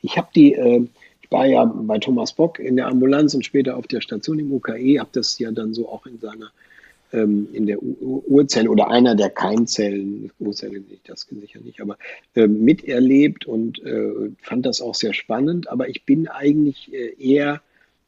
ich 0.01 0.17
habe 0.17 0.27
die, 0.35 0.53
äh, 0.53 0.85
ich 1.21 1.31
war 1.31 1.45
ja 1.45 1.65
bei 1.65 1.99
Thomas 1.99 2.33
Bock 2.33 2.59
in 2.59 2.75
der 2.75 2.87
Ambulanz 2.87 3.33
und 3.33 3.45
später 3.45 3.77
auf 3.77 3.87
der 3.87 4.01
Station 4.01 4.39
im 4.39 4.51
UKE, 4.51 4.99
habe 4.99 5.09
das 5.13 5.37
ja 5.39 5.51
dann 5.51 5.73
so 5.73 5.89
auch 5.89 6.05
in 6.05 6.19
seiner 6.19 6.51
ähm, 7.13 7.47
in 7.53 7.67
der 7.67 7.81
Urzelle 7.81 8.69
oder 8.69 8.89
einer 8.89 9.15
der 9.15 9.29
Keimzellen, 9.29 10.31
Urzelle 10.39 10.83
ich 10.89 11.01
das 11.05 11.27
sicher 11.29 11.59
nicht, 11.61 11.79
aber 11.79 11.97
äh, 12.35 12.47
miterlebt 12.47 13.45
und 13.45 13.81
äh, 13.83 14.31
fand 14.41 14.65
das 14.65 14.81
auch 14.81 14.95
sehr 14.95 15.13
spannend. 15.13 15.69
Aber 15.69 15.87
ich 15.87 16.05
bin 16.05 16.27
eigentlich 16.27 16.91
äh, 16.93 17.15
eher 17.17 17.61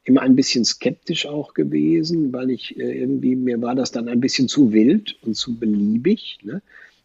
immer 0.04 0.22
ein 0.22 0.36
bisschen 0.36 0.66
skeptisch 0.66 1.26
auch 1.26 1.54
gewesen, 1.54 2.34
weil 2.34 2.52
ich 2.52 2.78
äh, 2.78 3.00
irgendwie, 3.02 3.36
mir 3.36 3.62
war 3.62 3.76
das 3.76 3.92
dann 3.92 4.08
ein 4.08 4.20
bisschen 4.20 4.48
zu 4.48 4.74
wild 4.74 5.18
und 5.24 5.36
zu 5.36 5.58
beliebig. 5.58 6.40
Ne? 6.44 6.62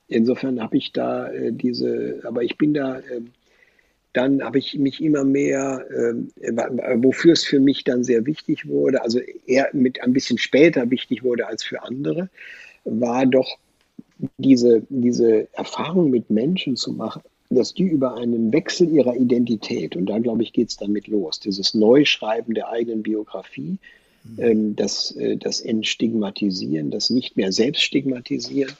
Insofern 0.08 0.60
habe 0.60 0.76
ich 0.76 0.92
da 0.92 1.30
äh, 1.30 1.52
diese, 1.52 2.20
aber 2.24 2.42
ich 2.42 2.58
bin 2.58 2.74
da, 2.74 2.98
äh, 2.98 3.22
dann 4.12 4.42
habe 4.42 4.58
ich 4.58 4.76
mich 4.76 5.02
immer 5.02 5.24
mehr, 5.24 5.84
äh, 5.90 6.52
wofür 6.96 7.32
es 7.32 7.44
für 7.44 7.60
mich 7.60 7.84
dann 7.84 8.02
sehr 8.02 8.26
wichtig 8.26 8.68
wurde, 8.68 9.02
also 9.02 9.20
eher 9.46 9.68
mit 9.72 10.02
ein 10.02 10.12
bisschen 10.12 10.38
später 10.38 10.90
wichtig 10.90 11.22
wurde 11.22 11.46
als 11.46 11.62
für 11.62 11.82
andere, 11.82 12.28
war 12.84 13.26
doch 13.26 13.58
diese, 14.38 14.82
diese 14.88 15.48
Erfahrung 15.52 16.10
mit 16.10 16.28
Menschen 16.30 16.76
zu 16.76 16.92
machen, 16.92 17.22
dass 17.50 17.74
die 17.74 17.84
über 17.84 18.16
einen 18.16 18.52
Wechsel 18.52 18.88
ihrer 18.90 19.16
Identität, 19.16 19.96
und 19.96 20.06
da 20.06 20.18
glaube 20.18 20.42
ich, 20.42 20.52
geht 20.52 20.68
es 20.68 20.76
damit 20.76 21.08
los, 21.08 21.40
dieses 21.40 21.74
Neuschreiben 21.74 22.54
der 22.54 22.68
eigenen 22.68 23.02
Biografie, 23.02 23.78
mhm. 24.24 24.38
ähm, 24.38 24.76
das, 24.76 25.12
äh, 25.16 25.36
das 25.36 25.60
Entstigmatisieren, 25.60 26.90
das 26.90 27.10
nicht 27.10 27.36
mehr 27.36 27.52
Selbststigmatisieren, 27.52 28.72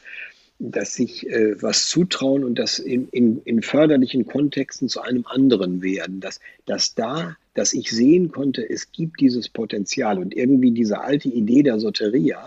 dass 0.60 0.94
sich 0.94 1.26
äh, 1.28 1.60
was 1.62 1.88
zutrauen 1.88 2.44
und 2.44 2.58
das 2.58 2.78
in, 2.78 3.08
in, 3.08 3.40
in 3.44 3.62
förderlichen 3.62 4.26
Kontexten 4.26 4.88
zu 4.88 5.00
einem 5.00 5.24
anderen 5.26 5.82
werden, 5.82 6.20
dass, 6.20 6.38
dass 6.66 6.94
da, 6.94 7.36
dass 7.54 7.72
ich 7.72 7.90
sehen 7.90 8.30
konnte, 8.30 8.68
es 8.68 8.92
gibt 8.92 9.20
dieses 9.20 9.48
Potenzial 9.48 10.18
und 10.18 10.36
irgendwie 10.36 10.70
diese 10.70 11.00
alte 11.00 11.30
Idee 11.30 11.62
der 11.62 11.80
Soteria, 11.80 12.44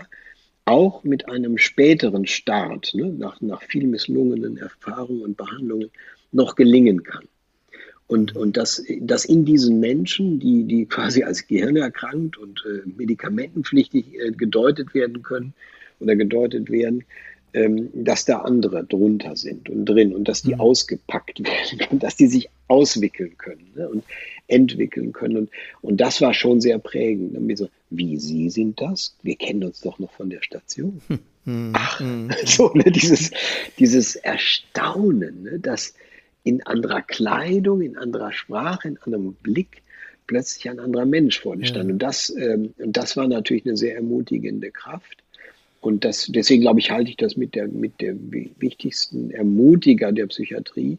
auch 0.64 1.02
mit 1.02 1.28
einem 1.28 1.58
späteren 1.58 2.26
Start, 2.26 2.94
ne, 2.94 3.12
nach, 3.12 3.40
nach 3.40 3.62
viel 3.62 3.86
misslungenen 3.86 4.56
Erfahrungen 4.58 5.22
und 5.22 5.36
Behandlungen, 5.36 5.90
noch 6.30 6.54
gelingen 6.54 7.02
kann. 7.02 7.24
Und, 8.06 8.36
und 8.36 8.56
dass, 8.56 8.82
dass 9.00 9.24
in 9.24 9.44
diesen 9.44 9.80
Menschen, 9.80 10.38
die, 10.38 10.64
die 10.64 10.86
quasi 10.86 11.24
als 11.24 11.46
Gehirn 11.46 11.76
erkrankt 11.76 12.38
und 12.38 12.64
äh, 12.64 12.88
medikamentenpflichtig 12.96 14.14
äh, 14.14 14.30
gedeutet 14.30 14.94
werden 14.94 15.22
können 15.22 15.52
oder 16.00 16.14
gedeutet 16.14 16.70
werden, 16.70 17.04
dass 17.94 18.24
da 18.24 18.38
andere 18.38 18.84
drunter 18.84 19.36
sind 19.36 19.70
und 19.70 19.84
drin 19.86 20.12
und 20.12 20.26
dass 20.26 20.42
die 20.42 20.54
mhm. 20.54 20.60
ausgepackt 20.60 21.38
werden 21.44 21.78
können, 21.78 22.00
dass 22.00 22.16
die 22.16 22.26
sich 22.26 22.48
auswickeln 22.68 23.36
können 23.38 23.70
ne, 23.76 23.88
und 23.88 24.04
entwickeln 24.48 25.12
können. 25.12 25.36
Und, 25.36 25.50
und 25.80 26.00
das 26.00 26.20
war 26.20 26.34
schon 26.34 26.60
sehr 26.60 26.78
prägend. 26.78 27.36
Dann 27.36 27.56
so, 27.56 27.68
wie 27.90 28.18
Sie 28.18 28.50
sind 28.50 28.80
das? 28.80 29.16
Wir 29.22 29.36
kennen 29.36 29.64
uns 29.64 29.80
doch 29.80 29.98
noch 29.98 30.12
von 30.12 30.30
der 30.30 30.42
Station. 30.42 31.00
Mhm. 31.44 31.72
Ach, 31.74 32.00
mhm. 32.00 32.30
so, 32.44 32.72
ne, 32.74 32.90
dieses, 32.90 33.30
dieses 33.78 34.16
Erstaunen, 34.16 35.44
ne, 35.44 35.60
dass 35.60 35.94
in 36.42 36.62
anderer 36.66 37.02
Kleidung, 37.02 37.80
in 37.80 37.96
anderer 37.96 38.32
Sprache, 38.32 38.88
in 38.88 38.98
anderem 38.98 39.34
Blick 39.34 39.82
plötzlich 40.26 40.68
ein 40.68 40.78
anderer 40.78 41.06
Mensch 41.06 41.40
vor 41.40 41.56
dir 41.56 41.66
stand. 41.66 41.90
Und, 41.90 41.98
das, 41.98 42.34
ähm, 42.36 42.74
und 42.78 42.96
das 42.96 43.16
war 43.16 43.28
natürlich 43.28 43.66
eine 43.66 43.76
sehr 43.76 43.94
ermutigende 43.94 44.70
Kraft. 44.70 45.23
Und 45.84 46.02
das, 46.06 46.30
deswegen 46.30 46.62
glaube 46.62 46.80
ich, 46.80 46.90
halte 46.90 47.10
ich 47.10 47.18
das 47.18 47.36
mit 47.36 47.54
der, 47.54 47.68
mit 47.68 48.00
der 48.00 48.14
wichtigsten 48.58 49.30
Ermutiger 49.30 50.12
der 50.12 50.26
Psychiatrie 50.28 50.96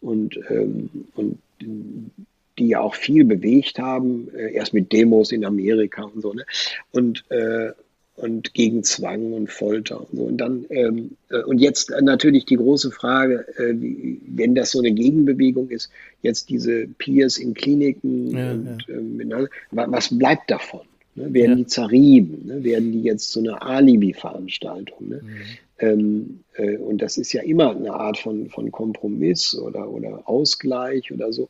und, 0.00 0.38
ähm, 0.48 0.88
und 1.16 1.38
die 1.60 2.68
ja 2.68 2.80
auch 2.80 2.94
viel 2.94 3.24
bewegt 3.24 3.80
haben, 3.80 4.28
äh, 4.36 4.52
erst 4.52 4.72
mit 4.72 4.92
Demos 4.92 5.32
in 5.32 5.44
Amerika 5.44 6.04
und 6.04 6.22
so, 6.22 6.32
ne? 6.32 6.44
Und, 6.92 7.24
äh, 7.30 7.72
und 8.14 8.54
gegen 8.54 8.84
Zwang 8.84 9.32
und 9.32 9.50
Folter 9.50 9.98
und 9.98 10.16
so. 10.16 10.22
Und 10.22 10.36
dann, 10.36 10.64
ähm, 10.70 11.16
äh, 11.30 11.42
und 11.42 11.58
jetzt 11.58 11.90
natürlich 12.00 12.44
die 12.44 12.56
große 12.56 12.92
Frage, 12.92 13.48
äh, 13.58 13.72
wie, 13.80 14.20
wenn 14.28 14.54
das 14.54 14.70
so 14.70 14.78
eine 14.78 14.92
Gegenbewegung 14.92 15.70
ist, 15.70 15.90
jetzt 16.22 16.50
diese 16.50 16.86
Peers 16.98 17.36
in 17.36 17.54
Kliniken 17.54 18.30
ja, 18.30 18.52
und 18.52 18.84
ja. 18.86 18.94
Ähm, 18.94 19.48
was 19.72 20.16
bleibt 20.16 20.52
davon? 20.52 20.82
Ne? 21.20 21.34
Werden 21.34 21.50
ja. 21.50 21.56
die 21.56 21.66
zerrieben? 21.66 22.46
Ne? 22.46 22.64
Werden 22.64 22.92
die 22.92 23.02
jetzt 23.02 23.30
so 23.30 23.40
eine 23.40 23.62
Alibi-Veranstaltung? 23.62 25.08
Ne? 25.08 25.20
Mhm. 25.22 25.30
Ähm, 25.78 26.40
äh, 26.54 26.76
und 26.76 27.02
das 27.02 27.18
ist 27.18 27.32
ja 27.32 27.42
immer 27.42 27.74
eine 27.74 27.92
Art 27.92 28.18
von, 28.18 28.48
von 28.48 28.70
Kompromiss 28.70 29.54
oder, 29.58 29.90
oder 29.90 30.28
Ausgleich 30.28 31.10
oder 31.12 31.32
so. 31.32 31.48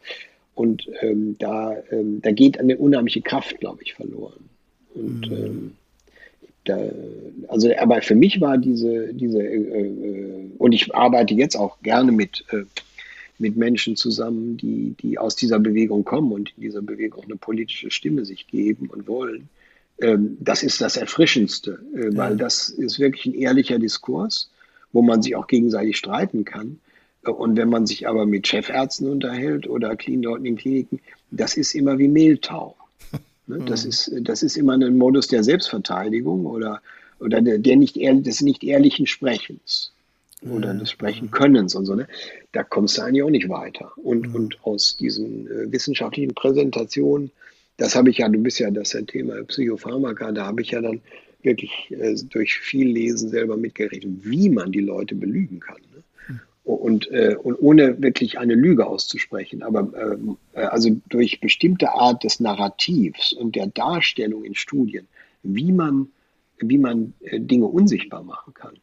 Und 0.54 0.88
ähm, 1.00 1.36
da, 1.38 1.76
ähm, 1.90 2.20
da 2.22 2.32
geht 2.32 2.58
eine 2.60 2.76
unheimliche 2.76 3.22
Kraft, 3.22 3.58
glaube 3.60 3.82
ich, 3.82 3.94
verloren. 3.94 4.48
Und 4.94 5.30
mhm. 5.30 5.36
ähm, 5.36 5.72
da, 6.64 6.78
also, 7.48 7.74
aber 7.78 8.02
für 8.02 8.14
mich 8.14 8.40
war 8.40 8.58
diese, 8.58 9.14
diese 9.14 9.42
äh, 9.42 9.56
äh, 9.56 10.50
und 10.58 10.72
ich 10.72 10.94
arbeite 10.94 11.34
jetzt 11.34 11.56
auch 11.56 11.80
gerne 11.82 12.12
mit, 12.12 12.44
äh, 12.50 12.64
mit 13.38 13.56
Menschen 13.56 13.96
zusammen, 13.96 14.58
die, 14.58 14.94
die 15.00 15.18
aus 15.18 15.36
dieser 15.36 15.58
Bewegung 15.58 16.04
kommen 16.04 16.32
und 16.32 16.52
in 16.56 16.62
dieser 16.62 16.82
Bewegung 16.82 17.20
auch 17.20 17.24
eine 17.24 17.36
politische 17.36 17.90
Stimme 17.90 18.24
sich 18.24 18.46
geben 18.46 18.88
und 18.88 19.08
wollen. 19.08 19.48
Ähm, 20.00 20.36
das 20.40 20.62
ist 20.62 20.80
das 20.80 20.96
Erfrischendste, 20.96 21.78
äh, 21.94 22.16
weil 22.16 22.36
das 22.36 22.68
ist 22.68 22.98
wirklich 22.98 23.26
ein 23.26 23.34
ehrlicher 23.34 23.78
Diskurs, 23.78 24.50
wo 24.92 25.02
man 25.02 25.22
sich 25.22 25.36
auch 25.36 25.46
gegenseitig 25.46 25.96
streiten 25.96 26.44
kann. 26.44 26.80
Und 27.22 27.56
wenn 27.56 27.68
man 27.68 27.86
sich 27.86 28.08
aber 28.08 28.24
mit 28.24 28.46
Chefärzten 28.46 29.08
unterhält 29.08 29.68
oder 29.68 29.94
Clean-Leuten 29.94 30.46
in 30.46 30.56
Kliniken, 30.56 31.00
das 31.30 31.56
ist 31.56 31.74
immer 31.74 31.98
wie 31.98 32.08
Mehltau. 32.08 32.76
Ne? 33.46 33.64
Das, 33.66 33.82
mhm. 33.82 33.88
ist, 33.88 34.12
das 34.20 34.44
ist 34.44 34.56
immer 34.56 34.74
ein 34.74 34.96
Modus 34.96 35.26
der 35.26 35.42
Selbstverteidigung 35.42 36.46
oder, 36.46 36.80
oder 37.18 37.40
der, 37.40 37.58
der 37.58 37.74
nicht 37.74 37.96
ehrlich, 37.96 38.22
des 38.22 38.42
nicht 38.42 38.62
ehrlichen 38.62 39.08
Sprechens 39.08 39.90
oder 40.48 40.72
des 40.72 40.92
Sprechenkönnens 40.92 41.74
und 41.74 41.84
so. 41.84 41.96
Ne? 41.96 42.06
Da 42.52 42.62
kommst 42.62 42.96
du 42.96 43.02
eigentlich 43.02 43.24
auch 43.24 43.30
nicht 43.30 43.48
weiter. 43.48 43.90
Und, 43.96 44.32
und 44.34 44.64
aus 44.64 44.96
diesen 44.96 45.48
äh, 45.48 45.72
wissenschaftlichen 45.72 46.32
Präsentationen, 46.32 47.32
das 47.80 47.96
habe 47.96 48.10
ich 48.10 48.18
ja, 48.18 48.28
du 48.28 48.38
bist 48.38 48.58
ja 48.58 48.70
das 48.70 48.92
ja 48.92 49.00
Thema 49.02 49.42
Psychopharmaka, 49.44 50.32
da 50.32 50.46
habe 50.46 50.60
ich 50.62 50.70
ja 50.70 50.80
dann 50.80 51.00
wirklich 51.42 51.90
äh, 51.90 52.14
durch 52.28 52.54
viel 52.54 52.88
Lesen 52.88 53.30
selber 53.30 53.56
mitgerechnet, 53.56 54.18
wie 54.22 54.50
man 54.50 54.70
die 54.70 54.80
Leute 54.80 55.14
belügen 55.14 55.60
kann. 55.60 55.80
Ne? 55.94 56.02
und, 56.62 57.10
äh, 57.10 57.36
und 57.42 57.56
ohne 57.56 58.00
wirklich 58.02 58.38
eine 58.38 58.54
Lüge 58.54 58.86
auszusprechen, 58.86 59.62
aber 59.62 59.90
ähm, 59.98 60.36
äh, 60.52 60.60
also 60.60 60.90
durch 61.08 61.40
bestimmte 61.40 61.92
Art 61.92 62.22
des 62.22 62.38
Narrativs 62.38 63.32
und 63.32 63.56
der 63.56 63.66
Darstellung 63.66 64.44
in 64.44 64.54
Studien, 64.54 65.08
wie 65.42 65.72
man, 65.72 66.08
wie 66.58 66.78
man 66.78 67.14
äh, 67.22 67.40
Dinge 67.40 67.66
unsichtbar 67.66 68.22
machen 68.22 68.54
kann 68.54 68.74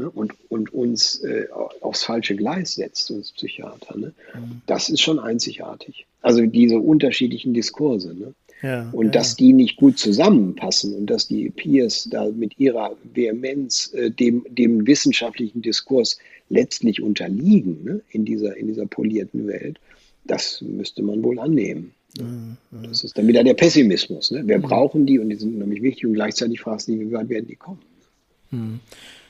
ne? 0.00 0.10
und, 0.10 0.34
und 0.50 0.74
uns 0.74 1.20
äh, 1.20 1.46
aufs 1.80 2.02
falsche 2.02 2.34
Gleis 2.34 2.74
setzt, 2.74 3.10
uns 3.10 3.32
Psychiater. 3.32 3.96
Ne? 3.96 4.12
Mhm. 4.34 4.62
Das 4.66 4.88
ist 4.88 5.00
schon 5.00 5.18
einzigartig. 5.18 6.06
Also 6.22 6.44
diese 6.44 6.78
unterschiedlichen 6.78 7.54
Diskurse. 7.54 8.14
Ne? 8.14 8.34
Ja, 8.62 8.90
und 8.92 9.06
ja. 9.06 9.12
dass 9.12 9.36
die 9.36 9.52
nicht 9.52 9.76
gut 9.76 9.98
zusammenpassen 9.98 10.94
und 10.94 11.06
dass 11.06 11.28
die 11.28 11.48
Peers 11.50 12.08
da 12.10 12.28
mit 12.28 12.58
ihrer 12.58 12.94
Vehemenz 13.14 13.92
äh, 13.94 14.10
dem, 14.10 14.44
dem 14.50 14.86
wissenschaftlichen 14.86 15.62
Diskurs 15.62 16.18
letztlich 16.50 17.00
unterliegen 17.00 17.84
ne, 17.84 18.00
in, 18.10 18.24
dieser, 18.24 18.56
in 18.56 18.66
dieser 18.66 18.86
polierten 18.86 19.46
Welt, 19.46 19.78
das 20.24 20.60
müsste 20.60 21.02
man 21.02 21.22
wohl 21.22 21.38
annehmen. 21.38 21.94
Mhm. 22.18 22.56
Das 22.82 23.04
ist 23.04 23.16
dann 23.16 23.26
wieder 23.26 23.44
der 23.44 23.54
Pessimismus. 23.54 24.30
Ne? 24.30 24.46
Wir 24.46 24.58
mhm. 24.58 24.62
brauchen 24.62 25.06
die 25.06 25.18
und 25.18 25.30
die 25.30 25.36
sind 25.36 25.58
nämlich 25.58 25.82
wichtig 25.82 26.06
und 26.06 26.14
gleichzeitig 26.14 26.60
fragst 26.60 26.88
du 26.88 26.92
dich, 26.92 27.00
wie 27.00 27.12
weit 27.12 27.28
werden 27.28 27.46
die 27.46 27.56
kommen? 27.56 27.80
Mhm. 28.50 28.80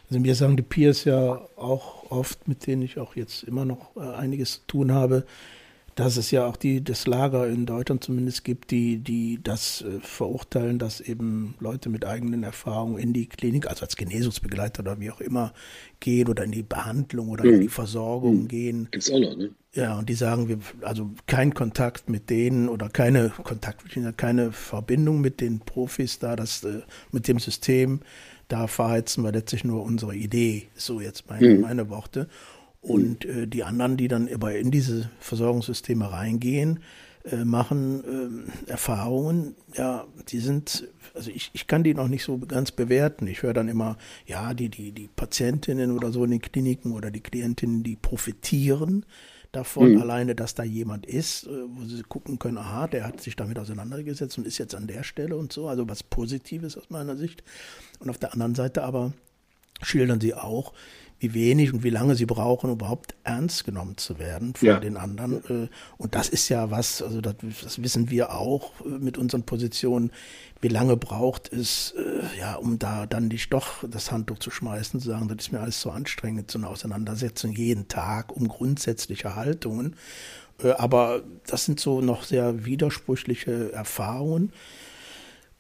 Also 0.09 0.21
mir 0.21 0.35
sagen 0.35 0.57
die 0.57 0.63
Peers 0.63 1.05
ja 1.05 1.47
auch 1.57 2.11
oft, 2.11 2.49
mit 2.49 2.67
denen 2.67 2.83
ich 2.83 2.99
auch 2.99 3.15
jetzt 3.15 3.45
immer 3.45 3.65
noch 3.65 3.97
äh, 3.97 4.01
einiges 4.01 4.55
zu 4.55 4.61
tun 4.67 4.93
habe, 4.93 5.25
dass 6.01 6.17
es 6.17 6.31
ja 6.31 6.47
auch 6.47 6.57
die, 6.57 6.83
das 6.83 7.07
Lager 7.07 7.47
in 7.47 7.67
Deutschland 7.67 8.03
zumindest 8.03 8.43
gibt, 8.43 8.71
die, 8.71 8.97
die 8.97 9.39
das 9.43 9.83
äh, 9.83 10.01
verurteilen, 10.01 10.79
dass 10.79 11.01
eben 11.01 11.55
Leute 11.61 11.91
mit 11.91 12.07
eigenen 12.07 12.43
Erfahrungen 12.43 12.97
in 12.97 13.13
die 13.13 13.27
Klinik, 13.27 13.69
also 13.69 13.85
als 13.85 13.97
Genesungsbegleiter 13.97 14.81
oder 14.81 14.99
wie 14.99 15.11
auch 15.11 15.21
immer, 15.21 15.53
gehen 16.01 16.29
oder 16.29 16.45
in 16.45 16.53
die 16.53 16.63
Behandlung 16.63 17.29
oder 17.29 17.45
mhm. 17.45 17.55
in 17.55 17.61
die 17.61 17.69
Versorgung 17.69 18.45
mhm. 18.45 18.49
gehen. 18.49 18.89
Gibt's 18.91 19.11
auch 19.11 19.21
noch, 19.21 19.37
ne? 19.37 19.51
Ja, 19.75 19.99
und 19.99 20.09
die 20.09 20.15
sagen, 20.15 20.49
wir, 20.49 20.59
also 20.81 21.11
kein 21.27 21.53
Kontakt 21.53 22.09
mit 22.09 22.31
denen 22.31 22.71
oder 22.71 22.89
keine 22.89 23.29
Kontakt, 23.29 23.85
keine 24.17 24.53
Verbindung 24.53 25.21
mit 25.21 25.43
den 25.43 25.61
Profis 25.61 26.19
da, 26.19 26.35
das, 26.35 26.65
äh, 26.65 26.81
mit 27.13 27.29
dem 27.29 27.39
System, 27.39 28.01
da 28.49 28.69
verheizen 28.69 29.23
wir 29.23 29.33
letztlich 29.33 29.65
nur 29.65 29.83
unsere 29.83 30.17
Idee, 30.17 30.69
so 30.75 31.01
jetzt 31.01 31.29
meine, 31.29 31.49
mhm. 31.49 31.61
meine 31.61 31.91
Worte. 31.91 32.27
Und 32.81 33.25
äh, 33.25 33.47
die 33.47 33.65
anderen, 33.65 33.97
die 33.97 34.09
dann 34.09 34.29
aber 34.33 34.57
in 34.57 34.71
diese 34.71 35.11
Versorgungssysteme 35.21 36.11
reingehen, 36.11 36.81
äh, 37.25 37.45
machen 37.45 38.49
äh, 38.67 38.71
Erfahrungen, 38.71 39.55
ja, 39.75 40.07
die 40.29 40.39
sind, 40.39 40.89
also 41.15 41.31
ich, 41.31 41.51
ich 41.53 41.67
kann 41.67 41.85
die 41.85 41.93
noch 41.93 42.09
nicht 42.09 42.25
so 42.25 42.39
ganz 42.39 42.73
bewerten. 42.73 43.27
Ich 43.27 43.43
höre 43.43 43.53
dann 43.53 43.69
immer, 43.69 43.99
ja, 44.27 44.55
die, 44.55 44.71
die, 44.71 44.93
die 44.93 45.09
Patientinnen 45.09 45.91
oder 45.91 46.13
so 46.13 46.25
in 46.25 46.31
den 46.31 46.41
Kliniken 46.41 46.93
oder 46.93 47.11
die 47.11 47.21
Klientinnen, 47.21 47.83
die 47.83 47.97
profitieren 47.97 49.05
davon, 49.53 49.97
mhm. 49.97 50.01
alleine, 50.01 50.35
dass 50.35 50.55
da 50.55 50.63
jemand 50.63 51.05
ist, 51.05 51.47
äh, 51.47 51.51
wo 51.51 51.85
sie 51.85 52.03
gucken 52.03 52.39
können, 52.39 52.57
aha, 52.57 52.87
der 52.87 53.07
hat 53.07 53.21
sich 53.21 53.37
damit 53.37 53.59
auseinandergesetzt 53.59 54.39
und 54.39 54.47
ist 54.47 54.57
jetzt 54.57 54.75
an 54.75 54.87
der 54.87 55.03
Stelle 55.03 55.37
und 55.37 55.53
so, 55.53 55.69
also 55.69 55.87
was 55.89 56.03
Positives 56.03 56.79
aus 56.79 56.89
meiner 56.89 57.19
Sicht. 57.19 57.43
Und 57.99 58.09
auf 58.09 58.17
der 58.17 58.33
anderen 58.33 58.55
Seite 58.55 58.83
aber 58.83 59.13
schildern 59.83 60.21
sie 60.21 60.35
auch, 60.35 60.73
wie 61.21 61.35
wenig 61.35 61.73
und 61.73 61.85
wie 61.85 61.91
lange 61.91 62.17
sie 62.17 62.25
brauchen, 62.25 62.71
überhaupt 62.71 63.15
ernst 63.25 63.65
genommen 63.65 63.99
zu 63.99 64.19
werden 64.19 64.55
von 64.55 64.69
ja. 64.69 64.81
den 64.81 64.97
anderen. 64.97 65.65
Äh, 65.65 65.69
und 65.99 66.15
das 66.15 66.31
ist 66.31 66.49
ja 66.49 66.71
was, 66.71 67.03
also 67.03 67.21
das, 67.21 67.35
das, 67.63 67.83
wissen 67.83 68.11
wir 68.11 68.33
auch 68.33 68.73
äh, 68.81 68.89
mit 68.89 69.19
unseren 69.19 69.43
Positionen, 69.43 70.11
wie 70.63 70.69
lange 70.69 70.97
braucht 70.97 71.53
es, 71.53 71.95
äh, 71.97 72.39
ja, 72.39 72.55
um 72.55 72.79
da 72.79 73.05
dann 73.05 73.29
nicht 73.29 73.53
doch 73.53 73.85
das 73.87 74.11
Handtuch 74.11 74.39
zu 74.39 74.51
schmeißen, 74.51 74.99
zu 74.99 75.09
sagen, 75.09 75.29
das 75.29 75.47
ist 75.47 75.53
mir 75.53 75.61
alles 75.61 75.81
so 75.81 75.91
anstrengend, 75.91 76.51
so 76.51 76.59
eine 76.59 76.69
Auseinandersetzung 76.69 77.53
jeden 77.53 77.87
Tag 77.89 78.35
um 78.35 78.49
grundsätzliche 78.49 79.37
Haltungen. 79.37 79.97
Aber 80.77 81.23
das 81.47 81.65
sind 81.65 81.81
so 81.81 82.03
noch 82.03 82.23
sehr 82.23 82.67
widersprüchliche 82.67 83.73
Erfahrungen 83.73 84.53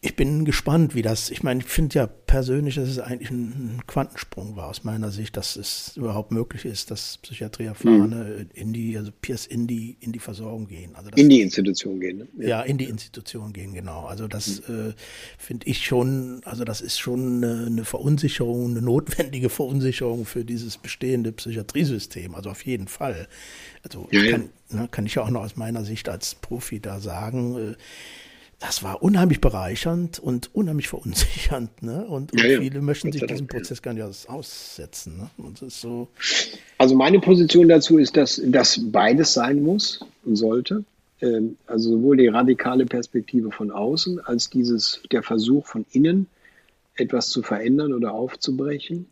ich 0.02 0.16
bin 0.16 0.46
gespannt, 0.46 0.94
wie 0.94 1.02
das, 1.02 1.30
ich 1.30 1.42
meine, 1.42 1.60
ich 1.60 1.66
finde 1.66 1.96
ja 1.96 2.06
persönlich, 2.06 2.76
dass 2.76 2.88
es 2.88 2.98
eigentlich 2.98 3.30
ein 3.30 3.82
Quantensprung 3.86 4.56
war 4.56 4.68
aus 4.68 4.82
meiner 4.82 5.10
Sicht, 5.10 5.36
dass 5.36 5.56
es 5.56 5.94
überhaupt 5.94 6.30
möglich 6.30 6.64
ist, 6.64 6.90
dass 6.90 7.18
Psychiatrieerfahrene 7.18 8.14
mhm. 8.38 8.50
in 8.54 8.72
die, 8.72 8.96
also 8.96 9.10
Peers 9.20 9.44
in 9.44 9.66
die, 9.66 9.98
in 10.00 10.12
die 10.12 10.18
Versorgung 10.18 10.68
gehen. 10.68 10.94
Also 10.94 11.10
in 11.16 11.28
die 11.28 11.42
Institution 11.42 12.00
gehen, 12.00 12.16
ne? 12.18 12.28
Ja. 12.38 12.48
ja. 12.48 12.62
in 12.62 12.78
die 12.78 12.86
Institution 12.86 13.52
gehen, 13.52 13.74
genau. 13.74 14.06
Also 14.06 14.26
das 14.26 14.66
mhm. 14.66 14.90
äh, 14.90 14.92
finde 15.36 15.66
ich 15.66 15.84
schon, 15.84 16.40
also 16.46 16.64
das 16.64 16.80
ist 16.80 16.98
schon 16.98 17.44
eine, 17.44 17.66
eine, 17.66 17.84
Verunsicherung, 17.84 18.70
eine 18.70 18.80
notwendige 18.80 19.48
Verunsicherung 19.50 20.24
für 20.24 20.46
dieses 20.46 20.78
bestehende 20.78 21.30
Psychiatriesystem, 21.30 22.34
also 22.34 22.48
auf 22.48 22.64
jeden 22.64 22.88
Fall. 22.88 23.28
Also 23.82 24.08
ja, 24.12 24.30
kann, 24.30 24.48
ja. 24.70 24.80
Ne, 24.80 24.88
kann 24.90 25.04
ich 25.04 25.16
ja 25.16 25.24
auch 25.24 25.30
noch 25.30 25.42
aus 25.42 25.56
meiner 25.56 25.84
Sicht 25.84 26.08
als 26.08 26.36
Profi 26.36 26.80
da 26.80 27.00
sagen, 27.00 27.72
äh, 27.72 27.74
das 28.60 28.82
war 28.82 29.02
unheimlich 29.02 29.40
bereichernd 29.40 30.18
und 30.18 30.54
unheimlich 30.54 30.88
verunsichernd. 30.88 31.82
Ne? 31.82 32.04
Und, 32.04 32.32
und 32.32 32.40
ja, 32.40 32.60
viele 32.60 32.80
möchten 32.82 33.10
sich 33.10 33.26
diesen 33.26 33.46
Prozess 33.46 33.82
gar 33.82 33.94
nicht 33.94 34.28
aussetzen. 34.28 35.16
Ne? 35.16 35.30
Und 35.38 35.62
das 35.62 35.68
ist 35.68 35.80
so 35.80 36.08
also 36.80 36.94
meine 36.94 37.20
Position 37.20 37.68
dazu 37.68 37.98
ist, 37.98 38.16
dass 38.16 38.40
das 38.42 38.80
beides 38.90 39.34
sein 39.34 39.62
muss 39.62 40.00
und 40.24 40.36
sollte. 40.36 40.82
Ähm, 41.20 41.58
also 41.66 41.90
sowohl 41.90 42.16
die 42.16 42.28
radikale 42.28 42.86
Perspektive 42.86 43.50
von 43.50 43.70
außen 43.70 44.18
als 44.20 44.48
dieses 44.48 45.02
der 45.12 45.22
Versuch 45.22 45.66
von 45.66 45.84
innen 45.92 46.26
etwas 46.96 47.28
zu 47.28 47.42
verändern 47.42 47.92
oder 47.92 48.12
aufzubrechen. 48.12 49.06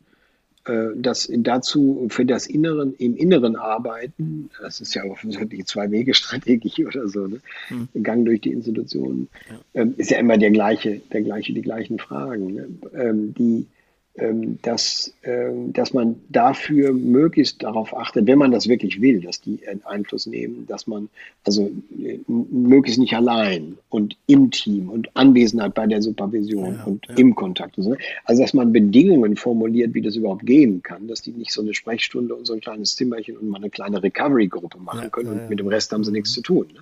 Äh, 0.68 0.90
das 0.96 1.30
dazu 1.32 2.06
für 2.10 2.26
das 2.26 2.46
Inneren, 2.46 2.94
im 2.98 3.16
Inneren 3.16 3.56
arbeiten, 3.56 4.50
das 4.60 4.80
ist 4.80 4.94
ja 4.94 5.04
offensichtlich 5.04 5.66
Zwei-Wege-Strategie 5.66 6.86
oder 6.86 7.08
so, 7.08 7.26
ne? 7.26 7.40
Hm. 7.68 7.88
Gang 8.02 8.24
durch 8.24 8.40
die 8.42 8.52
Institutionen, 8.52 9.28
ja. 9.48 9.82
Ähm, 9.82 9.94
ist 9.96 10.10
ja 10.10 10.18
immer 10.18 10.36
der 10.36 10.50
gleiche, 10.50 11.00
der 11.12 11.22
gleiche, 11.22 11.54
die 11.54 11.62
gleichen 11.62 11.98
Fragen, 11.98 12.54
ne? 12.54 12.68
Ähm, 12.94 13.34
die 13.34 13.66
dass, 14.62 15.12
ähm, 15.22 15.72
dass 15.72 15.92
man 15.92 16.16
dafür 16.28 16.92
möglichst 16.92 17.62
darauf 17.62 17.96
achtet, 17.96 18.26
wenn 18.26 18.38
man 18.38 18.50
das 18.50 18.68
wirklich 18.68 19.00
will, 19.00 19.20
dass 19.20 19.40
die 19.40 19.60
Einfluss 19.84 20.26
nehmen, 20.26 20.66
dass 20.66 20.86
man 20.86 21.08
also 21.44 21.70
äh, 22.02 22.18
möglichst 22.26 22.98
nicht 22.98 23.14
allein 23.14 23.76
und 23.88 24.16
im 24.26 24.50
Team 24.50 24.88
und 24.88 25.14
Anwesenheit 25.14 25.74
bei 25.74 25.86
der 25.86 26.02
Supervision 26.02 26.74
ja, 26.74 26.84
und 26.84 27.06
ja. 27.08 27.14
im 27.16 27.34
Kontakt. 27.34 27.78
Und 27.78 27.84
so. 27.84 27.96
Also 28.24 28.42
dass 28.42 28.54
man 28.54 28.72
Bedingungen 28.72 29.36
formuliert, 29.36 29.94
wie 29.94 30.02
das 30.02 30.16
überhaupt 30.16 30.46
gehen 30.46 30.82
kann, 30.82 31.06
dass 31.06 31.22
die 31.22 31.32
nicht 31.32 31.52
so 31.52 31.62
eine 31.62 31.74
Sprechstunde 31.74 32.34
und 32.34 32.46
so 32.46 32.54
ein 32.54 32.60
kleines 32.60 32.96
Zimmerchen 32.96 33.36
und 33.36 33.48
mal 33.48 33.58
eine 33.58 33.70
kleine 33.70 34.02
Recovery-Gruppe 34.02 34.78
machen 34.78 35.04
ja, 35.04 35.10
können 35.10 35.28
und 35.30 35.48
mit 35.48 35.60
dem 35.60 35.68
Rest 35.68 35.92
haben 35.92 36.04
sie 36.04 36.12
nichts 36.12 36.32
zu 36.32 36.42
tun. 36.42 36.66
Ne? 36.74 36.80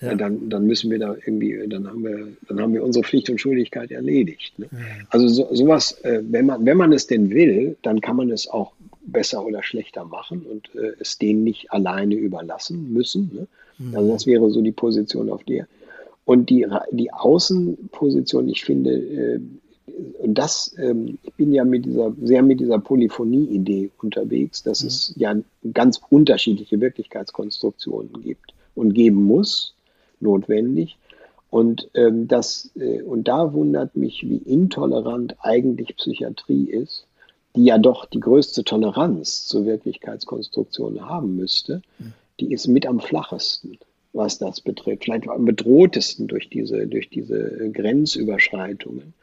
Ja. 0.00 0.14
dann, 0.14 0.48
dann 0.48 0.66
müssen 0.66 0.90
wir 0.90 0.98
da 0.98 1.14
irgendwie, 1.14 1.58
dann 1.68 1.86
haben 1.86 2.04
wir, 2.04 2.28
dann 2.48 2.60
haben 2.60 2.72
wir 2.72 2.82
unsere 2.82 3.04
Pflicht 3.04 3.28
und 3.30 3.40
Schuldigkeit 3.40 3.90
erledigt. 3.90 4.58
Ne? 4.58 4.68
Ja. 4.72 4.78
Also 5.10 5.28
so, 5.28 5.48
sowas, 5.54 5.92
äh, 6.02 6.22
wenn 6.22 6.46
man, 6.46 6.64
wenn 6.64 6.76
man 6.76 6.92
es 6.92 7.06
denn 7.06 7.30
will, 7.30 7.76
dann 7.82 8.00
kann 8.00 8.16
man 8.16 8.30
es 8.30 8.48
auch 8.48 8.72
besser 9.02 9.44
oder 9.44 9.62
schlechter 9.62 10.04
machen 10.04 10.42
und 10.42 10.74
äh, 10.74 10.92
es 10.98 11.18
denen 11.18 11.44
nicht 11.44 11.72
alleine 11.72 12.14
überlassen 12.14 12.92
müssen. 12.92 13.30
Ne? 13.34 13.46
Mhm. 13.78 13.96
Also 13.96 14.12
das 14.12 14.26
wäre 14.26 14.50
so 14.50 14.62
die 14.62 14.72
Position 14.72 15.30
auf 15.30 15.44
der. 15.44 15.66
Und 16.24 16.48
die, 16.48 16.66
die 16.92 17.12
Außenposition, 17.12 18.48
ich 18.48 18.64
finde, 18.64 18.92
äh, 18.92 19.40
und 20.18 20.34
das, 20.34 20.74
ähm, 20.78 21.18
ich 21.22 21.32
bin 21.34 21.52
ja 21.52 21.64
mit 21.64 21.84
dieser, 21.84 22.14
sehr 22.22 22.42
mit 22.42 22.60
dieser 22.60 22.78
Polyphonie-Idee 22.78 23.90
unterwegs, 24.00 24.62
dass 24.62 24.82
mhm. 24.82 24.88
es 24.88 25.14
ja 25.16 25.34
ganz 25.74 26.00
unterschiedliche 26.08 26.80
Wirklichkeitskonstruktionen 26.80 28.22
gibt 28.22 28.54
und 28.74 28.94
geben 28.94 29.24
muss 29.24 29.74
notwendig. 30.20 30.98
Und, 31.50 31.88
ähm, 31.94 32.28
das, 32.28 32.70
äh, 32.76 33.02
und 33.02 33.26
da 33.26 33.52
wundert 33.52 33.96
mich, 33.96 34.22
wie 34.22 34.36
intolerant 34.36 35.36
eigentlich 35.40 35.96
Psychiatrie 35.96 36.70
ist, 36.70 37.06
die 37.56 37.64
ja 37.64 37.78
doch 37.78 38.06
die 38.06 38.20
größte 38.20 38.62
Toleranz 38.62 39.46
zur 39.46 39.66
Wirklichkeitskonstruktion 39.66 41.00
haben 41.08 41.34
müsste. 41.34 41.82
Die 42.38 42.52
ist 42.52 42.68
mit 42.68 42.86
am 42.86 43.00
flachesten, 43.00 43.78
was 44.12 44.38
das 44.38 44.60
betrifft. 44.60 45.04
Vielleicht 45.04 45.28
am 45.28 45.44
bedrohtesten 45.44 46.28
durch 46.28 46.48
diese, 46.48 46.86
durch 46.86 47.10
diese 47.10 47.70
Grenzüberschreitungen. 47.72 49.14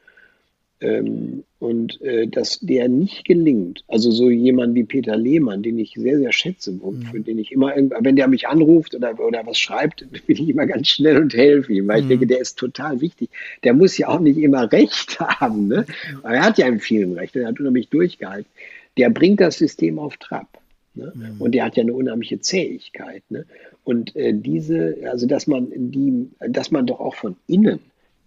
Ähm, 0.80 1.43
und 1.59 1.99
äh, 2.01 2.28
dass 2.28 2.59
der 2.59 2.88
nicht 2.88 3.25
gelingt, 3.25 3.84
also 3.88 4.11
so 4.11 4.30
jemand 4.30 4.75
wie 4.75 4.84
Peter 4.84 5.17
Lehmann, 5.17 5.63
den 5.63 5.80
ich 5.80 5.95
sehr, 5.95 6.19
sehr 6.19 6.32
schätze, 6.32 6.71
mhm. 6.71 7.01
für 7.01 7.19
den 7.19 7.39
ich 7.39 7.51
immer, 7.51 7.73
wenn 7.75 8.15
der 8.15 8.28
mich 8.28 8.47
anruft 8.47 8.93
oder, 8.93 9.19
oder 9.19 9.43
was 9.47 9.57
schreibt, 9.57 10.05
bin 10.28 10.38
ich 10.38 10.49
immer 10.49 10.67
ganz 10.67 10.89
schnell 10.89 11.17
und 11.17 11.34
helfe 11.34 11.73
ihm, 11.73 11.88
weil 11.88 11.97
mhm. 11.97 12.03
ich 12.03 12.09
denke, 12.09 12.28
der 12.28 12.41
ist 12.41 12.59
total 12.59 13.01
wichtig. 13.01 13.30
Der 13.63 13.73
muss 13.73 13.97
ja 13.97 14.09
auch 14.09 14.19
nicht 14.19 14.38
immer 14.38 14.71
Recht 14.71 15.19
haben, 15.19 15.67
ne? 15.67 15.86
Aber 16.21 16.36
er 16.36 16.43
hat 16.43 16.59
ja 16.59 16.67
in 16.67 16.80
vielen 16.80 17.13
Recht, 17.13 17.36
er 17.36 17.47
hat 17.47 17.59
unheimlich 17.59 17.89
durchgehalten. 17.89 18.51
Der 18.97 19.09
bringt 19.09 19.39
das 19.39 19.57
System 19.57 19.97
auf 19.97 20.17
Trab. 20.17 20.59
Ne? 20.93 21.11
Mhm. 21.15 21.41
Und 21.41 21.53
der 21.53 21.65
hat 21.65 21.78
ja 21.78 21.84
eine 21.84 21.93
unheimliche 21.93 22.39
Zähigkeit. 22.39 23.23
Ne? 23.30 23.45
Und 23.84 24.15
äh, 24.15 24.34
diese, 24.34 24.97
also 25.09 25.28
dass 25.28 25.47
man 25.47 25.67
die, 25.75 26.30
dass 26.39 26.71
man 26.71 26.86
doch 26.86 26.99
auch 26.99 27.15
von 27.15 27.36
innen 27.47 27.80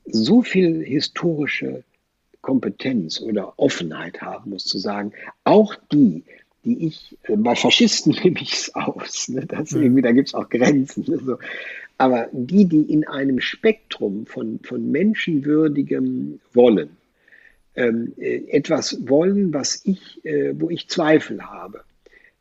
so 0.06 0.42
viel 0.42 0.82
historische 0.82 1.84
Kompetenz 2.40 3.20
oder 3.20 3.54
Offenheit 3.58 4.20
haben 4.20 4.50
muss, 4.50 4.64
zu 4.64 4.78
sagen, 4.78 5.12
auch 5.44 5.74
die, 5.92 6.24
die 6.64 6.86
ich, 6.86 7.18
äh, 7.24 7.36
bei 7.36 7.54
Faschisten 7.54 8.12
nehme 8.24 8.40
ich 8.40 8.52
es 8.52 8.74
aus, 8.74 9.28
ne, 9.28 9.46
das 9.46 9.72
irgendwie, 9.72 10.02
da 10.02 10.12
gibt 10.12 10.28
es 10.28 10.34
auch 10.34 10.48
Grenzen. 10.48 11.04
Ne, 11.06 11.18
so. 11.24 11.38
Aber 11.98 12.28
die, 12.32 12.64
die 12.64 12.82
in 12.92 13.06
einem 13.06 13.40
Spektrum 13.40 14.24
von, 14.26 14.58
von 14.62 14.90
menschenwürdigem 14.90 16.40
Wollen 16.54 16.96
ähm, 17.76 18.12
äh, 18.18 18.48
etwas 18.50 19.08
wollen, 19.08 19.52
was 19.52 19.82
ich, 19.84 20.24
äh, 20.24 20.58
wo 20.58 20.70
ich 20.70 20.88
Zweifel 20.88 21.42
habe, 21.42 21.82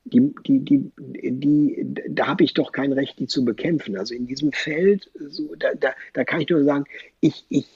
die, 0.06 0.34
die, 0.46 0.60
die, 0.60 0.92
die, 1.00 1.86
da 2.10 2.28
habe 2.28 2.44
ich 2.44 2.54
doch 2.54 2.72
kein 2.72 2.92
Recht, 2.94 3.20
die 3.20 3.28
zu 3.28 3.46
bekämpfen. 3.46 3.98
Also 3.98 4.14
in 4.14 4.28
diesem 4.28 4.52
Feld, 4.52 5.10
so, 5.30 5.56
da, 5.56 5.74
da, 5.80 5.90
da 6.14 6.24
kann 6.24 6.42
ich 6.42 6.50
nur 6.50 6.64
sagen, 6.64 6.86
ich, 7.22 7.46
ich, 7.50 7.68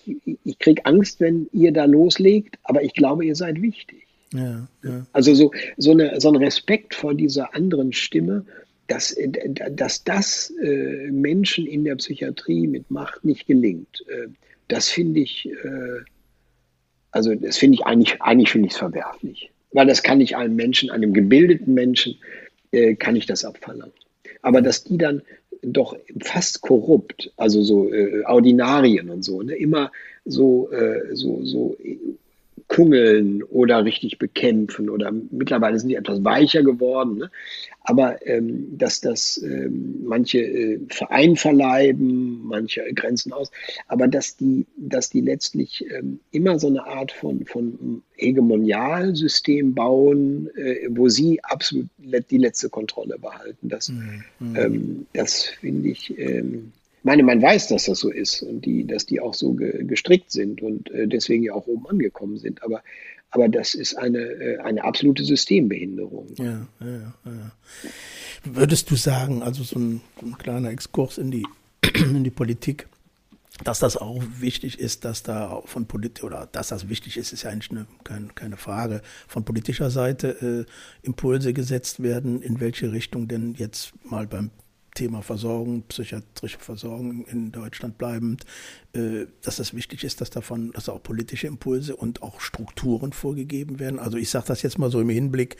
ich 0.43 0.59
kriege 0.59 0.85
Angst, 0.85 1.19
wenn 1.19 1.47
ihr 1.51 1.71
da 1.71 1.85
loslegt, 1.85 2.57
aber 2.63 2.83
ich 2.83 2.93
glaube, 2.93 3.25
ihr 3.25 3.35
seid 3.35 3.61
wichtig. 3.61 4.07
Ja, 4.33 4.67
ja. 4.83 5.05
Also 5.13 5.35
so, 5.35 5.51
so, 5.77 5.91
eine, 5.91 6.19
so 6.19 6.29
ein 6.29 6.35
Respekt 6.35 6.95
vor 6.95 7.13
dieser 7.13 7.53
anderen 7.53 7.93
Stimme, 7.93 8.45
dass, 8.87 9.15
dass 9.71 10.03
das 10.03 10.51
äh, 10.61 11.09
Menschen 11.11 11.67
in 11.67 11.83
der 11.83 11.95
Psychiatrie 11.95 12.67
mit 12.67 12.89
Macht 12.89 13.23
nicht 13.23 13.45
gelingt, 13.45 14.03
äh, 14.07 14.27
das 14.67 14.89
finde 14.89 15.19
ich, 15.19 15.47
äh, 15.47 16.01
also 17.11 17.35
das 17.35 17.57
finde 17.57 17.75
ich 17.75 17.85
eigentlich, 17.85 18.21
eigentlich 18.21 18.51
finde 18.51 18.67
ich 18.67 18.73
es 18.73 18.79
verwerflich 18.79 19.52
weil 19.73 19.87
das 19.87 20.03
kann 20.03 20.21
ich 20.21 20.35
einem 20.35 20.55
Menschen, 20.55 20.89
einem 20.89 21.13
gebildeten 21.13 21.73
Menschen, 21.73 22.17
äh, 22.71 22.95
kann 22.95 23.15
ich 23.15 23.25
das 23.25 23.43
abverlangen. 23.43 23.93
Aber 24.41 24.61
dass 24.61 24.83
die 24.83 24.97
dann 24.97 25.21
doch 25.61 25.97
fast 26.21 26.61
korrupt, 26.61 27.31
also 27.37 27.63
so 27.63 27.91
äh, 27.91 28.23
Ordinarien 28.25 29.09
und 29.09 29.23
so, 29.23 29.41
ne, 29.41 29.55
immer 29.55 29.91
so, 30.25 30.69
äh, 30.71 31.15
so, 31.15 31.43
so 31.43 31.77
kungeln 32.73 33.43
oder 33.43 33.85
richtig 33.85 34.17
bekämpfen 34.17 34.89
oder 34.89 35.11
mittlerweile 35.11 35.79
sind 35.79 35.89
die 35.89 35.95
etwas 35.95 36.23
weicher 36.23 36.63
geworden. 36.63 37.19
Ne? 37.19 37.31
Aber 37.81 38.25
ähm, 38.25 38.75
dass 38.77 38.99
das 38.99 39.37
ähm, 39.43 39.99
manche 40.03 40.39
äh, 40.39 40.79
vereinverleiben, 40.89 42.43
manche 42.43 42.81
grenzen 42.95 43.31
aus, 43.31 43.51
aber 43.87 44.07
dass 44.07 44.37
die, 44.37 44.65
dass 44.75 45.11
die 45.11 45.21
letztlich 45.21 45.85
ähm, 45.91 46.19
immer 46.31 46.57
so 46.57 46.67
eine 46.67 46.87
Art 46.87 47.11
von, 47.11 47.45
von 47.45 48.01
Hegemonialsystem 48.15 49.75
bauen, 49.75 50.49
äh, 50.55 50.87
wo 50.89 51.09
sie 51.09 51.43
absolut 51.43 51.89
die 52.31 52.37
letzte 52.37 52.69
Kontrolle 52.69 53.19
behalten. 53.19 53.69
Das, 53.69 53.89
mhm. 53.89 54.23
ähm, 54.55 55.05
das 55.13 55.43
finde 55.43 55.89
ich. 55.89 56.17
Meine, 57.03 57.23
man 57.23 57.41
weiß, 57.41 57.67
dass 57.67 57.85
das 57.85 57.99
so 57.99 58.09
ist 58.09 58.41
und 58.41 58.65
die, 58.65 58.87
dass 58.87 59.05
die 59.05 59.19
auch 59.19 59.33
so 59.33 59.53
ge, 59.53 59.83
gestrickt 59.83 60.31
sind 60.31 60.61
und 60.61 60.89
äh, 60.91 61.07
deswegen 61.07 61.43
ja 61.43 61.53
auch 61.53 61.67
oben 61.67 61.85
angekommen 61.87 62.37
sind. 62.37 62.63
Aber, 62.63 62.81
aber 63.29 63.49
das 63.49 63.75
ist 63.75 63.95
eine, 63.95 64.19
äh, 64.19 64.57
eine 64.59 64.85
absolute 64.85 65.25
Systembehinderung. 65.25 66.27
Ja, 66.37 66.67
ja, 66.79 67.13
ja. 67.25 67.51
Würdest 68.45 68.89
du 68.89 68.95
sagen, 68.95 69.43
also 69.43 69.63
so 69.63 69.77
ein, 69.77 70.01
ein 70.21 70.37
kleiner 70.37 70.69
Exkurs 70.69 71.17
in 71.17 71.29
die, 71.29 71.45
in 71.95 72.23
die 72.23 72.31
Politik, 72.31 72.87
dass 73.63 73.79
das 73.79 73.97
auch 73.97 74.23
wichtig 74.39 74.79
ist, 74.79 75.05
dass 75.05 75.23
da 75.23 75.61
von 75.65 75.85
Polit 75.85 76.23
oder 76.23 76.47
dass 76.51 76.69
das 76.69 76.89
wichtig 76.89 77.17
ist, 77.17 77.33
ist 77.33 77.43
ja 77.43 77.51
eigentlich 77.51 77.71
eine, 77.71 77.85
keine, 78.03 78.27
keine 78.33 78.57
Frage. 78.57 79.01
Von 79.27 79.43
politischer 79.43 79.89
Seite 79.89 80.65
äh, 80.65 81.05
Impulse 81.05 81.53
gesetzt 81.53 82.01
werden, 82.01 82.41
in 82.41 82.59
welche 82.59 82.91
Richtung 82.91 83.27
denn 83.27 83.53
jetzt 83.55 83.93
mal 84.03 84.25
beim 84.25 84.49
Thema 84.93 85.21
Versorgung, 85.21 85.83
psychiatrische 85.83 86.59
Versorgung 86.59 87.25
in 87.25 87.51
Deutschland 87.51 87.97
bleibend, 87.97 88.45
äh, 88.93 89.25
dass 89.41 89.59
es 89.59 89.73
wichtig 89.73 90.03
ist, 90.03 90.21
dass 90.21 90.29
davon, 90.29 90.71
dass 90.71 90.89
auch 90.89 91.01
politische 91.01 91.47
Impulse 91.47 91.95
und 91.95 92.21
auch 92.21 92.39
Strukturen 92.39 93.13
vorgegeben 93.13 93.79
werden. 93.79 93.99
Also 93.99 94.17
ich 94.17 94.29
sage 94.29 94.45
das 94.47 94.61
jetzt 94.61 94.77
mal 94.77 94.91
so 94.91 95.01
im 95.01 95.09
Hinblick, 95.09 95.57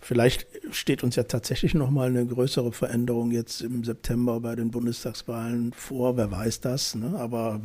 vielleicht 0.00 0.46
steht 0.70 1.02
uns 1.02 1.16
ja 1.16 1.22
tatsächlich 1.24 1.74
noch 1.74 1.90
mal 1.90 2.08
eine 2.08 2.26
größere 2.26 2.72
Veränderung 2.72 3.30
jetzt 3.30 3.62
im 3.62 3.84
September 3.84 4.40
bei 4.40 4.54
den 4.54 4.70
Bundestagswahlen 4.70 5.72
vor. 5.72 6.16
Wer 6.16 6.30
weiß 6.30 6.60
das? 6.60 6.94
Ne? 6.94 7.14
Aber 7.18 7.60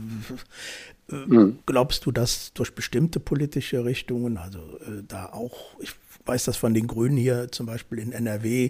äh, 1.11 1.15
mhm. 1.15 1.59
glaubst 1.65 2.05
du, 2.05 2.11
dass 2.11 2.53
durch 2.53 2.73
bestimmte 2.73 3.19
politische 3.19 3.83
Richtungen, 3.83 4.37
also 4.37 4.59
äh, 4.59 5.03
da 5.07 5.27
auch, 5.27 5.79
ich 5.79 5.95
weiß 6.29 6.45
das 6.45 6.57
von 6.57 6.75
den 6.75 6.85
Grünen 6.85 7.17
hier 7.17 7.51
zum 7.51 7.65
Beispiel 7.65 7.97
in 7.97 8.11
NRW, 8.11 8.69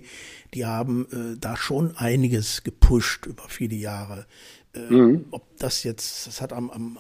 die 0.54 0.66
haben 0.66 1.08
äh, 1.12 1.38
da 1.38 1.58
schon 1.58 1.96
einiges 1.98 2.64
gepusht 2.64 3.26
über 3.26 3.44
viele 3.50 3.76
Jahre. 3.76 4.26
Äh, 4.74 4.94
mhm. 4.94 5.26
Ob 5.32 5.44
das 5.58 5.84
jetzt, 5.84 6.26
das 6.26 6.42
hat 6.42 6.54
am, 6.54 6.70
am, 6.70 6.98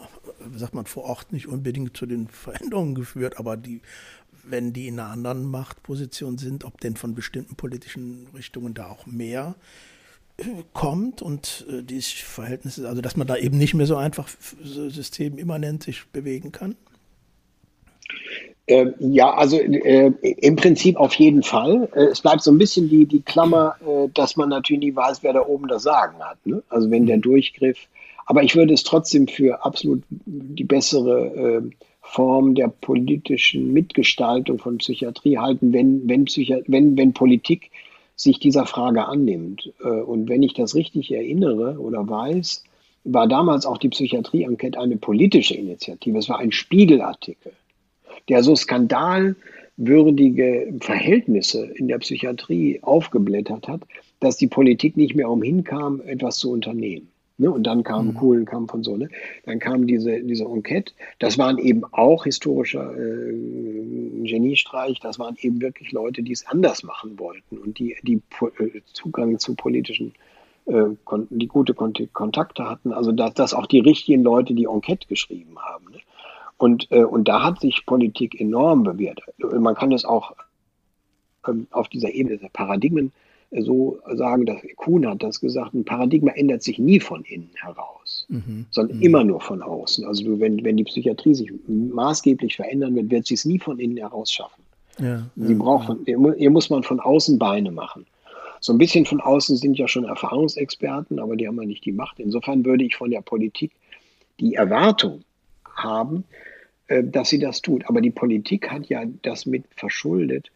sagt 0.55 0.73
man, 0.73 0.85
vor 0.85 1.03
Ort 1.03 1.31
nicht 1.31 1.47
unbedingt 1.47 1.95
zu 1.95 2.05
den 2.05 2.27
Veränderungen 2.45 2.93
geführt, 2.93 3.39
aber 3.39 3.55
die, 3.55 3.81
wenn 4.43 4.73
die 4.73 4.87
in 4.87 4.99
einer 4.99 5.11
anderen 5.11 5.45
Machtposition 5.45 6.37
sind, 6.37 6.65
ob 6.65 6.81
denn 6.81 6.97
von 6.97 7.15
bestimmten 7.15 7.55
politischen 7.55 8.27
Richtungen 8.35 8.73
da 8.73 8.87
auch 8.87 9.05
mehr 9.05 9.55
äh, 10.37 10.43
kommt 10.73 11.21
und 11.21 11.65
äh, 11.69 11.83
die 11.83 12.01
Verhältnisse, 12.01 12.89
also 12.89 13.01
dass 13.01 13.15
man 13.15 13.27
da 13.27 13.37
eben 13.37 13.57
nicht 13.57 13.75
mehr 13.75 13.85
so 13.85 13.95
einfach 13.95 14.27
systemimmanent 14.61 15.83
sich 15.83 16.05
bewegen 16.07 16.51
kann? 16.51 16.75
Äh, 18.69 18.93
ja, 18.99 19.33
also 19.33 19.57
äh, 19.57 20.13
im 20.21 20.55
Prinzip 20.55 20.97
auf 20.97 21.15
jeden 21.15 21.41
Fall. 21.41 21.89
Äh, 21.95 22.05
es 22.11 22.21
bleibt 22.21 22.43
so 22.43 22.51
ein 22.51 22.59
bisschen 22.59 22.87
die, 22.87 23.07
die 23.07 23.21
Klammer, 23.21 23.75
äh, 23.81 24.09
dass 24.13 24.35
man 24.35 24.49
natürlich 24.49 24.83
nie 24.83 24.95
weiß, 24.95 25.23
wer 25.23 25.33
da 25.33 25.43
oben 25.43 25.67
das 25.67 25.81
Sagen 25.81 26.19
hat. 26.19 26.37
Ne? 26.45 26.61
Also 26.69 26.91
wenn 26.91 27.07
der. 27.07 27.17
Durchgriff. 27.17 27.87
Aber 28.27 28.43
ich 28.43 28.55
würde 28.55 28.73
es 28.75 28.83
trotzdem 28.83 29.27
für 29.27 29.65
absolut 29.65 30.03
die 30.09 30.63
bessere 30.63 31.25
äh, 31.35 31.61
Form 32.01 32.53
der 32.53 32.67
politischen 32.67 33.73
Mitgestaltung 33.73 34.59
von 34.59 34.77
Psychiatrie 34.77 35.39
halten, 35.39 35.73
wenn, 35.73 36.07
wenn, 36.07 36.25
Psychi 36.25 36.63
wenn, 36.67 36.95
wenn 36.95 37.13
Politik 37.13 37.71
sich 38.15 38.39
dieser 38.39 38.67
Frage 38.67 39.05
annimmt. 39.05 39.73
Äh, 39.83 39.87
und 39.87 40.29
wenn 40.29 40.43
ich 40.43 40.53
das 40.53 40.75
richtig 40.75 41.11
erinnere 41.11 41.79
oder 41.79 42.07
weiß, 42.07 42.63
war 43.03 43.27
damals 43.27 43.65
auch 43.65 43.79
die 43.79 43.89
Psychiatrie-Enquete 43.89 44.79
eine 44.79 44.97
politische 44.97 45.55
Initiative. 45.55 46.19
Es 46.19 46.29
war 46.29 46.37
ein 46.37 46.51
Spiegelartikel 46.51 47.51
der 48.29 48.43
so 48.43 48.55
skandalwürdige 48.55 50.73
Verhältnisse 50.79 51.65
in 51.75 51.87
der 51.87 51.99
Psychiatrie 51.99 52.79
aufgeblättert 52.81 53.67
hat, 53.67 53.81
dass 54.19 54.37
die 54.37 54.47
Politik 54.47 54.97
nicht 54.97 55.15
mehr 55.15 55.29
umhin 55.29 55.63
kam, 55.63 56.01
etwas 56.01 56.37
zu 56.37 56.51
unternehmen. 56.51 57.09
Ne? 57.39 57.49
Und 57.49 57.63
dann 57.63 57.83
kam 57.83 58.07
mhm. 58.07 58.13
Kuhlenkampf 58.15 58.73
und 58.73 58.83
so. 58.83 58.97
Ne? 58.97 59.09
Dann 59.45 59.59
kam 59.59 59.87
diese, 59.87 60.21
diese 60.21 60.43
Enquete. 60.43 60.93
Das 61.19 61.37
waren 61.37 61.57
eben 61.57 61.83
auch 61.91 62.25
historischer 62.25 62.93
äh, 62.95 63.33
Geniestreich. 64.23 64.99
Das 64.99 65.19
waren 65.19 65.37
eben 65.39 65.61
wirklich 65.61 65.91
Leute, 65.91 66.21
die 66.21 66.33
es 66.33 66.45
anders 66.45 66.83
machen 66.83 67.17
wollten 67.17 67.57
und 67.57 67.79
die, 67.79 67.95
die 68.03 68.21
äh, 68.41 68.81
Zugang 68.91 69.39
zu 69.39 69.55
politischen, 69.55 70.13
äh, 70.65 70.83
die 71.29 71.47
gute 71.47 71.73
Kontakte 71.73 72.69
hatten. 72.69 72.91
Also 72.91 73.13
dass, 73.13 73.33
dass 73.33 73.53
auch 73.53 73.67
die 73.67 73.79
richtigen 73.79 74.21
Leute 74.21 74.53
die 74.53 74.65
Enquete 74.65 75.07
geschrieben 75.07 75.57
haben. 75.59 75.85
Ne? 75.91 75.99
Und, 76.59 76.91
äh, 76.91 77.03
und 77.03 77.29
da 77.29 77.41
hat 77.41 77.61
sich 77.61 77.85
Politik 77.85 78.39
enorm 78.39 78.83
bewährt. 78.83 79.21
Man 79.37 79.75
kann 79.75 79.93
es 79.93 80.03
auch 80.03 80.33
ähm, 81.47 81.67
auf 81.71 81.87
dieser 81.87 82.13
Ebene 82.13 82.37
der 82.37 82.49
Paradigmen 82.49 83.13
äh, 83.51 83.61
so 83.61 83.99
sagen, 84.13 84.45
dass 84.45 84.57
Kuhn 84.75 85.07
hat 85.07 85.23
das 85.23 85.39
gesagt, 85.39 85.73
ein 85.73 85.85
Paradigma 85.85 86.31
ändert 86.31 86.61
sich 86.61 86.77
nie 86.77 86.99
von 86.99 87.23
innen 87.23 87.49
heraus, 87.55 88.25
mhm. 88.27 88.65
sondern 88.71 88.97
mhm. 88.97 89.03
immer 89.03 89.23
nur 89.23 89.39
von 89.39 89.61
außen. 89.61 90.05
Also 90.05 90.37
wenn, 90.41 90.61
wenn 90.65 90.75
die 90.75 90.83
Psychiatrie 90.83 91.33
sich 91.33 91.49
maßgeblich 91.67 92.57
verändern 92.57 92.93
wird, 92.93 93.09
wird 93.09 93.25
sie 93.25 93.35
es 93.35 93.45
nie 93.45 93.59
von 93.59 93.79
innen 93.79 93.95
heraus 93.95 94.29
schaffen. 94.29 94.61
Ja, 94.99 95.29
sie 95.37 95.53
ja, 95.53 95.57
braucht 95.57 95.85
von, 95.85 96.05
ihr, 96.05 96.49
muss 96.51 96.69
man 96.69 96.83
von 96.83 96.99
außen 96.99 97.39
Beine 97.39 97.71
machen. 97.71 98.05
So 98.59 98.73
ein 98.73 98.77
bisschen 98.77 99.05
von 99.05 99.21
außen 99.21 99.55
sind 99.55 99.77
ja 99.77 99.87
schon 99.87 100.03
Erfahrungsexperten, 100.03 101.19
aber 101.19 101.37
die 101.37 101.47
haben 101.47 101.55
ja 101.61 101.65
nicht 101.65 101.85
die 101.85 101.93
Macht. 101.93 102.19
Insofern 102.19 102.65
würde 102.65 102.83
ich 102.83 102.97
von 102.97 103.09
der 103.09 103.21
Politik 103.21 103.71
die 104.41 104.55
Erwartung 104.55 105.23
haben, 105.73 106.25
dass 107.03 107.29
sie 107.29 107.39
das 107.39 107.61
tut. 107.61 107.87
Aber 107.87 108.01
die 108.01 108.11
Politik 108.11 108.71
hat 108.71 108.87
ja 108.87 109.05
das 109.21 109.45
mit 109.45 109.63
verschuldet. 109.75 110.51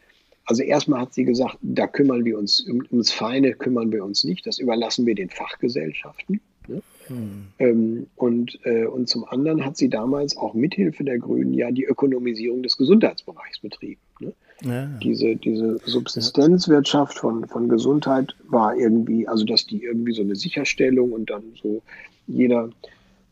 Also 0.46 0.64
erstmal 0.64 1.02
hat 1.02 1.14
sie 1.14 1.24
gesagt, 1.24 1.58
da 1.62 1.88
kümmern 1.88 2.26
wir 2.26 2.38
uns, 2.38 2.60
um, 2.62 2.84
ums 2.92 3.12
Feine 3.12 3.54
kümmern 3.54 3.92
wir 3.92 4.04
uns 4.04 4.24
nicht, 4.24 4.46
das 4.46 4.60
überlassen 4.60 5.06
wir 5.06 5.16
den 5.16 5.30
Fachgesellschaften. 5.30 6.42
Ne? 6.68 6.82
Hm. 7.08 7.48
Ähm, 7.60 8.08
und, 8.16 8.60
äh, 8.64 8.86
und 8.86 9.08
zum 9.08 9.26
anderen 9.26 9.66
hat 9.66 9.78
sie 9.78 9.90
damals 9.90 10.36
auch 10.38 10.54
mithilfe 10.54 11.04
der 11.04 11.20
Grünen 11.20 11.54
ja 11.54 11.72
die 11.72 11.86
Ökonomisierung 11.86 12.64
des 12.64 12.78
Gesundheitsbereichs 12.78 13.60
betrieben. 13.60 14.02
Ne? 14.20 14.34
Ja. 14.64 14.86
Diese, 15.02 15.36
diese 15.36 15.80
Subsistenzwirtschaft 15.86 17.18
von, 17.18 17.48
von 17.48 17.70
Gesundheit 17.70 18.36
war 18.48 18.76
irgendwie, 18.76 19.28
also 19.28 19.46
dass 19.46 19.66
die 19.66 19.84
irgendwie 19.84 20.14
so 20.14 20.22
eine 20.22 20.36
Sicherstellung 20.36 21.12
und 21.12 21.30
dann 21.30 21.44
so 21.62 21.82
jeder 22.28 22.70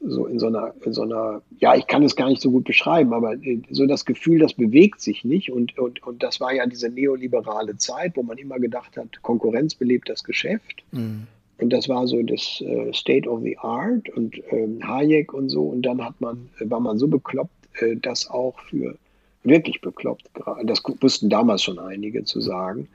so 0.04 0.26
in 0.26 0.40
so 0.40 0.48
einer, 0.48 0.74
in 0.84 0.94
so 0.94 1.04
einer, 1.04 1.42
ja, 1.60 1.76
ich 1.76 1.88
kann 1.88 2.04
es 2.04 2.16
gar 2.16 2.30
nicht 2.30 2.42
so 2.42 2.52
gut 2.52 2.66
beschreiben, 2.66 3.14
aber 3.14 3.34
äh, 3.34 3.62
so 3.70 3.86
das 3.86 4.06
Gefühl, 4.06 4.40
das 4.40 4.54
bewegt 4.54 5.02
sich 5.02 5.24
nicht. 5.24 5.52
Und, 5.52 5.78
und, 5.78 6.02
und 6.04 6.24
das 6.24 6.40
war 6.40 6.54
ja 6.54 6.66
diese 6.66 6.90
neoliberale 6.90 7.78
Zeit, 7.78 8.16
wo 8.16 8.24
man 8.24 8.38
immer 8.38 8.60
gedacht 8.60 8.98
hat, 8.98 9.22
Konkurrenz 9.22 9.76
belebt 9.76 10.10
das 10.10 10.24
Geschäft. 10.24 10.84
Mhm. 10.92 11.28
Und 11.60 11.70
das 11.70 11.88
war 11.88 12.08
so 12.08 12.22
das 12.24 12.62
äh, 12.62 12.92
State 12.92 13.30
of 13.30 13.42
the 13.44 13.58
Art 13.60 14.10
und 14.10 14.42
ähm, 14.50 14.80
Hayek 14.86 15.34
und 15.34 15.50
so. 15.50 15.66
Und 15.66 15.84
dann 15.84 16.04
hat 16.04 16.20
man, 16.20 16.50
war 16.60 16.80
man 16.80 16.98
so 16.98 17.08
bekloppt, 17.08 17.52
äh, 17.82 17.96
das 17.96 18.30
auch 18.30 18.60
für 18.62 18.98
wirklich 19.44 19.82
bekloppt, 19.82 20.30
das 20.66 20.84
wussten 21.00 21.30
damals 21.30 21.64
schon 21.64 21.80
einige 21.80 22.24
zu 22.24 22.42
sagen, 22.42 22.88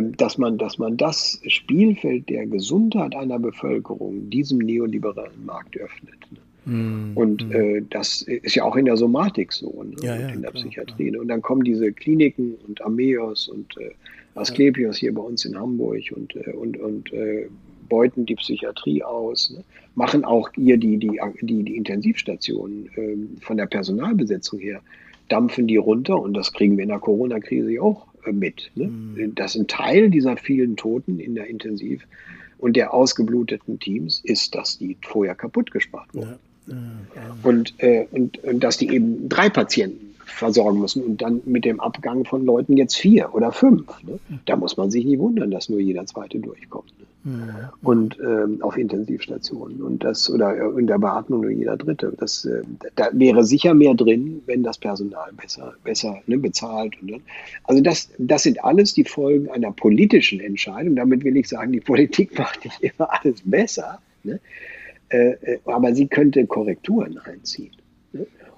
dass 0.00 0.38
man, 0.38 0.58
dass 0.58 0.78
man 0.78 0.96
das 0.96 1.40
Spielfeld 1.46 2.28
der 2.28 2.46
Gesundheit 2.46 3.14
einer 3.14 3.38
Bevölkerung 3.38 4.30
diesem 4.30 4.58
neoliberalen 4.58 5.44
Markt 5.44 5.76
öffnet. 5.76 6.16
Ne? 6.30 6.38
Mm, 6.64 7.16
und 7.16 7.48
mm. 7.48 7.52
Äh, 7.52 7.82
das 7.90 8.22
ist 8.22 8.54
ja 8.54 8.64
auch 8.64 8.76
in 8.76 8.84
der 8.84 8.96
Somatik 8.96 9.52
so, 9.52 9.82
ne? 9.82 9.96
ja, 10.02 10.16
ja, 10.16 10.28
in 10.28 10.42
der 10.42 10.52
klar, 10.52 10.62
Psychiatrie. 10.62 11.08
Klar. 11.08 11.12
Ne? 11.12 11.20
Und 11.20 11.28
dann 11.28 11.42
kommen 11.42 11.64
diese 11.64 11.92
Kliniken 11.92 12.54
und 12.66 12.80
Ameos 12.82 13.48
und 13.48 13.76
äh, 13.78 13.90
Asklepios 14.34 14.96
hier 14.96 15.12
bei 15.12 15.22
uns 15.22 15.44
in 15.44 15.58
Hamburg 15.58 16.02
und, 16.14 16.34
äh, 16.36 16.52
und, 16.52 16.78
und 16.78 17.12
äh, 17.12 17.48
beuten 17.88 18.24
die 18.24 18.36
Psychiatrie 18.36 19.02
aus, 19.02 19.50
ne? 19.50 19.64
machen 19.94 20.24
auch 20.24 20.48
hier 20.54 20.78
die, 20.78 20.96
die, 20.96 21.20
die, 21.42 21.62
die 21.62 21.76
Intensivstationen 21.76 22.88
ähm, 22.96 23.36
von 23.40 23.56
der 23.56 23.66
Personalbesetzung 23.66 24.60
her, 24.60 24.80
dampfen 25.28 25.66
die 25.66 25.76
runter 25.76 26.20
und 26.20 26.34
das 26.34 26.52
kriegen 26.52 26.76
wir 26.76 26.84
in 26.84 26.90
der 26.90 26.98
Corona-Krise 26.98 27.82
auch 27.82 28.06
mit. 28.30 28.70
Ne? 28.74 28.88
Mhm. 28.88 29.34
Dass 29.34 29.56
ein 29.56 29.66
Teil 29.66 30.10
dieser 30.10 30.36
vielen 30.36 30.76
Toten 30.76 31.18
in 31.18 31.34
der 31.34 31.48
Intensiv 31.48 32.06
und 32.58 32.76
der 32.76 32.94
ausgebluteten 32.94 33.80
Teams 33.80 34.20
ist, 34.22 34.54
dass 34.54 34.78
die 34.78 34.96
vorher 35.02 35.34
kaputt 35.34 35.70
gespart 35.70 36.14
wurden. 36.14 36.30
Ja. 36.30 36.38
Ja, 36.68 37.36
Und, 37.42 37.74
äh, 37.78 38.06
und, 38.12 38.42
und 38.44 38.62
dass 38.62 38.78
die 38.78 38.88
eben 38.88 39.28
drei 39.28 39.48
Patienten 39.48 40.14
versorgen 40.24 40.78
müssen 40.80 41.02
und 41.02 41.20
dann 41.20 41.40
mit 41.44 41.64
dem 41.64 41.80
Abgang 41.80 42.24
von 42.24 42.44
Leuten 42.44 42.76
jetzt 42.76 42.96
vier 42.96 43.34
oder 43.34 43.52
fünf. 43.52 43.86
Ne? 44.04 44.18
Da 44.46 44.56
muss 44.56 44.76
man 44.76 44.90
sich 44.90 45.04
nicht 45.04 45.18
wundern, 45.18 45.50
dass 45.50 45.68
nur 45.68 45.80
jeder 45.80 46.06
zweite 46.06 46.38
durchkommt. 46.38 46.92
Ne? 46.98 47.06
Ja. 47.24 47.72
Und 47.82 48.18
ähm, 48.18 48.62
auf 48.62 48.76
Intensivstationen 48.76 49.80
und 49.80 50.02
das 50.02 50.28
oder 50.28 50.76
in 50.76 50.88
der 50.88 50.98
Beatmung 50.98 51.42
nur 51.42 51.50
jeder 51.50 51.76
dritte. 51.76 52.12
Das, 52.18 52.44
äh, 52.44 52.62
da 52.96 53.10
wäre 53.12 53.44
sicher 53.44 53.74
mehr 53.74 53.94
drin, 53.94 54.42
wenn 54.46 54.64
das 54.64 54.78
Personal 54.78 55.30
besser, 55.32 55.74
besser 55.84 56.20
ne, 56.26 56.38
bezahlt. 56.38 57.00
Und, 57.00 57.22
also 57.62 57.80
das, 57.80 58.10
das 58.18 58.42
sind 58.42 58.64
alles 58.64 58.94
die 58.94 59.04
Folgen 59.04 59.48
einer 59.50 59.70
politischen 59.70 60.40
Entscheidung. 60.40 60.96
Damit 60.96 61.22
will 61.22 61.36
ich 61.36 61.48
sagen, 61.48 61.70
die 61.70 61.80
Politik 61.80 62.36
macht 62.38 62.64
nicht 62.64 62.82
immer 62.82 63.08
alles 63.12 63.40
besser. 63.44 64.00
Ne? 64.24 64.40
Äh, 65.08 65.30
äh 65.42 65.58
aber 65.64 65.94
sie 65.94 66.08
könnte 66.08 66.44
Korrekturen 66.46 67.18
einziehen. 67.18 67.70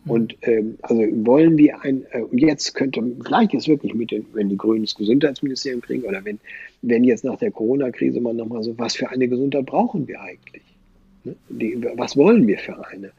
Ne? 0.05 0.13
Und 0.13 0.37
ähm, 0.43 0.79
also 0.83 1.03
wollen 1.25 1.57
wir 1.57 1.83
ein, 1.83 2.05
äh, 2.11 2.23
jetzt 2.33 2.75
könnte, 2.75 3.03
vielleicht 3.25 3.55
ist 3.55 3.69
wirklich 3.69 3.95
mit 3.95 4.11
den, 4.11 4.27
wenn 4.33 4.49
die 4.49 4.57
Grünen 4.57 4.85
das 4.85 4.95
Gesundheitsministerium 4.95 5.81
kriegen 5.81 6.05
oder 6.05 6.25
wenn, 6.25 6.39
wenn 6.83 7.05
jetzt 7.05 7.25
nach 7.25 7.39
der 7.39 7.51
Corona-Krise 7.51 8.21
man 8.21 8.37
nochmal 8.37 8.63
so, 8.63 8.77
was 8.79 8.97
für 8.97 9.09
eine 9.09 9.29
Gesundheit 9.29 9.67
brauchen 9.67 10.07
wir 10.07 10.21
eigentlich? 10.21 10.63
Ne? 11.25 11.37
Die, 11.49 11.83
was 11.97 12.17
wollen 12.17 12.47
wir 12.47 12.59
für 12.59 12.87
eine? 12.87 13.13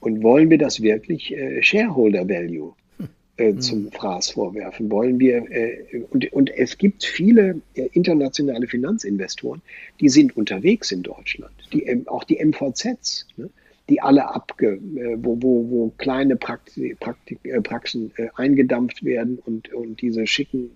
Und 0.00 0.22
wollen 0.22 0.50
wir 0.50 0.58
das 0.58 0.82
wirklich 0.82 1.32
äh, 1.32 1.62
Shareholder 1.62 2.28
Value 2.28 2.74
äh, 3.36 3.52
mhm. 3.52 3.60
zum 3.60 3.92
Fraß 3.92 4.30
vorwerfen? 4.30 4.90
Wollen 4.90 5.20
wir, 5.20 5.48
äh, 5.50 6.02
und, 6.10 6.32
und 6.32 6.50
es 6.50 6.76
gibt 6.76 7.04
viele 7.04 7.60
äh, 7.74 7.88
internationale 7.92 8.66
Finanzinvestoren, 8.66 9.62
die 10.00 10.08
sind 10.08 10.36
unterwegs 10.36 10.90
in 10.90 11.02
Deutschland, 11.02 11.54
die, 11.72 12.06
auch 12.08 12.24
die 12.24 12.44
MVZs. 12.44 13.28
Ne? 13.36 13.48
Die 13.92 14.00
alle 14.00 14.34
abge, 14.34 14.80
äh, 14.96 15.18
wo, 15.18 15.36
wo, 15.42 15.70
wo 15.70 15.92
kleine 15.98 16.36
Praxi, 16.36 16.96
Praktik, 16.98 17.40
äh, 17.44 17.60
Praxen 17.60 18.10
äh, 18.16 18.28
eingedampft 18.36 19.04
werden 19.04 19.38
und, 19.44 19.72
und 19.74 20.00
diese 20.00 20.26
schicken 20.26 20.70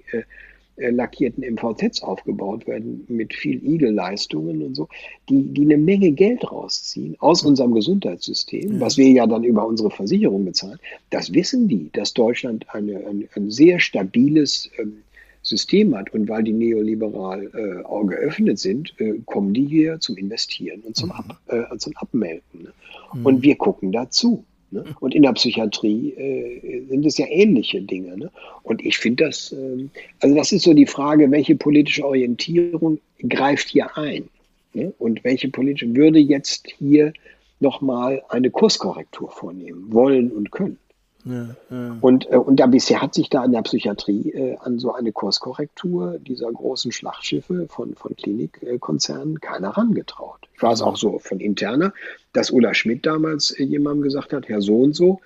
lackierten 0.78 1.42
MVZs 1.42 2.02
aufgebaut 2.02 2.66
werden 2.66 3.06
mit 3.08 3.32
viel 3.32 3.64
Igel-Leistungen 3.64 4.60
und 4.60 4.74
so, 4.74 4.88
die, 5.30 5.42
die 5.54 5.62
eine 5.62 5.78
Menge 5.78 6.12
Geld 6.12 6.52
rausziehen 6.52 7.16
aus 7.18 7.42
unserem 7.46 7.72
Gesundheitssystem, 7.72 8.78
was 8.78 8.98
wir 8.98 9.08
ja 9.08 9.26
dann 9.26 9.42
über 9.42 9.66
unsere 9.66 9.90
Versicherung 9.90 10.44
bezahlen. 10.44 10.78
Das 11.08 11.32
wissen 11.32 11.66
die, 11.66 11.88
dass 11.94 12.12
Deutschland 12.12 12.66
eine, 12.74 13.06
ein, 13.06 13.26
ein 13.34 13.50
sehr 13.50 13.80
stabiles 13.80 14.70
ähm, 14.76 14.98
System 15.46 15.96
hat 15.96 16.12
und 16.12 16.28
weil 16.28 16.42
die 16.42 16.52
neoliberal 16.52 17.50
äh, 17.54 17.84
auch 17.84 18.04
geöffnet 18.04 18.58
sind, 18.58 18.92
äh, 18.98 19.14
kommen 19.26 19.54
die 19.54 19.64
hier 19.64 20.00
zum 20.00 20.16
Investieren 20.16 20.80
und 20.80 20.96
zum, 20.96 21.10
mhm. 21.10 21.14
Ab, 21.14 21.40
äh, 21.46 21.78
zum 21.78 21.96
Abmelden. 21.96 22.62
Ne? 22.62 22.72
Mhm. 23.14 23.26
Und 23.26 23.42
wir 23.42 23.56
gucken 23.56 23.92
dazu. 23.92 24.44
Ne? 24.72 24.84
Und 24.98 25.14
in 25.14 25.22
der 25.22 25.32
Psychiatrie 25.32 26.10
äh, 26.14 26.86
sind 26.88 27.06
es 27.06 27.18
ja 27.18 27.26
ähnliche 27.28 27.80
Dinge. 27.80 28.16
Ne? 28.16 28.30
Und 28.64 28.84
ich 28.84 28.98
finde 28.98 29.24
das, 29.24 29.52
äh, 29.52 29.86
also 30.20 30.34
das 30.34 30.50
ist 30.50 30.64
so 30.64 30.74
die 30.74 30.86
Frage, 30.86 31.30
welche 31.30 31.54
politische 31.54 32.04
Orientierung 32.04 32.98
greift 33.28 33.68
hier 33.68 33.96
ein? 33.96 34.28
Ne? 34.74 34.92
Und 34.98 35.22
welche 35.22 35.48
politische 35.48 35.94
würde 35.94 36.18
jetzt 36.18 36.68
hier 36.78 37.12
nochmal 37.60 38.22
eine 38.28 38.50
Kurskorrektur 38.50 39.30
vornehmen 39.30 39.92
wollen 39.92 40.32
und 40.32 40.50
können? 40.50 40.78
Ja, 41.26 41.56
ja. 41.70 41.96
Und, 42.00 42.30
äh, 42.30 42.36
und 42.36 42.60
da 42.60 42.66
bisher 42.66 43.02
hat 43.02 43.14
sich 43.14 43.28
da 43.28 43.44
in 43.44 43.52
der 43.52 43.62
Psychiatrie 43.62 44.30
äh, 44.30 44.56
an 44.58 44.78
so 44.78 44.94
eine 44.94 45.10
Kurskorrektur 45.10 46.18
dieser 46.20 46.50
großen 46.52 46.92
Schlachtschiffe 46.92 47.66
von, 47.68 47.94
von 47.96 48.14
Klinikkonzernen 48.14 49.40
keiner 49.40 49.74
herangetraut. 49.74 50.48
Ich 50.54 50.62
weiß 50.62 50.82
auch 50.82 50.96
so 50.96 51.18
von 51.18 51.40
interner, 51.40 51.92
dass 52.32 52.50
Ulla 52.50 52.74
Schmidt 52.74 53.04
damals 53.04 53.50
äh, 53.50 53.64
jemandem 53.64 54.02
gesagt 54.02 54.32
hat, 54.32 54.48
Herr 54.48 54.60
so 54.60 54.78
und 54.78 54.94
so, 54.94 55.20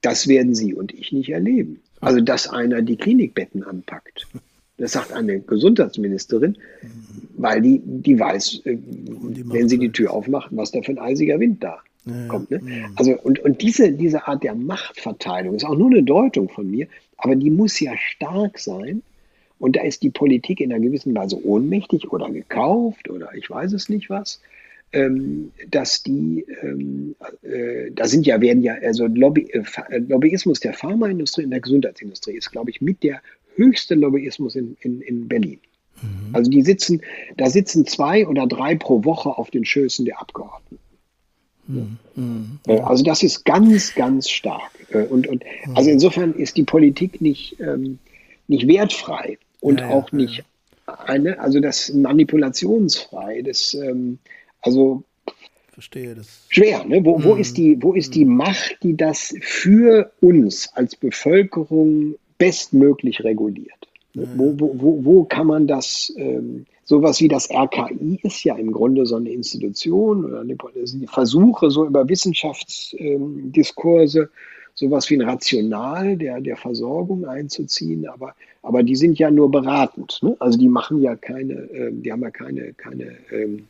das 0.00 0.26
werden 0.26 0.54
Sie 0.54 0.74
und 0.74 0.94
ich 0.94 1.12
nicht 1.12 1.28
erleben. 1.28 1.82
Also, 2.00 2.20
dass 2.20 2.48
einer 2.48 2.82
die 2.82 2.96
Klinikbetten 2.96 3.62
anpackt. 3.62 4.26
Das 4.78 4.92
sagt 4.92 5.12
eine 5.12 5.38
Gesundheitsministerin, 5.40 6.56
weil 7.36 7.60
die, 7.60 7.80
die 7.84 8.18
weiß, 8.18 8.62
äh, 8.64 8.76
die 8.76 9.48
wenn 9.52 9.68
sie 9.68 9.78
die 9.78 9.92
Tür 9.92 10.12
aufmacht, 10.12 10.48
was 10.52 10.72
da 10.72 10.80
für 10.80 10.92
ein 10.92 10.98
eisiger 10.98 11.38
Wind 11.38 11.62
da 11.62 11.78
ja, 12.04 12.26
kommt. 12.28 12.50
Ne? 12.50 12.60
Ja. 12.64 12.90
Also, 12.96 13.18
und, 13.20 13.38
und 13.40 13.62
diese, 13.62 13.92
diese 13.92 14.26
Art 14.26 14.42
der 14.42 14.54
Machtverteilung 14.54 15.54
ist 15.54 15.64
auch 15.64 15.76
nur 15.76 15.90
eine 15.90 16.02
Deutung 16.02 16.48
von 16.48 16.70
mir, 16.70 16.86
aber 17.16 17.36
die 17.36 17.50
muss 17.50 17.78
ja 17.80 17.96
stark 17.96 18.58
sein. 18.58 19.02
Und 19.58 19.76
da 19.76 19.82
ist 19.82 20.02
die 20.02 20.10
Politik 20.10 20.60
in 20.60 20.72
einer 20.72 20.82
gewissen 20.82 21.14
Weise 21.14 21.44
ohnmächtig 21.46 22.10
oder 22.12 22.28
gekauft 22.30 23.08
oder 23.08 23.32
ich 23.34 23.48
weiß 23.48 23.72
es 23.74 23.88
nicht 23.88 24.10
was. 24.10 24.40
Ähm, 24.94 25.52
dass 25.70 26.02
die, 26.02 26.44
ähm, 26.62 27.14
äh, 27.42 27.90
da 27.92 28.06
sind 28.06 28.26
ja, 28.26 28.42
werden 28.42 28.62
ja, 28.62 28.74
also 28.74 29.06
Lobby, 29.06 29.48
äh, 29.52 29.98
Lobbyismus 29.98 30.60
der 30.60 30.74
Pharmaindustrie 30.74 31.44
und 31.44 31.50
der 31.50 31.60
Gesundheitsindustrie 31.60 32.32
ist, 32.32 32.50
glaube 32.50 32.70
ich, 32.70 32.82
mit 32.82 33.02
der 33.02 33.22
höchste 33.54 33.94
Lobbyismus 33.94 34.54
in, 34.54 34.76
in, 34.80 35.00
in 35.00 35.28
Berlin. 35.28 35.60
Mhm. 36.02 36.34
Also 36.34 36.50
die 36.50 36.62
sitzen, 36.62 37.00
da 37.36 37.48
sitzen 37.48 37.86
zwei 37.86 38.26
oder 38.26 38.46
drei 38.46 38.74
pro 38.74 39.04
Woche 39.04 39.30
auf 39.30 39.50
den 39.50 39.64
Schößen 39.64 40.04
der 40.04 40.20
Abgeordneten. 40.20 40.81
Mhm. 41.66 42.58
Also 42.66 43.04
das 43.04 43.22
ist 43.22 43.44
ganz, 43.44 43.94
ganz 43.94 44.28
stark. 44.28 44.70
Äh, 44.90 45.04
und, 45.04 45.26
und 45.26 45.44
also 45.74 45.90
insofern 45.90 46.34
ist 46.34 46.56
die 46.56 46.64
Politik 46.64 47.20
nicht, 47.20 47.56
ähm, 47.60 47.98
nicht 48.48 48.66
wertfrei 48.66 49.38
und 49.60 49.80
ja, 49.80 49.90
auch 49.90 50.10
ja, 50.12 50.18
nicht 50.18 50.44
eine, 50.86 51.38
also 51.38 51.60
das 51.60 51.92
manipulationsfrei. 51.92 53.42
Das, 53.42 53.74
ähm, 53.74 54.18
also 54.60 55.04
verstehe 55.70 56.14
das. 56.14 56.46
Schwer, 56.48 56.84
ne? 56.84 57.04
Wo, 57.04 57.22
wo, 57.22 57.34
mhm. 57.34 57.40
ist 57.40 57.56
die, 57.56 57.82
wo 57.82 57.94
ist 57.94 58.14
die 58.14 58.24
Macht, 58.24 58.78
die 58.82 58.96
das 58.96 59.34
für 59.40 60.12
uns 60.20 60.70
als 60.74 60.96
Bevölkerung 60.96 62.16
bestmöglich 62.38 63.24
reguliert? 63.24 63.88
Ja. 64.14 64.24
Wo, 64.36 64.54
wo, 64.58 64.74
wo, 64.78 65.04
wo 65.04 65.24
kann 65.24 65.46
man 65.46 65.66
das 65.66 66.12
ähm, 66.16 66.66
Sowas 66.92 67.20
wie 67.22 67.28
das 67.28 67.48
RKI 67.50 68.20
ist 68.22 68.44
ja 68.44 68.54
im 68.54 68.70
Grunde 68.70 69.06
so 69.06 69.16
eine 69.16 69.30
Institution 69.30 70.26
oder 70.26 70.42
eine, 70.42 70.58
die 70.74 71.06
Versuche 71.06 71.70
so 71.70 71.86
über 71.86 72.06
Wissenschaftsdiskurse, 72.06 74.20
ähm, 74.20 74.28
sowas 74.74 75.08
wie 75.08 75.14
ein 75.14 75.22
Rational 75.22 76.18
der, 76.18 76.42
der 76.42 76.58
Versorgung 76.58 77.24
einzuziehen, 77.24 78.06
aber, 78.06 78.34
aber 78.62 78.82
die 78.82 78.94
sind 78.94 79.18
ja 79.18 79.30
nur 79.30 79.50
beratend. 79.50 80.18
Ne? 80.20 80.36
Also 80.38 80.58
die 80.58 80.68
machen 80.68 81.00
ja 81.00 81.16
keine, 81.16 81.54
äh, 81.54 81.92
die 81.92 82.12
haben 82.12 82.20
ja 82.20 82.30
keine, 82.30 82.74
keine, 82.74 83.16
ähm, 83.30 83.68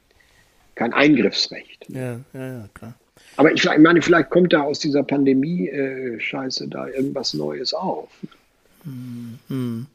kein 0.74 0.92
Eingriffsrecht. 0.92 1.86
Ja, 1.90 2.18
ja, 2.34 2.58
ja, 2.58 2.68
klar. 2.74 2.94
Aber 3.36 3.52
ich, 3.52 3.64
ich 3.64 3.78
meine, 3.78 4.02
vielleicht 4.02 4.30
kommt 4.30 4.52
da 4.52 4.62
aus 4.62 4.80
dieser 4.80 5.04
Pandemie-Scheiße 5.04 6.64
äh, 6.64 6.68
da 6.68 6.88
irgendwas 6.88 7.34
Neues 7.34 7.72
auf. 7.72 8.08
Hm, 8.82 9.38
hm. 9.46 9.86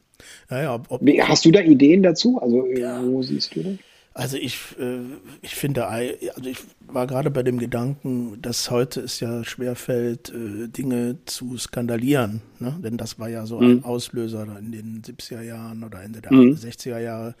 Ja, 0.50 0.62
ja, 0.62 0.74
ob, 0.74 1.00
Hast 1.22 1.44
du 1.44 1.50
da 1.50 1.60
Ideen 1.60 2.02
dazu? 2.02 2.38
Also 2.40 2.66
äh, 2.66 2.80
ja. 2.80 3.02
wo 3.04 3.22
siehst 3.22 3.54
du 3.54 3.62
das? 3.62 3.74
Also 4.18 4.36
ich, 4.36 4.58
äh, 4.80 4.98
ich 5.42 5.54
finde, 5.54 5.86
also 5.86 6.50
ich 6.50 6.58
war 6.88 7.06
gerade 7.06 7.30
bei 7.30 7.44
dem 7.44 7.58
Gedanken, 7.60 8.42
dass 8.42 8.68
heute 8.68 9.02
es 9.02 9.20
ja 9.20 9.44
schwerfällt, 9.44 10.30
äh, 10.30 10.66
Dinge 10.66 11.18
zu 11.24 11.56
skandalieren. 11.56 12.42
Ne? 12.58 12.76
Denn 12.82 12.96
das 12.96 13.20
war 13.20 13.28
ja 13.28 13.46
so 13.46 13.58
ein 13.58 13.76
mhm. 13.76 13.84
Auslöser 13.84 14.44
in 14.58 14.72
den 14.72 15.02
70er 15.02 15.42
Jahren 15.42 15.84
oder 15.84 16.02
Ende 16.02 16.20
der 16.20 16.32
mhm. 16.32 16.50
60er 16.54 16.98
Jahre, 16.98 17.36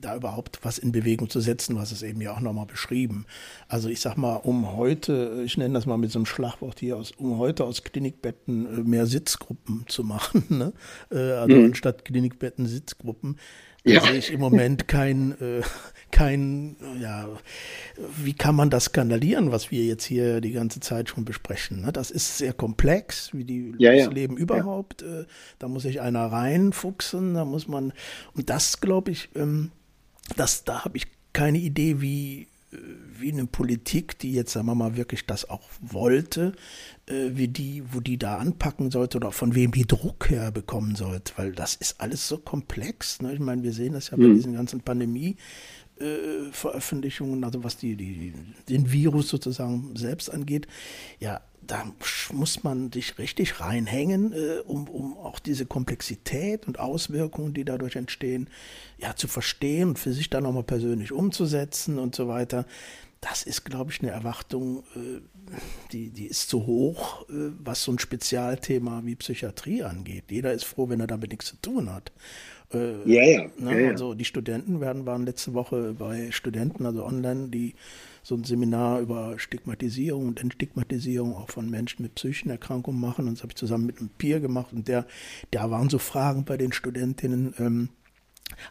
da 0.00 0.16
überhaupt 0.16 0.60
was 0.62 0.78
in 0.78 0.92
Bewegung 0.92 1.28
zu 1.30 1.40
setzen, 1.40 1.76
was 1.76 1.92
es 1.92 2.02
eben 2.02 2.20
ja 2.20 2.34
auch 2.34 2.40
nochmal 2.40 2.66
beschrieben. 2.66 3.26
Also 3.68 3.88
ich 3.88 4.00
sag 4.00 4.16
mal, 4.16 4.36
um 4.36 4.76
heute, 4.76 5.42
ich 5.44 5.56
nenne 5.56 5.74
das 5.74 5.86
mal 5.86 5.96
mit 5.96 6.10
so 6.10 6.18
einem 6.18 6.26
Schlagwort 6.26 6.80
hier 6.80 6.96
aus, 6.96 7.12
um 7.12 7.38
heute 7.38 7.64
aus 7.64 7.82
Klinikbetten 7.82 8.66
äh, 8.66 8.82
mehr 8.82 9.06
Sitzgruppen 9.06 9.84
zu 9.88 10.04
machen, 10.04 10.44
ne? 10.48 10.72
Äh, 11.10 11.32
also 11.32 11.56
mhm. 11.56 11.64
anstatt 11.66 12.04
Klinikbetten 12.04 12.66
Sitzgruppen, 12.66 13.36
ja. 13.86 14.00
sehe 14.00 14.16
ich 14.16 14.32
im 14.32 14.40
Moment 14.40 14.88
kein, 14.88 15.32
äh, 15.40 15.62
kein, 16.10 16.76
ja, 17.00 17.28
wie 18.22 18.34
kann 18.34 18.54
man 18.54 18.70
das 18.70 18.86
skandalieren, 18.86 19.52
was 19.52 19.70
wir 19.70 19.84
jetzt 19.84 20.04
hier 20.04 20.40
die 20.40 20.52
ganze 20.52 20.80
Zeit 20.80 21.08
schon 21.08 21.24
besprechen. 21.24 21.82
Ne? 21.82 21.92
Das 21.92 22.10
ist 22.10 22.38
sehr 22.38 22.52
komplex, 22.52 23.32
wie 23.32 23.44
die, 23.44 23.74
ja, 23.78 23.92
ja. 23.92 24.10
Leben 24.10 24.36
überhaupt. 24.36 25.02
Äh, 25.02 25.24
da 25.58 25.68
muss 25.68 25.82
sich 25.82 26.00
einer 26.00 26.26
reinfuchsen, 26.26 27.34
da 27.34 27.44
muss 27.44 27.68
man, 27.68 27.92
und 28.34 28.50
das 28.50 28.80
glaube 28.80 29.12
ich, 29.12 29.28
ähm, 29.36 29.70
das, 30.34 30.64
da 30.64 30.84
habe 30.84 30.96
ich 30.96 31.06
keine 31.32 31.58
Idee, 31.58 32.00
wie, 32.00 32.48
äh, 32.72 32.76
wie 33.18 33.32
eine 33.32 33.46
Politik, 33.46 34.18
die 34.18 34.32
jetzt, 34.32 34.52
sagen 34.52 34.66
wir 34.66 34.74
mal, 34.74 34.96
wirklich 34.96 35.26
das 35.26 35.48
auch 35.48 35.68
wollte, 35.80 36.52
äh, 37.06 37.30
wie 37.32 37.48
die, 37.48 37.82
wo 37.92 38.00
die 38.00 38.18
da 38.18 38.38
anpacken 38.38 38.90
sollte 38.90 39.18
oder 39.18 39.32
von 39.32 39.54
wem 39.54 39.72
die 39.72 39.86
Druck 39.86 40.30
herbekommen 40.30 40.96
sollte, 40.96 41.32
weil 41.36 41.52
das 41.52 41.74
ist 41.74 42.00
alles 42.00 42.26
so 42.26 42.38
komplex. 42.38 43.20
Ne? 43.22 43.34
Ich 43.34 43.40
meine, 43.40 43.62
wir 43.62 43.72
sehen 43.72 43.92
das 43.92 44.10
ja 44.10 44.16
bei 44.16 44.24
mhm. 44.24 44.34
diesen 44.34 44.54
ganzen 44.54 44.80
Pandemie. 44.80 45.36
Äh, 45.98 46.52
Veröffentlichungen, 46.52 47.42
also 47.42 47.64
was 47.64 47.78
die, 47.78 47.96
die, 47.96 48.34
den 48.68 48.92
Virus 48.92 49.30
sozusagen 49.30 49.96
selbst 49.96 50.30
angeht, 50.30 50.66
ja, 51.20 51.40
da 51.66 51.84
muss 52.32 52.64
man 52.64 52.92
sich 52.92 53.18
richtig 53.18 53.60
reinhängen, 53.60 54.32
äh, 54.32 54.60
um, 54.66 54.88
um 54.88 55.16
auch 55.16 55.38
diese 55.38 55.66
Komplexität 55.66 56.66
und 56.66 56.78
Auswirkungen, 56.78 57.54
die 57.54 57.64
dadurch 57.64 57.96
entstehen, 57.96 58.48
ja, 58.98 59.16
zu 59.16 59.28
verstehen 59.28 59.90
und 59.90 59.98
für 59.98 60.12
sich 60.12 60.30
dann 60.30 60.44
nochmal 60.44 60.64
persönlich 60.64 61.12
umzusetzen 61.12 61.98
und 61.98 62.14
so 62.14 62.28
weiter. 62.28 62.66
Das 63.20 63.42
ist, 63.42 63.64
glaube 63.64 63.90
ich, 63.90 64.02
eine 64.02 64.10
Erwartung, 64.10 64.84
äh, 64.94 65.20
die, 65.92 66.10
die 66.10 66.26
ist 66.26 66.48
zu 66.48 66.66
hoch, 66.66 67.28
äh, 67.28 67.50
was 67.58 67.82
so 67.82 67.92
ein 67.92 67.98
Spezialthema 67.98 69.02
wie 69.04 69.16
Psychiatrie 69.16 69.82
angeht. 69.82 70.24
Jeder 70.30 70.52
ist 70.52 70.64
froh, 70.64 70.88
wenn 70.88 71.00
er 71.00 71.06
damit 71.06 71.30
nichts 71.30 71.46
zu 71.46 71.56
tun 71.56 71.92
hat. 71.92 72.12
Äh, 72.72 73.08
ja, 73.10 73.22
ja. 73.22 73.46
Ne, 73.58 73.84
ja, 73.84 73.90
Also 73.90 74.14
die 74.14 74.24
Studenten 74.24 74.80
werden, 74.80 75.06
waren 75.06 75.24
letzte 75.24 75.54
Woche 75.54 75.94
bei 75.94 76.30
Studenten, 76.32 76.84
also 76.84 77.04
online, 77.04 77.48
die 77.48 77.74
so 78.26 78.34
ein 78.34 78.42
Seminar 78.42 78.98
über 78.98 79.38
Stigmatisierung 79.38 80.26
und 80.26 80.40
Entstigmatisierung 80.40 81.36
auch 81.36 81.48
von 81.48 81.70
Menschen 81.70 82.02
mit 82.02 82.16
psychischen 82.16 82.50
Erkrankungen 82.50 83.00
machen. 83.00 83.28
Und 83.28 83.34
das 83.34 83.42
habe 83.42 83.52
ich 83.52 83.56
zusammen 83.56 83.86
mit 83.86 84.00
einem 84.00 84.08
Peer 84.08 84.40
gemacht. 84.40 84.72
Und 84.72 84.88
der, 84.88 85.06
da 85.52 85.70
waren 85.70 85.88
so 85.88 85.98
Fragen 85.98 86.44
bei 86.44 86.56
den 86.56 86.72
Studentinnen, 86.72 87.54
ähm, 87.60 87.90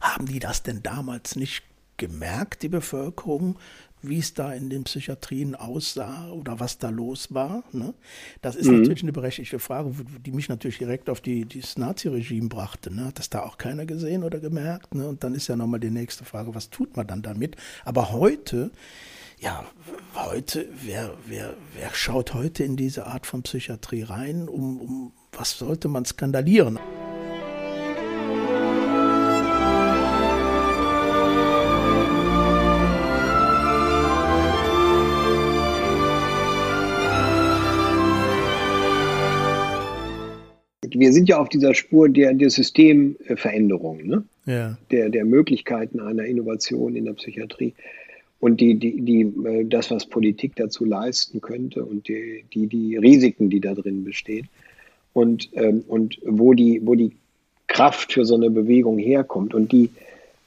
haben 0.01 0.25
die 0.25 0.39
das 0.39 0.63
denn 0.63 0.83
damals 0.83 1.37
nicht 1.37 1.63
gemerkt, 1.95 2.63
die 2.63 2.67
Bevölkerung, 2.67 3.57
wie 4.01 4.19
es 4.19 4.33
da 4.33 4.53
in 4.53 4.69
den 4.69 4.83
Psychiatrien 4.83 5.55
aussah 5.55 6.31
oder 6.31 6.59
was 6.59 6.77
da 6.77 6.89
los 6.89 7.33
war. 7.33 7.63
Ne? 7.71 7.93
Das 8.41 8.57
ist 8.57 8.67
mhm. 8.67 8.79
natürlich 8.79 9.03
eine 9.03 9.13
berechtigte 9.13 9.59
Frage, 9.59 9.93
die 10.25 10.33
mich 10.33 10.49
natürlich 10.49 10.79
direkt 10.79 11.09
auf 11.09 11.21
die, 11.21 11.45
dieses 11.45 11.77
Nazi-Regime 11.77 12.49
brachte. 12.49 12.93
Ne? 12.93 13.05
Hat 13.05 13.19
das 13.19 13.29
da 13.29 13.43
auch 13.43 13.57
keiner 13.57 13.85
gesehen 13.85 14.25
oder 14.25 14.41
gemerkt? 14.41 14.95
Ne? 14.95 15.07
Und 15.07 15.23
dann 15.23 15.33
ist 15.33 15.47
ja 15.47 15.55
nochmal 15.55 15.79
die 15.79 15.91
nächste 15.91 16.25
Frage, 16.25 16.53
was 16.53 16.69
tut 16.69 16.97
man 16.97 17.07
dann 17.07 17.21
damit? 17.21 17.55
Aber 17.85 18.11
heute, 18.11 18.71
ja, 19.45 19.63
heute, 20.15 20.67
wer, 20.83 21.13
wer, 21.27 21.53
wer 21.77 21.93
schaut 21.93 22.33
heute 22.33 22.63
in 22.63 22.75
diese 22.75 23.05
Art 23.05 23.27
von 23.27 23.43
Psychiatrie 23.43 24.01
rein? 24.01 24.49
Um, 24.49 24.81
um 24.81 25.11
was 25.31 25.59
sollte 25.59 25.87
man 25.87 26.03
skandalieren? 26.03 26.79
wir 40.97 41.11
sind 41.11 41.27
ja 41.27 41.39
auf 41.39 41.49
dieser 41.49 41.73
Spur 41.73 42.07
der, 42.07 42.33
der 42.33 42.49
Systemveränderung, 42.49 44.07
ne? 44.07 44.23
ja. 44.45 44.77
der, 44.91 45.09
der 45.09 45.25
Möglichkeiten 45.25 45.99
einer 45.99 46.23
Innovation 46.23 46.95
in 46.95 47.03
der 47.03 47.13
Psychiatrie 47.13 47.73
und 48.39 48.61
die, 48.61 48.75
die, 48.75 49.01
die, 49.01 49.21
äh, 49.45 49.65
das, 49.65 49.91
was 49.91 50.05
Politik 50.05 50.55
dazu 50.55 50.85
leisten 50.85 51.41
könnte 51.41 51.83
und 51.83 52.07
die, 52.07 52.45
die, 52.53 52.67
die 52.67 52.97
Risiken, 52.97 53.49
die 53.49 53.59
da 53.59 53.73
drin 53.73 54.03
bestehen. 54.03 54.47
Und, 55.13 55.49
ähm, 55.53 55.83
und 55.87 56.19
wo, 56.25 56.53
die, 56.53 56.81
wo 56.83 56.95
die 56.95 57.11
Kraft 57.67 58.13
für 58.13 58.25
so 58.25 58.35
eine 58.35 58.49
Bewegung 58.49 58.97
herkommt. 58.97 59.53
Und 59.53 59.71
die, 59.71 59.89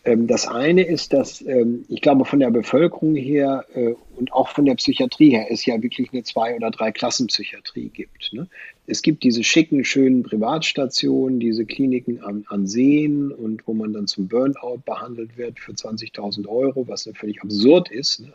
das 0.04 0.46
eine 0.46 0.82
ist, 0.84 1.12
dass 1.12 1.42
ähm, 1.42 1.84
ich 1.88 2.00
glaube, 2.00 2.24
von 2.24 2.40
der 2.40 2.50
Bevölkerung 2.50 3.14
her 3.14 3.66
äh, 3.74 3.94
und 4.16 4.32
auch 4.32 4.48
von 4.48 4.64
der 4.64 4.76
Psychiatrie 4.76 5.30
her 5.30 5.46
es 5.50 5.66
ja 5.66 5.82
wirklich 5.82 6.12
eine 6.12 6.22
Zwei- 6.22 6.56
oder 6.56 6.70
Drei-Klassen-Psychiatrie 6.70 7.88
gibt. 7.88 8.32
Ne? 8.32 8.48
Es 8.86 9.02
gibt 9.02 9.22
diese 9.22 9.44
schicken, 9.44 9.84
schönen 9.84 10.22
Privatstationen, 10.22 11.40
diese 11.40 11.66
Kliniken 11.66 12.22
an, 12.22 12.44
an 12.48 12.66
Seen 12.66 13.32
und 13.32 13.66
wo 13.66 13.74
man 13.74 13.92
dann 13.92 14.06
zum 14.06 14.28
Burnout 14.28 14.82
behandelt 14.86 15.36
wird 15.36 15.58
für 15.58 15.72
20.000 15.72 16.46
Euro, 16.48 16.88
was 16.88 17.08
völlig 17.14 17.42
absurd 17.42 17.90
ist. 17.90 18.20
Ne? 18.20 18.32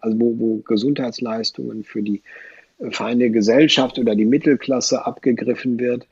Also 0.00 0.20
wo, 0.20 0.38
wo 0.38 0.56
Gesundheitsleistungen 0.58 1.82
für 1.82 2.02
die 2.02 2.22
äh, 2.78 2.90
feine 2.90 3.30
Gesellschaft 3.30 3.98
oder 3.98 4.14
die 4.14 4.26
Mittelklasse 4.26 5.04
abgegriffen 5.04 5.80
wird. 5.80 6.06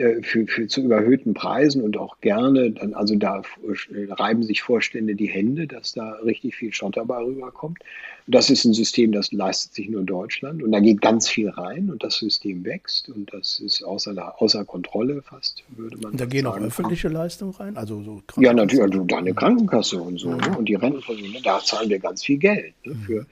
Äh, 0.00 0.22
für, 0.22 0.46
für 0.46 0.66
zu 0.66 0.80
überhöhten 0.80 1.34
Preisen 1.34 1.82
und 1.82 1.98
auch 1.98 2.20
gerne, 2.22 2.70
dann, 2.70 2.94
also 2.94 3.16
da 3.16 3.42
äh, 3.42 4.12
reiben 4.12 4.42
sich 4.42 4.62
Vorstände 4.62 5.14
die 5.14 5.26
Hände, 5.26 5.66
dass 5.66 5.92
da 5.92 6.12
richtig 6.24 6.56
viel 6.56 6.72
Schotter 6.72 7.04
bei 7.04 7.18
rüberkommt. 7.22 7.80
Das 8.26 8.48
ist 8.48 8.64
ein 8.64 8.72
System, 8.72 9.12
das 9.12 9.30
leistet 9.30 9.74
sich 9.74 9.90
nur 9.90 10.02
Deutschland 10.02 10.62
und 10.62 10.72
da 10.72 10.80
geht 10.80 11.02
ganz 11.02 11.28
viel 11.28 11.50
rein 11.50 11.90
und 11.90 12.02
das 12.02 12.14
System 12.14 12.64
wächst 12.64 13.10
und 13.10 13.30
das 13.34 13.60
ist 13.60 13.82
außer, 13.82 14.40
außer 14.40 14.64
Kontrolle 14.64 15.20
fast, 15.20 15.64
würde 15.76 15.98
man 15.98 16.12
und 16.12 16.20
Da 16.20 16.24
gehen 16.24 16.44
sagen. 16.44 16.62
auch 16.62 16.66
öffentliche 16.66 17.08
Leistungen 17.08 17.52
rein? 17.52 17.76
Also 17.76 18.02
so 18.02 18.22
ja, 18.40 18.54
natürlich, 18.54 18.82
also 18.82 19.04
deine 19.04 19.34
Krankenkasse 19.34 20.00
und 20.00 20.18
so 20.18 20.30
ne? 20.30 20.56
und 20.56 20.66
die 20.66 20.76
Rentenversicherung, 20.76 21.42
da 21.42 21.60
zahlen 21.60 21.90
wir 21.90 21.98
ganz 21.98 22.24
viel 22.24 22.38
Geld 22.38 22.72
ne? 22.86 22.94
für 23.06 23.26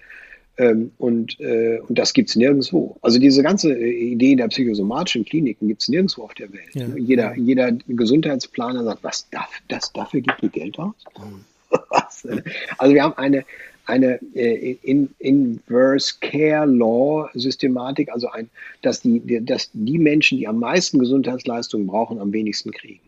ähm, 0.59 0.91
und, 0.99 1.39
äh, 1.41 1.79
und 1.87 1.99
das 1.99 2.13
gibt 2.13 2.31
es 2.31 2.37
nirgendwo. 2.37 2.97
Also 3.01 3.21
diese 3.21 3.43
ganze 3.43 3.73
äh, 3.73 4.13
Idee 4.13 4.35
der 4.35 4.49
psychosomatischen 4.49 5.25
Kliniken 5.25 5.69
gibt 5.69 5.83
es 5.83 5.89
nirgendwo 5.89 6.25
auf 6.25 6.35
der 6.35 6.53
Welt. 6.53 6.75
Ja. 6.75 6.87
Jeder, 6.97 7.37
jeder 7.37 7.73
Gesundheitsplaner 7.87 8.83
sagt, 8.83 9.05
was 9.05 9.31
darf, 9.31 9.51
das, 9.69 9.93
dafür 9.93 10.21
gibt 10.21 10.43
ihr 10.43 10.49
Geld 10.49 10.79
aus? 10.79 10.95
Mhm. 11.17 11.45
also 12.79 12.95
wir 12.95 13.03
haben 13.05 13.17
eine, 13.17 13.45
eine 13.87 14.19
äh, 14.35 14.77
in, 14.83 15.11
Inverse 15.21 16.15
Care 16.21 16.67
Law 16.67 17.29
Systematik, 17.35 18.11
also 18.11 18.29
ein, 18.29 18.51
dass 18.83 19.01
die, 19.03 19.45
dass 19.45 19.71
die 19.73 19.99
Menschen, 19.99 20.39
die 20.39 20.49
am 20.49 20.59
meisten 20.59 20.99
Gesundheitsleistungen 20.99 21.87
brauchen, 21.87 22.19
am 22.19 22.33
wenigsten 22.33 22.73
kriegen. 22.73 23.01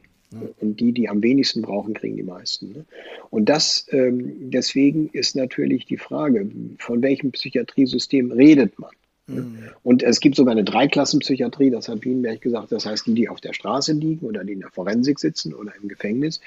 Und 0.61 0.79
die, 0.81 0.93
die 0.93 1.09
am 1.09 1.23
wenigsten 1.23 1.63
brauchen, 1.63 1.95
kriegen 1.95 2.17
die 2.17 2.23
meisten. 2.23 2.73
Ne? 2.73 2.85
Und 3.31 3.49
das, 3.49 3.87
ähm, 3.91 4.51
deswegen 4.51 5.09
ist 5.13 5.35
natürlich 5.35 5.87
die 5.87 5.97
Frage, 5.97 6.49
von 6.79 7.03
welchem 7.03 7.33
Psychiatriesystem 7.33 8.31
redet 8.31 8.79
man? 8.79 8.91
Mhm. 9.27 9.59
Und 9.83 10.03
es 10.03 10.21
gibt 10.21 10.37
sogar 10.37 10.53
eine 10.53 10.65
Dreiklassenpsychiatrie, 10.65 11.71
das 11.71 11.89
hat 11.89 12.05
Wienberg 12.05 12.41
gesagt, 12.41 12.73
das 12.73 12.87
heißt 12.87 13.07
die, 13.07 13.15
die 13.15 13.29
auf 13.29 13.41
der 13.41 13.53
Straße 13.53 13.93
liegen 13.93 14.27
oder 14.27 14.45
die 14.45 14.53
in 14.53 14.61
der 14.61 14.71
Forensik 14.71 15.19
sitzen 15.19 15.55
oder 15.55 15.73
im 15.81 15.89
Gefängnis 15.89 16.41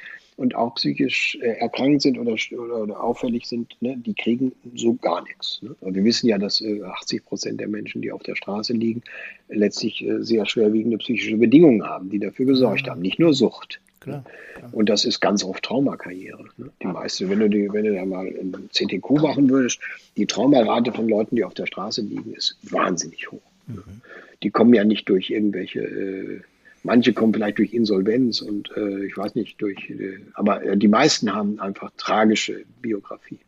und 0.43 0.55
auch 0.55 0.75
psychisch 0.75 1.37
äh, 1.41 1.57
erkrankt 1.59 2.01
sind 2.01 2.19
oder, 2.19 2.35
oder, 2.51 2.81
oder 2.81 3.01
auffällig 3.01 3.47
sind, 3.47 3.77
ne, 3.79 3.95
die 3.97 4.13
kriegen 4.13 4.51
so 4.75 4.93
gar 4.93 5.23
nichts. 5.23 5.61
Ne? 5.61 5.73
wir 5.79 6.03
wissen 6.03 6.27
ja, 6.27 6.37
dass 6.37 6.59
äh, 6.59 6.81
80 6.83 7.25
Prozent 7.25 7.61
der 7.61 7.69
Menschen, 7.69 8.01
die 8.01 8.11
auf 8.11 8.23
der 8.23 8.35
Straße 8.35 8.73
liegen, 8.73 9.03
letztlich 9.47 10.05
äh, 10.05 10.21
sehr 10.21 10.45
schwerwiegende 10.45 10.97
psychische 10.97 11.37
Bedingungen 11.37 11.83
haben, 11.83 12.09
die 12.09 12.19
dafür 12.19 12.45
gesorgt 12.45 12.85
mhm. 12.85 12.89
haben, 12.89 13.01
nicht 13.01 13.19
nur 13.19 13.33
Sucht. 13.33 13.79
Klar, 14.01 14.25
klar. 14.55 14.69
Und 14.73 14.89
das 14.89 15.05
ist 15.05 15.21
ganz 15.21 15.45
oft 15.45 15.63
Traumakarriere. 15.63 16.43
Ne? 16.57 16.69
Die 16.81 16.87
meiste, 16.87 17.29
wenn 17.29 17.39
du, 17.39 17.49
die, 17.49 17.71
wenn 17.71 17.85
du 17.85 17.95
da 17.95 18.03
mal 18.03 18.27
ein 18.27 18.69
CTQ 18.69 19.21
machen 19.21 19.49
würdest, 19.49 19.79
die 20.17 20.25
Traumarate 20.25 20.91
von 20.91 21.07
Leuten, 21.07 21.37
die 21.37 21.45
auf 21.45 21.53
der 21.53 21.67
Straße 21.67 22.01
liegen, 22.01 22.33
ist 22.33 22.57
wahnsinnig 22.63 23.31
hoch. 23.31 23.41
Mhm. 23.67 24.01
Die 24.43 24.49
kommen 24.49 24.73
ja 24.73 24.83
nicht 24.83 25.07
durch 25.07 25.29
irgendwelche, 25.29 25.79
äh, 25.79 26.41
manche 26.84 27.13
kommen 27.13 27.34
vielleicht 27.34 27.57
durch 27.57 27.73
Insolvenz 27.73 28.41
und 28.41 28.71
äh, 28.77 29.05
ich 29.05 29.17
weiß 29.17 29.36
nicht, 29.36 29.61
durch, 29.61 29.89
äh, 29.89 30.19
aber 30.34 30.63
äh, 30.63 30.77
die 30.77 30.88
meisten 30.88 31.34
haben 31.34 31.59
einfach 31.59 31.91
tragische 31.97 32.63
Biografie. 32.81 33.39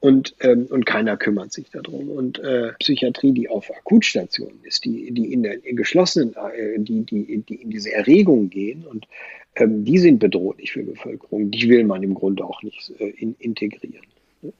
Und, 0.00 0.36
ähm, 0.40 0.66
und 0.70 0.86
keiner 0.86 1.16
kümmert 1.16 1.52
sich 1.52 1.70
darum. 1.70 2.08
Und 2.10 2.38
äh, 2.38 2.72
Psychiatrie, 2.78 3.32
die 3.32 3.48
auf 3.48 3.68
Akutstationen 3.68 4.60
ist, 4.62 4.84
die, 4.84 5.10
die 5.10 5.32
in 5.32 5.42
der 5.42 5.64
in 5.64 5.74
geschlossenen, 5.74 6.34
äh, 6.34 6.78
die, 6.78 7.02
die, 7.02 7.38
die 7.38 7.56
in 7.56 7.70
diese 7.70 7.92
Erregung 7.92 8.48
gehen 8.48 8.84
und 8.86 9.08
ähm, 9.56 9.84
die 9.84 9.98
sind 9.98 10.20
bedrohlich 10.20 10.70
für 10.72 10.84
die 10.84 10.92
Bevölkerung. 10.92 11.50
Die 11.50 11.68
will 11.68 11.82
man 11.82 12.04
im 12.04 12.14
Grunde 12.14 12.44
auch 12.44 12.62
nicht 12.62 12.92
äh, 13.00 13.08
in, 13.08 13.34
integrieren. 13.40 14.06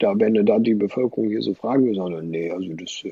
Da, 0.00 0.18
wenn 0.18 0.34
dann 0.44 0.64
die 0.64 0.74
Bevölkerung 0.74 1.28
hier 1.28 1.42
so 1.42 1.54
fragen, 1.54 1.94
sagen, 1.94 2.30
nee, 2.30 2.50
also 2.50 2.72
das, 2.74 3.04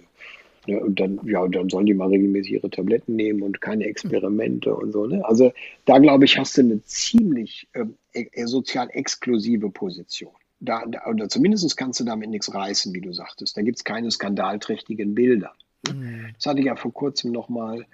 ne, 0.69 0.81
und 0.81 1.01
dann, 1.01 1.21
ja, 1.25 1.47
dann 1.49 1.69
sollen 1.69 1.87
die 1.87 1.95
mal 1.95 2.09
regelmäßig 2.09 2.53
ihre 2.53 2.71
Tabletten 2.71 3.17
nehmen 3.17 3.43
und 3.43 3.61
keine 3.61 3.85
Experimente 3.85 4.75
und 4.75 4.93
so. 4.93 5.07
Ne? 5.07 5.25
Also 5.25 5.53
da 5.85 5.99
glaube 5.99 6.25
ich, 6.25 6.39
hast 6.39 6.57
du 6.57 6.63
eine 6.63 6.83
ziemlich 6.85 7.69
e 8.13 8.45
sozial 8.45 8.89
exklusive 8.91 9.71
Position. 9.71 10.33
Da, 10.61 10.85
da, 10.87 11.07
oder 11.07 11.29
zumindest 11.29 11.77
kannst 11.77 12.01
du 12.01 12.05
damit 12.05 12.31
nichts 12.31 12.53
reißen, 12.53 12.95
wie 12.95 13.01
du 13.01 13.13
sagtest. 13.13 13.57
Da 13.57 13.63
gibt 13.63 13.79
es 13.79 13.85
keine 13.85 14.11
skandalträchtigen 14.11 15.15
Bilder. 15.15 15.53
Mhm. 15.89 16.29
Das 16.35 16.47
hatte 16.47 16.61
ich 16.61 16.67
ja 16.67 16.77
vor 16.77 16.93
kurzem 16.93 17.33
nochmal, 17.33 17.85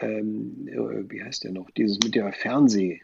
ähm, 0.00 0.68
äh, 0.68 1.10
wie 1.10 1.22
heißt 1.22 1.44
der 1.44 1.52
noch, 1.52 1.70
dieses 1.70 1.98
mit 2.04 2.14
der 2.14 2.32
Fernseh- 2.32 3.00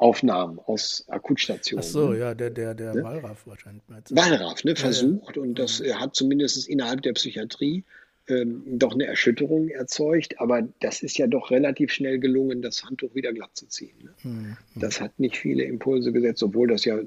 Aufnahmen 0.00 0.58
aus 0.60 1.04
Akutstationen. 1.08 1.84
Ach 1.84 1.88
so, 1.88 2.14
ja, 2.14 2.34
der, 2.34 2.48
der, 2.48 2.74
der 2.74 2.94
ne? 2.94 3.02
Wallraff 3.02 3.46
wahrscheinlich. 3.46 3.82
Wallraff, 4.08 4.64
ne, 4.64 4.74
versucht 4.74 5.36
ja, 5.36 5.42
ja. 5.42 5.48
und 5.48 5.58
das 5.58 5.80
mhm. 5.80 6.00
hat 6.00 6.14
zumindest 6.14 6.66
innerhalb 6.66 7.02
der 7.02 7.12
Psychiatrie 7.12 7.84
ähm, 8.30 8.62
doch 8.66 8.94
eine 8.94 9.06
Erschütterung 9.06 9.68
erzeugt, 9.68 10.40
aber 10.40 10.62
das 10.80 11.02
ist 11.02 11.18
ja 11.18 11.26
doch 11.26 11.50
relativ 11.50 11.92
schnell 11.92 12.18
gelungen, 12.18 12.62
das 12.62 12.84
Handtuch 12.84 13.14
wieder 13.14 13.32
glatt 13.32 13.50
zu 13.54 13.66
ziehen. 13.66 13.96
Ne? 14.02 14.10
Mhm. 14.22 14.56
Das 14.76 15.00
hat 15.00 15.18
nicht 15.18 15.36
viele 15.36 15.64
Impulse 15.64 16.12
gesetzt, 16.12 16.42
obwohl 16.42 16.68
das 16.68 16.84
ja 16.84 16.98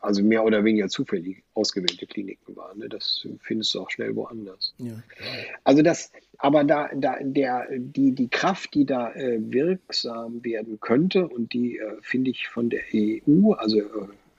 also 0.00 0.22
mehr 0.22 0.44
oder 0.44 0.64
weniger 0.64 0.88
zufällig 0.88 1.42
ausgewählte 1.54 2.06
Kliniken 2.06 2.56
waren. 2.56 2.78
Ne? 2.78 2.88
Das 2.88 3.26
findest 3.40 3.74
du 3.74 3.80
auch 3.80 3.90
schnell 3.90 4.14
woanders. 4.16 4.74
Ja. 4.78 5.02
Also 5.64 5.82
das, 5.82 6.10
aber 6.38 6.64
da, 6.64 6.90
da 6.94 7.16
der, 7.20 7.68
die, 7.78 8.12
die 8.12 8.28
Kraft, 8.28 8.74
die 8.74 8.84
da 8.84 9.12
äh, 9.12 9.38
wirksam 9.40 10.44
werden 10.44 10.80
könnte 10.80 11.28
und 11.28 11.52
die, 11.52 11.78
äh, 11.78 11.96
finde 12.02 12.30
ich, 12.30 12.48
von 12.48 12.70
der 12.70 12.82
EU, 12.92 13.52
also 13.52 13.78
äh, 13.78 13.84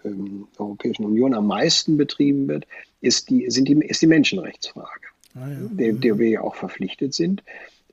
ähm, 0.03 0.47
Europäischen 0.57 1.05
Union 1.05 1.33
am 1.33 1.47
meisten 1.47 1.95
betrieben 1.95 2.47
wird, 2.47 2.67
ist 3.01 3.29
die, 3.29 3.49
sind 3.49 3.67
die, 3.67 3.75
ist 3.75 4.01
die 4.01 4.07
Menschenrechtsfrage 4.07 5.10
ah, 5.35 5.49
ja. 5.49 5.67
der, 5.71 5.93
der 5.93 6.19
wir 6.19 6.29
ja 6.29 6.41
auch 6.41 6.55
verpflichtet 6.55 7.13
sind. 7.13 7.43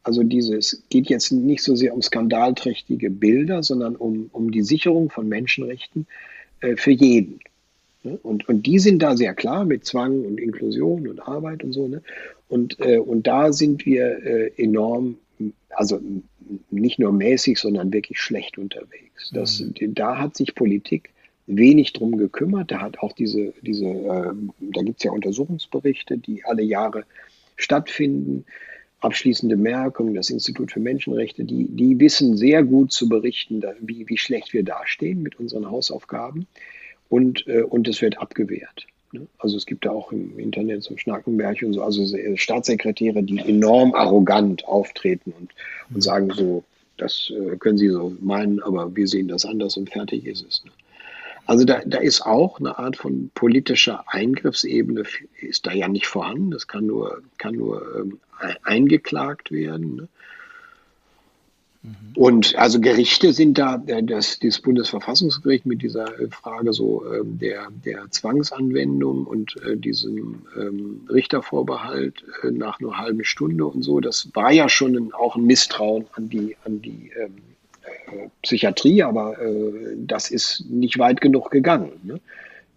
Also 0.02 0.22
dieses 0.22 0.84
geht 0.88 1.08
jetzt 1.08 1.32
nicht 1.32 1.62
so 1.62 1.76
sehr 1.76 1.94
um 1.94 2.02
skandalträchtige 2.02 3.10
Bilder, 3.10 3.62
sondern 3.62 3.96
um, 3.96 4.30
um 4.32 4.50
die 4.50 4.62
Sicherung 4.62 5.10
von 5.10 5.28
Menschenrechten 5.28 6.06
äh, 6.60 6.76
für 6.76 6.92
jeden. 6.92 7.40
Ne? 8.04 8.18
Und, 8.22 8.48
und 8.48 8.66
die 8.66 8.78
sind 8.78 9.02
da 9.02 9.16
sehr 9.16 9.34
klar 9.34 9.64
mit 9.64 9.84
Zwang 9.84 10.24
und 10.24 10.38
Inklusion 10.38 11.08
und 11.08 11.20
Arbeit 11.20 11.64
und 11.64 11.72
so. 11.72 11.88
Ne? 11.88 12.02
Und, 12.48 12.78
äh, 12.80 12.98
und 12.98 13.26
da 13.26 13.52
sind 13.52 13.84
wir 13.84 14.24
äh, 14.24 14.52
enorm, 14.56 15.16
also 15.70 16.00
nicht 16.70 16.98
nur 16.98 17.12
mäßig, 17.12 17.58
sondern 17.58 17.92
wirklich 17.92 18.18
schlecht 18.20 18.56
unterwegs. 18.56 19.30
Das, 19.32 19.60
mhm. 19.60 19.94
Da 19.94 20.18
hat 20.18 20.36
sich 20.36 20.54
Politik 20.54 21.10
wenig 21.46 21.92
drum 21.92 22.16
gekümmert. 22.16 22.70
Da 22.70 22.80
hat 22.80 23.00
auch 23.00 23.12
diese, 23.12 23.52
diese 23.62 23.86
äh, 23.86 24.32
da 24.60 24.82
gibt 24.82 24.98
es 24.98 25.04
ja 25.04 25.10
Untersuchungsberichte, 25.10 26.18
die 26.18 26.44
alle 26.44 26.62
Jahre 26.62 27.04
stattfinden. 27.58 28.46
Abschließende 29.00 29.56
Merkung, 29.56 30.14
das 30.14 30.28
Institut 30.28 30.72
für 30.72 30.80
Menschenrechte, 30.80 31.44
die, 31.44 31.68
die 31.68 32.00
wissen 32.00 32.36
sehr 32.36 32.64
gut 32.64 32.90
zu 32.90 33.08
berichten, 33.08 33.62
wie, 33.80 34.08
wie 34.08 34.18
schlecht 34.18 34.52
wir 34.52 34.64
dastehen 34.64 35.22
mit 35.22 35.38
unseren 35.38 35.70
Hausaufgaben 35.70 36.48
und, 37.08 37.46
äh, 37.46 37.62
und 37.62 37.86
es 37.86 38.02
wird 38.02 38.18
abgewehrt. 38.18 38.86
Ne? 39.12 39.28
Also 39.38 39.56
es 39.56 39.66
gibt 39.66 39.84
da 39.84 39.90
auch 39.90 40.10
im 40.10 40.38
Internet 40.38 40.82
so 40.82 40.96
Schnackenberg 40.96 41.62
und 41.62 41.74
so, 41.74 41.82
also 41.82 42.04
Staatssekretäre, 42.36 43.22
die 43.22 43.38
enorm 43.38 43.94
arrogant 43.94 44.66
auftreten 44.66 45.32
und, 45.38 45.50
und 45.94 46.02
sagen 46.02 46.30
so, 46.30 46.64
das 46.96 47.32
äh, 47.32 47.56
können 47.56 47.78
Sie 47.78 47.88
so 47.88 48.16
meinen, 48.20 48.60
aber 48.60 48.94
wir 48.96 49.06
sehen 49.06 49.28
das 49.28 49.44
anders 49.44 49.76
und 49.76 49.90
fertig 49.90 50.26
ist 50.26 50.44
es. 50.46 50.64
Ne? 50.64 50.72
Also 51.48 51.64
da, 51.64 51.80
da 51.86 51.96
ist 51.96 52.20
auch 52.26 52.60
eine 52.60 52.78
Art 52.78 52.98
von 52.98 53.30
politischer 53.34 54.04
Eingriffsebene, 54.06 55.04
ist 55.40 55.66
da 55.66 55.72
ja 55.72 55.88
nicht 55.88 56.06
vorhanden. 56.06 56.50
Das 56.50 56.68
kann 56.68 56.84
nur, 56.84 57.22
kann 57.38 57.54
nur 57.54 57.82
ähm, 57.96 58.20
eingeklagt 58.64 59.50
werden. 59.50 59.96
Ne? 59.96 60.08
Und 62.14 62.54
also 62.56 62.80
Gerichte 62.80 63.32
sind 63.32 63.56
da, 63.56 63.82
äh, 63.86 64.02
das, 64.02 64.38
das 64.40 64.60
Bundesverfassungsgericht 64.60 65.64
mit 65.64 65.80
dieser 65.80 66.20
äh, 66.20 66.28
Frage 66.28 66.74
so 66.74 67.02
äh, 67.06 67.22
der, 67.24 67.68
der 67.82 68.10
Zwangsanwendung 68.10 69.24
und 69.24 69.56
äh, 69.62 69.74
diesem 69.78 70.42
ähm, 70.54 71.06
Richtervorbehalt 71.08 72.24
äh, 72.42 72.50
nach 72.50 72.78
nur 72.80 72.98
halben 72.98 73.24
Stunde 73.24 73.64
und 73.64 73.80
so, 73.82 74.00
das 74.00 74.28
war 74.34 74.52
ja 74.52 74.68
schon 74.68 74.96
ein, 74.96 75.12
auch 75.14 75.34
ein 75.36 75.46
Misstrauen 75.46 76.04
an 76.12 76.28
die, 76.28 76.58
an 76.66 76.82
die 76.82 77.10
ähm, 77.18 77.36
äh, 77.36 77.57
Psychiatrie, 78.42 79.02
aber 79.02 79.36
das 79.96 80.30
ist 80.30 80.64
nicht 80.68 80.98
weit 80.98 81.20
genug 81.20 81.50
gegangen. 81.50 81.92
Ne? 82.02 82.20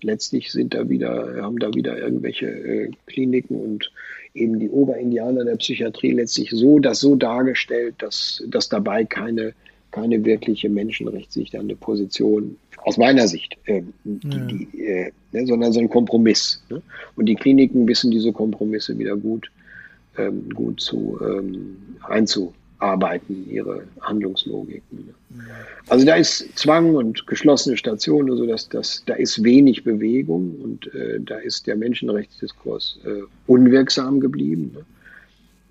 Letztlich 0.01 0.51
sind 0.51 0.73
da 0.73 0.89
wieder, 0.89 1.41
haben 1.41 1.59
da 1.59 1.73
wieder 1.73 1.97
irgendwelche 1.97 2.89
Kliniken 3.05 3.55
und 3.55 3.91
eben 4.33 4.59
die 4.59 4.69
Oberindianer 4.69 5.45
der 5.45 5.57
Psychiatrie 5.57 6.11
letztlich 6.11 6.49
so 6.51 6.79
das 6.79 6.99
so 6.99 7.15
dargestellt, 7.15 7.95
dass, 7.99 8.43
dass 8.47 8.69
dabei 8.69 9.03
keine, 9.05 9.53
keine 9.91 10.23
wirkliche 10.23 10.69
menschenrechtssichernde 10.69 11.75
Position 11.75 12.57
aus 12.83 12.97
meiner 12.97 13.27
Sicht, 13.27 13.57
äh, 13.65 13.83
die, 14.03 14.67
die, 14.71 14.83
äh, 14.83 15.11
ne, 15.31 15.45
sondern 15.45 15.73
so 15.73 15.79
ein 15.79 15.89
Kompromiss. 15.89 16.63
Ne? 16.69 16.81
Und 17.15 17.25
die 17.27 17.35
Kliniken 17.35 17.87
wissen 17.87 18.11
diese 18.11 18.31
Kompromisse 18.31 18.97
wieder 18.97 19.15
gut, 19.17 19.51
ähm, 20.17 20.49
gut 20.49 20.81
zu 20.81 21.19
ähm, 21.21 21.77
einzu, 22.07 22.53
arbeiten, 22.81 23.47
ihre 23.49 23.83
Handlungslogiken. 24.01 25.13
Also 25.87 26.05
da 26.05 26.15
ist 26.15 26.57
Zwang 26.57 26.95
und 26.95 27.25
geschlossene 27.27 27.77
Stationen, 27.77 28.31
also 28.31 28.45
das, 28.45 28.67
das, 28.69 29.03
da 29.05 29.13
ist 29.13 29.43
wenig 29.43 29.83
Bewegung 29.83 30.55
und 30.61 30.93
äh, 30.93 31.19
da 31.19 31.37
ist 31.37 31.67
der 31.67 31.75
Menschenrechtsdiskurs 31.75 32.99
äh, 33.05 33.21
unwirksam 33.47 34.19
geblieben. 34.19 34.71
Ne? 34.73 34.85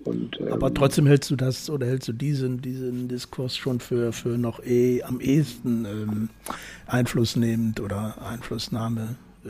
Und, 0.03 0.39
ähm, 0.39 0.53
Aber 0.53 0.73
trotzdem 0.73 1.05
hältst 1.05 1.29
du 1.29 1.35
das 1.35 1.69
oder 1.69 1.85
hältst 1.85 2.07
du 2.07 2.13
diesen, 2.13 2.61
diesen 2.61 3.07
Diskurs 3.07 3.55
schon 3.55 3.79
für, 3.79 4.13
für 4.13 4.37
noch 4.37 4.63
eh 4.63 5.03
am 5.03 5.19
ehesten 5.19 5.85
ähm, 5.85 6.29
einflussnehmend 6.87 7.79
oder 7.79 8.15
Einflussnahme? 8.27 9.15
Äh, 9.45 9.49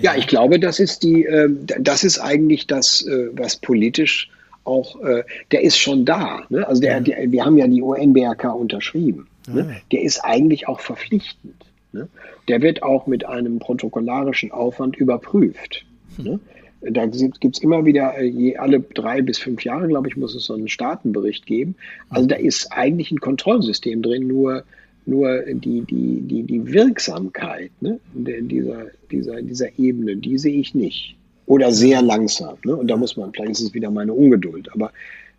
ja, 0.00 0.16
ich 0.16 0.26
glaube, 0.26 0.58
das 0.58 0.80
ist 0.80 1.02
die, 1.02 1.24
äh, 1.24 1.48
das 1.78 2.02
ist 2.02 2.18
eigentlich 2.18 2.66
das, 2.66 3.06
äh, 3.06 3.28
was 3.32 3.56
politisch 3.56 4.30
auch, 4.66 5.00
äh, 5.02 5.24
der 5.52 5.62
ist 5.62 5.78
schon 5.78 6.04
da. 6.04 6.42
Ne? 6.48 6.66
Also 6.66 6.80
der, 6.80 7.00
der, 7.00 7.30
wir 7.30 7.44
haben 7.44 7.56
ja 7.56 7.66
die 7.66 7.82
UN-BRK 7.82 8.52
unterschrieben. 8.54 9.28
Ne? 9.48 9.76
Der 9.92 10.02
ist 10.02 10.20
eigentlich 10.20 10.68
auch 10.68 10.80
verpflichtend. 10.80 11.64
Ne? 11.92 12.08
Der 12.48 12.62
wird 12.62 12.82
auch 12.82 13.06
mit 13.06 13.26
einem 13.26 13.58
protokollarischen 13.58 14.50
Aufwand 14.52 14.96
überprüft. 14.96 15.84
Ne? 16.18 16.40
Da 16.80 17.06
gibt 17.06 17.56
es 17.56 17.62
immer 17.62 17.84
wieder, 17.84 18.18
äh, 18.18 18.26
je 18.26 18.56
alle 18.56 18.80
drei 18.80 19.22
bis 19.22 19.38
fünf 19.38 19.64
Jahre, 19.64 19.88
glaube 19.88 20.08
ich, 20.08 20.16
muss 20.16 20.34
es 20.34 20.44
so 20.44 20.54
einen 20.54 20.68
Staatenbericht 20.68 21.46
geben. 21.46 21.74
Also 22.08 22.26
da 22.26 22.36
ist 22.36 22.72
eigentlich 22.72 23.10
ein 23.10 23.20
Kontrollsystem 23.20 24.02
drin, 24.02 24.26
nur, 24.26 24.64
nur 25.04 25.42
die, 25.42 25.82
die, 25.82 26.20
die, 26.22 26.42
die 26.42 26.72
Wirksamkeit 26.72 27.70
ne, 27.80 28.00
dieser, 28.14 28.86
dieser, 29.10 29.42
dieser 29.42 29.78
Ebene, 29.78 30.16
die 30.16 30.38
sehe 30.38 30.58
ich 30.58 30.74
nicht 30.74 31.16
oder 31.46 31.72
sehr 31.72 32.02
langsam. 32.02 32.56
Ne? 32.64 32.76
Und 32.76 32.88
da 32.88 32.96
muss 32.96 33.16
man, 33.16 33.32
vielleicht 33.32 33.52
ist 33.52 33.60
es 33.60 33.74
wieder 33.74 33.90
meine 33.90 34.12
Ungeduld, 34.12 34.72
aber 34.72 34.92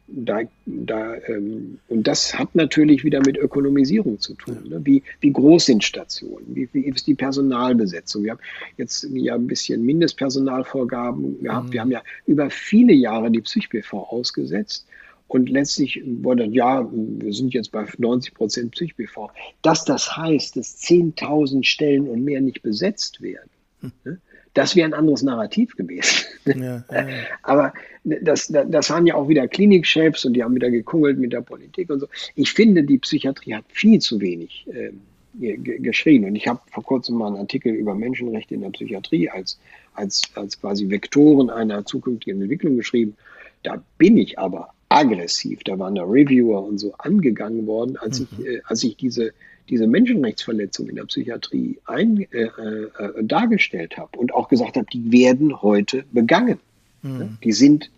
da, 0.07 0.39
da 0.65 1.15
ähm, 1.27 1.79
und 1.89 2.07
das 2.07 2.37
hat 2.37 2.55
natürlich 2.55 3.03
wieder 3.03 3.19
mit 3.19 3.37
Ökonomisierung 3.37 4.19
zu 4.19 4.35
tun. 4.35 4.63
Ne? 4.69 4.79
Wie, 4.83 5.03
wie 5.19 5.31
groß 5.31 5.65
sind 5.65 5.83
Stationen? 5.83 6.55
Wie, 6.55 6.69
wie 6.71 6.85
ist 6.85 7.07
die 7.07 7.15
Personalbesetzung? 7.15 8.23
Wir 8.23 8.31
haben 8.31 8.39
jetzt 8.77 9.05
ja 9.11 9.35
ein 9.35 9.47
bisschen 9.47 9.85
Mindestpersonalvorgaben 9.85 11.43
gehabt. 11.43 11.67
Mhm. 11.67 11.73
Wir 11.73 11.81
haben 11.81 11.91
ja 11.91 12.01
über 12.25 12.49
viele 12.49 12.93
Jahre 12.93 13.29
die 13.29 13.41
PsychBV 13.41 13.93
ausgesetzt. 13.93 14.87
Und 15.27 15.49
letztlich 15.49 16.01
wurde, 16.05 16.45
ja, 16.45 16.87
wir 16.89 17.33
sind 17.33 17.53
jetzt 17.53 17.73
bei 17.73 17.85
90 17.97 18.33
Prozent 18.33 18.71
PsychBV. 18.71 19.29
Dass 19.61 19.83
das 19.83 20.15
heißt, 20.15 20.55
dass 20.55 20.79
10.000 20.81 21.65
Stellen 21.65 22.07
und 22.07 22.23
mehr 22.23 22.39
nicht 22.39 22.61
besetzt 22.61 23.21
werden, 23.21 23.49
hm. 23.81 23.91
ne? 24.05 24.21
Das 24.57 24.75
wäre 24.75 24.87
ein 24.87 24.95
anderes 24.95 25.21
Narrativ 25.21 25.75
gewesen. 25.75 26.25
Ja, 26.45 26.83
ja. 26.91 27.07
Aber 27.43 27.73
das, 28.03 28.47
das 28.47 28.89
waren 28.89 29.05
ja 29.05 29.13
auch 29.13 29.29
wieder 29.29 29.47
Klinikchefs 29.47 30.25
und 30.25 30.33
die 30.33 30.43
haben 30.43 30.55
wieder 30.55 30.71
gekungelt 30.71 31.19
mit 31.19 31.31
der 31.31 31.41
Politik 31.41 31.91
und 31.91 31.99
so. 31.99 32.07
Ich 32.33 32.51
finde, 32.53 32.81
die 32.83 32.97
Psychiatrie 32.97 33.53
hat 33.53 33.65
viel 33.67 33.99
zu 33.99 34.19
wenig 34.19 34.65
äh, 34.73 35.57
geschrien. 35.57 36.25
Und 36.25 36.35
ich 36.35 36.47
habe 36.47 36.59
vor 36.71 36.83
kurzem 36.83 37.17
mal 37.17 37.27
einen 37.27 37.35
Artikel 37.37 37.71
über 37.71 37.93
Menschenrechte 37.93 38.55
in 38.55 38.61
der 38.61 38.71
Psychiatrie 38.71 39.29
als, 39.29 39.59
als, 39.93 40.23
als 40.33 40.59
quasi 40.59 40.89
Vektoren 40.89 41.51
einer 41.51 41.85
zukünftigen 41.85 42.41
Entwicklung 42.41 42.77
geschrieben. 42.77 43.15
Da 43.61 43.83
bin 43.99 44.17
ich 44.17 44.39
aber 44.39 44.73
aggressiv. 44.89 45.63
Da 45.65 45.77
waren 45.77 45.93
da 45.93 46.03
Reviewer 46.03 46.63
und 46.63 46.79
so 46.79 46.95
angegangen 46.97 47.67
worden, 47.67 47.95
als 47.97 48.21
mhm. 48.21 48.27
ich, 48.31 48.45
äh, 48.47 48.61
als 48.65 48.83
ich 48.83 48.97
diese 48.97 49.33
diese 49.69 49.87
Menschenrechtsverletzung 49.87 50.87
in 50.87 50.95
der 50.95 51.05
Psychiatrie 51.05 51.77
ein, 51.85 52.25
äh, 52.31 52.43
äh, 52.43 53.23
dargestellt 53.23 53.97
habe 53.97 54.17
und 54.17 54.33
auch 54.33 54.47
gesagt 54.47 54.77
habe, 54.77 54.87
die 54.91 55.11
werden 55.11 55.61
heute 55.61 56.03
begangen. 56.11 56.59
Mhm. 57.01 57.37
Die 57.43 57.51
sind, 57.51 57.91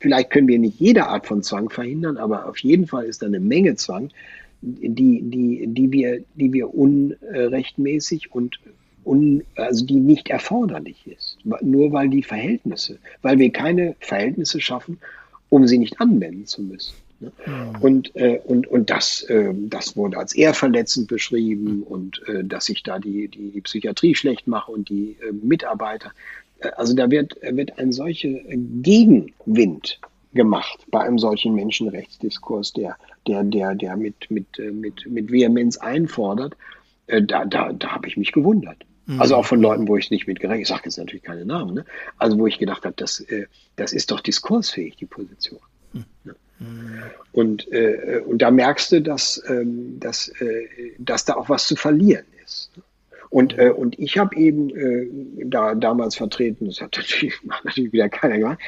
vielleicht 0.00 0.30
können 0.30 0.48
wir 0.48 0.58
nicht 0.58 0.80
jede 0.80 1.06
Art 1.06 1.26
von 1.26 1.42
Zwang 1.42 1.70
verhindern, 1.70 2.16
aber 2.16 2.48
auf 2.48 2.58
jeden 2.58 2.86
Fall 2.86 3.04
ist 3.04 3.22
da 3.22 3.26
eine 3.26 3.40
Menge 3.40 3.76
Zwang, 3.76 4.10
die, 4.60 5.22
die, 5.22 5.66
die, 5.66 5.92
wir, 5.92 6.24
die 6.34 6.52
wir 6.52 6.74
unrechtmäßig 6.74 8.32
und 8.32 8.58
un, 9.04 9.42
also 9.56 9.84
die 9.84 10.00
nicht 10.00 10.30
erforderlich 10.30 11.06
ist. 11.06 11.38
Nur 11.62 11.92
weil 11.92 12.08
die 12.08 12.22
Verhältnisse, 12.22 12.98
weil 13.22 13.38
wir 13.38 13.50
keine 13.50 13.94
Verhältnisse 14.00 14.60
schaffen, 14.60 14.98
um 15.50 15.66
sie 15.66 15.78
nicht 15.78 16.00
anwenden 16.00 16.46
zu 16.46 16.62
müssen. 16.62 16.94
Mhm. 17.46 17.80
Und, 17.80 18.16
äh, 18.16 18.40
und, 18.44 18.66
und 18.66 18.90
das, 18.90 19.22
äh, 19.22 19.52
das 19.54 19.96
wurde 19.96 20.18
als 20.18 20.34
ehrverletzend 20.34 21.08
beschrieben 21.08 21.82
und 21.82 22.26
äh, 22.28 22.44
dass 22.44 22.68
ich 22.68 22.82
da 22.82 22.98
die, 22.98 23.28
die, 23.28 23.50
die 23.50 23.60
Psychiatrie 23.60 24.14
schlecht 24.14 24.46
mache 24.46 24.72
und 24.72 24.88
die 24.88 25.16
äh, 25.20 25.32
Mitarbeiter. 25.32 26.12
Äh, 26.60 26.68
also 26.76 26.94
da 26.94 27.10
wird, 27.10 27.36
wird 27.42 27.78
ein 27.78 27.92
solcher 27.92 28.30
Gegenwind 28.82 30.00
gemacht 30.32 30.84
bei 30.90 31.00
einem 31.00 31.18
solchen 31.18 31.54
Menschenrechtsdiskurs, 31.54 32.72
der, 32.72 32.96
der, 33.26 33.44
der, 33.44 33.74
der 33.74 33.96
mit, 33.96 34.30
mit, 34.30 34.58
äh, 34.58 34.70
mit, 34.70 35.06
mit 35.08 35.30
Vehemenz 35.30 35.76
einfordert. 35.76 36.56
Da, 37.06 37.44
da, 37.44 37.70
da 37.70 37.88
habe 37.88 38.08
ich 38.08 38.16
mich 38.16 38.32
gewundert. 38.32 38.78
Mhm. 39.04 39.20
Also 39.20 39.36
auch 39.36 39.44
von 39.44 39.60
Leuten, 39.60 39.86
wo 39.88 39.98
ich 39.98 40.10
nicht 40.10 40.26
mit 40.26 40.40
gerechnet, 40.40 40.62
ich 40.62 40.68
sage 40.68 40.84
jetzt 40.84 40.96
natürlich 40.96 41.22
keine 41.22 41.44
Namen, 41.44 41.74
ne? 41.74 41.84
also 42.16 42.38
wo 42.38 42.46
ich 42.46 42.58
gedacht 42.58 42.86
habe, 42.86 42.94
das, 42.96 43.22
das 43.76 43.92
ist 43.92 44.10
doch 44.10 44.22
diskursfähig, 44.22 44.96
die 44.96 45.04
Position. 45.04 45.60
Mhm. 45.92 46.04
Ne? 46.24 46.34
Und, 47.32 47.70
äh, 47.72 48.22
und 48.24 48.42
da 48.42 48.50
merkst 48.50 48.92
du, 48.92 49.02
dass, 49.02 49.42
ähm, 49.48 49.98
dass, 49.98 50.28
äh, 50.40 50.68
dass 50.98 51.24
da 51.24 51.34
auch 51.34 51.48
was 51.48 51.66
zu 51.66 51.76
verlieren 51.76 52.26
ist. 52.44 52.70
Und, 53.30 53.58
äh, 53.58 53.70
und 53.70 53.98
ich 53.98 54.16
habe 54.16 54.36
eben 54.36 54.70
äh, 54.70 55.44
da 55.46 55.74
damals 55.74 56.14
vertreten, 56.14 56.66
das 56.66 56.80
hat 56.80 56.96
natürlich, 56.96 57.34
natürlich 57.64 57.92
wieder 57.92 58.08
keiner 58.08 58.38
gemacht, 58.38 58.60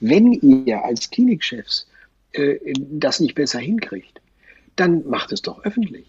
wenn 0.00 0.32
ihr 0.32 0.84
als 0.84 1.10
Klinikchefs 1.10 1.86
äh, 2.32 2.58
das 2.76 3.20
nicht 3.20 3.36
besser 3.36 3.60
hinkriegt, 3.60 4.20
dann 4.74 5.06
macht 5.08 5.30
es 5.32 5.42
doch 5.42 5.64
öffentlich. 5.64 6.06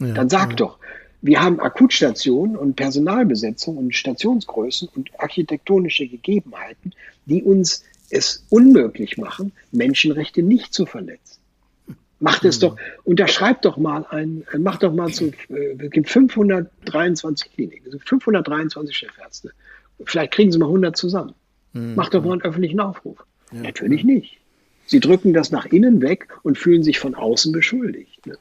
Ja, 0.00 0.12
dann 0.12 0.28
sagt 0.28 0.52
ja. 0.52 0.66
doch, 0.66 0.78
wir 1.22 1.40
haben 1.40 1.60
Akutstationen 1.60 2.56
und 2.56 2.76
Personalbesetzung 2.76 3.76
und 3.78 3.94
Stationsgrößen 3.94 4.88
und 4.94 5.10
architektonische 5.18 6.06
Gegebenheiten, 6.06 6.92
die 7.24 7.42
uns 7.42 7.84
es 8.10 8.46
unmöglich 8.50 9.18
machen, 9.18 9.52
Menschenrechte 9.72 10.42
nicht 10.42 10.72
zu 10.72 10.86
verletzen. 10.86 11.40
Macht 12.18 12.44
es 12.44 12.58
doch, 12.58 12.76
unterschreibt 13.04 13.66
doch 13.66 13.76
mal 13.76 14.06
ein, 14.08 14.44
macht 14.56 14.82
doch 14.82 14.92
mal 14.92 15.12
zu, 15.12 15.32
äh, 15.50 15.76
es 15.78 15.90
gibt 15.90 16.08
523 16.08 17.52
Kliniken, 17.52 17.92
es 17.94 18.02
523 18.04 18.96
Chefärzte. 18.96 19.50
Vielleicht 20.04 20.32
kriegen 20.32 20.50
Sie 20.50 20.58
mal 20.58 20.66
100 20.66 20.96
zusammen. 20.96 21.34
Mhm. 21.74 21.94
Macht 21.94 22.14
doch 22.14 22.24
mal 22.24 22.32
einen 22.32 22.42
öffentlichen 22.42 22.80
Aufruf. 22.80 23.24
Ja. 23.52 23.62
Natürlich 23.62 24.02
nicht. 24.02 24.38
Sie 24.86 25.00
drücken 25.00 25.34
das 25.34 25.50
nach 25.50 25.66
innen 25.66 26.00
weg 26.00 26.28
und 26.42 26.56
fühlen 26.56 26.82
sich 26.82 26.98
von 26.98 27.14
außen 27.14 27.52
beschuldigt. 27.52 28.26
Ne? 28.26 28.38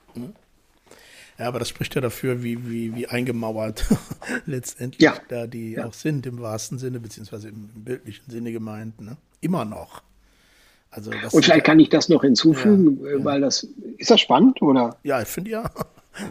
Ja, 1.37 1.47
aber 1.47 1.59
das 1.59 1.69
spricht 1.69 1.95
ja 1.95 2.01
dafür, 2.01 2.43
wie, 2.43 2.69
wie, 2.69 2.95
wie 2.95 3.07
eingemauert 3.07 3.85
letztendlich 4.45 5.01
ja. 5.01 5.15
da 5.27 5.47
die 5.47 5.73
ja. 5.73 5.85
auch 5.85 5.93
sind 5.93 6.25
im 6.25 6.41
wahrsten 6.41 6.79
Sinne, 6.79 6.99
beziehungsweise 6.99 7.49
im, 7.49 7.67
bildlichen 7.75 8.29
Sinne 8.31 8.51
gemeint. 8.51 9.01
Ne? 9.01 9.17
Immer 9.41 9.65
noch. 9.65 10.01
Also 10.91 11.11
Und 11.31 11.43
vielleicht 11.43 11.65
kann 11.65 11.79
ich 11.79 11.89
das 11.89 12.07
noch 12.07 12.21
hinzufügen, 12.21 12.99
ja, 13.03 13.23
weil 13.25 13.41
das, 13.41 13.67
ist 13.97 14.11
das 14.11 14.21
spannend 14.21 14.61
oder? 14.61 14.95
Ja, 15.03 15.21
ich 15.21 15.27
finde 15.27 15.51
ja. 15.51 15.69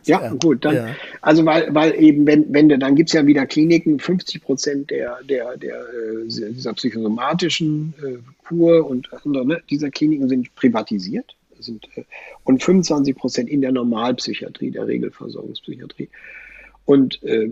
Ja, 0.05 0.31
gut, 0.41 0.65
dann, 0.65 0.75
ja. 0.75 0.87
also 1.21 1.45
weil, 1.45 1.75
weil 1.75 1.95
eben, 2.03 2.27
wenn, 2.27 2.51
wenn 2.55 2.71
dann 2.71 2.97
gibt 2.97 3.11
es 3.11 3.13
ja 3.13 3.27
wieder 3.27 3.45
Kliniken, 3.45 3.99
50 3.99 4.43
Prozent 4.43 4.91
der, 4.91 5.19
der, 5.29 5.59
der, 5.59 5.77
äh, 5.77 6.27
dieser 6.27 6.73
psychosomatischen 6.73 7.93
äh, 8.03 8.17
Kur 8.49 8.87
und 8.89 9.13
andere, 9.13 9.45
ne, 9.45 9.63
dieser 9.69 9.91
Kliniken 9.91 10.31
sind 10.31 10.55
privatisiert 10.55 11.37
sind, 11.61 11.89
äh, 11.97 12.05
und 12.45 12.63
25 12.63 13.17
Prozent 13.17 13.49
in 13.49 13.61
der 13.61 13.73
Normalpsychiatrie, 13.73 14.71
der 14.71 14.87
Regelversorgungspsychiatrie 14.87 16.09
und 16.85 17.23
äh, 17.23 17.49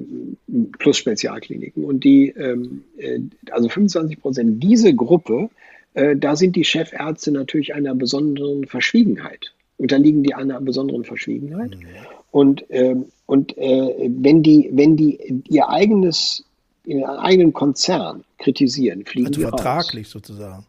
plus 0.79 0.97
Spezialkliniken. 0.99 1.85
Und 1.85 2.05
die, 2.05 2.29
ähm, 2.29 2.85
äh, 2.99 3.21
also 3.51 3.69
25 3.69 4.21
Prozent, 4.21 4.63
diese 4.63 4.95
Gruppe, 4.95 5.49
äh, 5.95 6.17
da 6.17 6.37
sind 6.37 6.57
die 6.57 6.65
Chefärzte 6.65 7.33
natürlich 7.33 7.75
einer 7.75 7.95
besonderen 7.95 8.67
Verschwiegenheit 8.67 9.53
unterliegen 9.83 10.23
die 10.23 10.35
einer 10.35 10.61
besonderen 10.61 11.05
Verschwiegenheit. 11.05 11.77
Mhm. 11.77 11.87
Und, 12.31 12.65
ähm, 12.71 13.07
und 13.27 13.57
äh, 13.59 14.09
wenn 14.09 14.43
die, 14.43 14.71
wenn 14.73 14.97
die 14.97 15.43
ihr 15.49 15.69
eigenes, 15.69 16.45
ihren 16.85 17.05
eigenen 17.05 17.53
Konzern 17.53 18.25
kritisieren, 18.39 19.05
fliegen 19.05 19.29
also 19.29 19.41
die 19.41 19.47
vertraglich 19.47 20.07
raus. 20.07 20.13
sozusagen. 20.13 20.65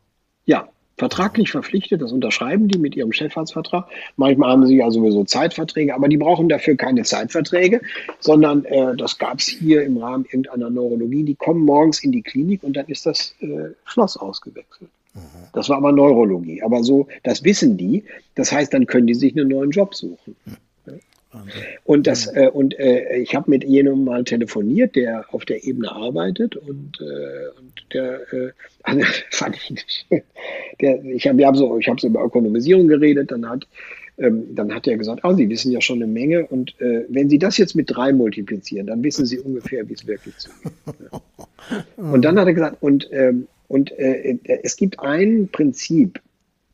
Ja, 0.45 0.67
vertraglich 0.97 1.51
verpflichtet, 1.51 2.01
das 2.01 2.11
unterschreiben 2.11 2.67
die 2.67 2.77
mit 2.77 2.95
ihrem 2.95 3.11
Chefarztvertrag. 3.11 3.87
Manchmal 4.15 4.51
haben 4.51 4.65
sie 4.65 4.77
ja 4.77 4.91
sowieso 4.91 5.23
Zeitverträge, 5.23 5.95
aber 5.95 6.07
die 6.07 6.17
brauchen 6.17 6.49
dafür 6.49 6.75
keine 6.75 7.03
Zeitverträge, 7.03 7.81
sondern 8.19 8.65
äh, 8.65 8.95
das 8.95 9.17
gab 9.17 9.39
es 9.39 9.47
hier 9.47 9.83
im 9.83 9.97
Rahmen 9.97 10.25
irgendeiner 10.25 10.69
Neurologie. 10.69 11.23
Die 11.23 11.35
kommen 11.35 11.65
morgens 11.65 12.03
in 12.03 12.11
die 12.11 12.21
Klinik 12.21 12.63
und 12.63 12.77
dann 12.77 12.85
ist 12.87 13.05
das 13.05 13.35
äh, 13.41 13.69
Schloss 13.85 14.17
ausgewechselt. 14.17 14.89
Das 15.53 15.69
war 15.69 15.77
aber 15.77 15.91
Neurologie. 15.91 16.63
Aber 16.63 16.83
so, 16.83 17.07
das 17.21 17.43
wissen 17.43 17.77
die. 17.77 18.03
Das 18.35 18.51
heißt, 18.51 18.73
dann 18.73 18.87
können 18.87 19.07
die 19.07 19.13
sich 19.13 19.37
einen 19.37 19.49
neuen 19.49 19.71
Job 19.71 19.93
suchen. 19.93 20.35
Und 21.83 22.07
das 22.07 22.27
äh, 22.27 22.49
und 22.51 22.77
äh, 22.79 23.17
ich 23.17 23.35
habe 23.35 23.49
mit 23.49 23.63
jenem 23.63 24.03
mal 24.03 24.23
telefoniert, 24.23 24.95
der 24.95 25.25
auf 25.33 25.45
der 25.45 25.63
Ebene 25.63 25.91
arbeitet 25.91 26.55
und, 26.55 26.99
äh, 27.01 27.59
und 27.59 27.85
der 27.93 28.21
also, 28.83 29.01
fand 29.31 29.55
ich 29.55 29.71
nicht. 29.71 30.05
Der, 30.81 31.03
ich 31.03 31.27
habe 31.27 31.45
hab 31.45 31.55
so, 31.55 31.77
ich 31.77 31.87
habe 31.87 31.99
so 31.99 32.07
über 32.07 32.23
Ökonomisierung 32.23 32.87
geredet, 32.87 33.31
dann 33.31 33.49
hat 33.49 33.67
ähm, 34.17 34.53
dann 34.53 34.73
hat 34.73 34.87
er 34.87 34.97
gesagt, 34.97 35.25
ah, 35.25 35.33
Sie 35.33 35.49
wissen 35.49 35.71
ja 35.71 35.81
schon 35.81 36.01
eine 36.01 36.11
Menge 36.11 36.45
und 36.45 36.79
äh, 36.79 37.05
wenn 37.09 37.29
Sie 37.29 37.39
das 37.39 37.57
jetzt 37.57 37.75
mit 37.75 37.89
drei 37.89 38.13
multiplizieren, 38.13 38.87
dann 38.87 39.03
wissen 39.03 39.25
Sie 39.25 39.39
ungefähr, 39.39 39.87
wie 39.89 39.93
es 39.93 40.05
wirklich 40.05 40.37
zugeht. 40.37 40.71
und 41.97 42.21
dann 42.23 42.39
hat 42.39 42.47
er 42.47 42.53
gesagt, 42.53 42.77
und 42.81 43.09
ähm, 43.11 43.47
und 43.67 43.91
äh, 43.97 44.37
es 44.61 44.75
gibt 44.75 44.99
ein 44.99 45.49
Prinzip, 45.51 46.21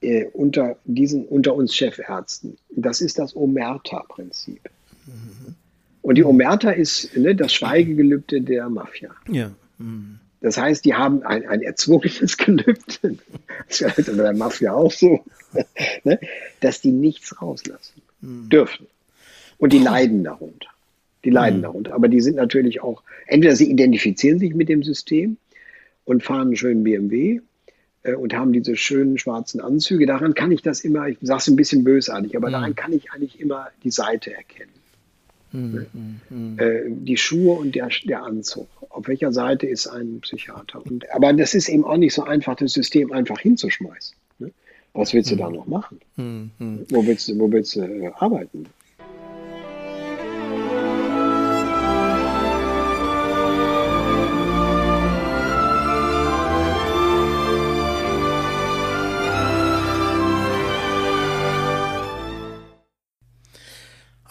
äh, 0.01 0.25
unter, 0.25 0.77
diesen, 0.85 1.25
unter 1.25 1.55
uns 1.55 1.75
Chefärzten. 1.75 2.57
Das 2.69 3.01
ist 3.01 3.19
das 3.19 3.35
Omerta-Prinzip. 3.35 4.61
Mhm. 5.05 5.55
Und 6.01 6.15
die 6.15 6.23
Omerta 6.23 6.71
ist 6.71 7.15
ne, 7.17 7.35
das 7.35 7.53
Schweigegelübde 7.53 8.41
der 8.41 8.69
Mafia. 8.69 9.11
Ja. 9.27 9.51
Mhm. 9.77 10.19
Das 10.41 10.57
heißt, 10.57 10.85
die 10.85 10.93
haben 10.93 11.23
ein, 11.23 11.45
ein 11.47 11.61
erzwungenes 11.61 12.37
Gelübde, 12.37 13.17
das 13.67 13.81
ist 13.81 14.05
bei 14.05 14.23
der 14.23 14.33
Mafia 14.33 14.73
auch 14.73 14.91
so, 14.91 15.25
ne, 16.03 16.19
dass 16.61 16.79
die 16.81 16.91
nichts 16.91 17.41
rauslassen 17.41 18.01
mhm. 18.21 18.49
dürfen. 18.49 18.87
Und 19.57 19.73
die 19.73 19.79
leiden 19.79 20.23
darunter. 20.23 20.69
Die 21.25 21.29
leiden 21.29 21.59
mhm. 21.59 21.63
darunter. 21.63 21.93
Aber 21.93 22.07
die 22.07 22.21
sind 22.21 22.37
natürlich 22.37 22.81
auch, 22.81 23.03
entweder 23.27 23.55
sie 23.55 23.69
identifizieren 23.69 24.39
sich 24.39 24.55
mit 24.55 24.69
dem 24.69 24.83
System 24.83 25.35
und 26.05 26.23
fahren 26.23 26.47
einen 26.47 26.55
schönen 26.55 26.83
BMW 26.83 27.41
und 28.03 28.33
haben 28.33 28.53
diese 28.53 28.75
schönen 28.75 29.17
schwarzen 29.17 29.61
Anzüge. 29.61 30.05
Daran 30.05 30.33
kann 30.33 30.51
ich 30.51 30.61
das 30.61 30.81
immer, 30.81 31.07
ich 31.07 31.17
sage 31.21 31.39
es 31.39 31.47
ein 31.47 31.55
bisschen 31.55 31.83
bösartig, 31.83 32.35
aber 32.37 32.47
mhm. 32.47 32.53
daran 32.53 32.75
kann 32.75 32.93
ich 32.93 33.11
eigentlich 33.11 33.39
immer 33.39 33.67
die 33.83 33.91
Seite 33.91 34.33
erkennen. 34.33 34.71
Mhm. 35.51 35.85
Mhm. 36.29 36.59
Äh, 36.59 36.81
die 36.87 37.17
Schuhe 37.17 37.57
und 37.57 37.75
der, 37.75 37.89
der 38.05 38.23
Anzug. 38.23 38.67
Auf 38.89 39.07
welcher 39.07 39.31
Seite 39.31 39.67
ist 39.67 39.87
ein 39.87 40.21
Psychiater? 40.21 40.81
Und, 40.85 41.11
aber 41.11 41.33
das 41.33 41.53
ist 41.53 41.69
eben 41.69 41.83
auch 41.83 41.97
nicht 41.97 42.13
so 42.13 42.23
einfach, 42.23 42.55
das 42.55 42.73
System 42.73 43.11
einfach 43.11 43.39
hinzuschmeißen. 43.39 44.15
Ne? 44.39 44.51
Was 44.93 45.13
willst 45.13 45.31
du 45.31 45.35
da 45.35 45.49
noch 45.49 45.67
machen? 45.67 45.99
Wo 46.89 47.05
willst 47.05 47.27
du, 47.27 47.39
wo 47.39 47.51
willst 47.51 47.75
du 47.75 47.81
äh, 47.81 48.11
arbeiten? 48.15 48.67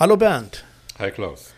Hallo 0.00 0.16
Bernd. 0.16 0.64
Hi 1.00 1.10
Klaus. 1.10 1.52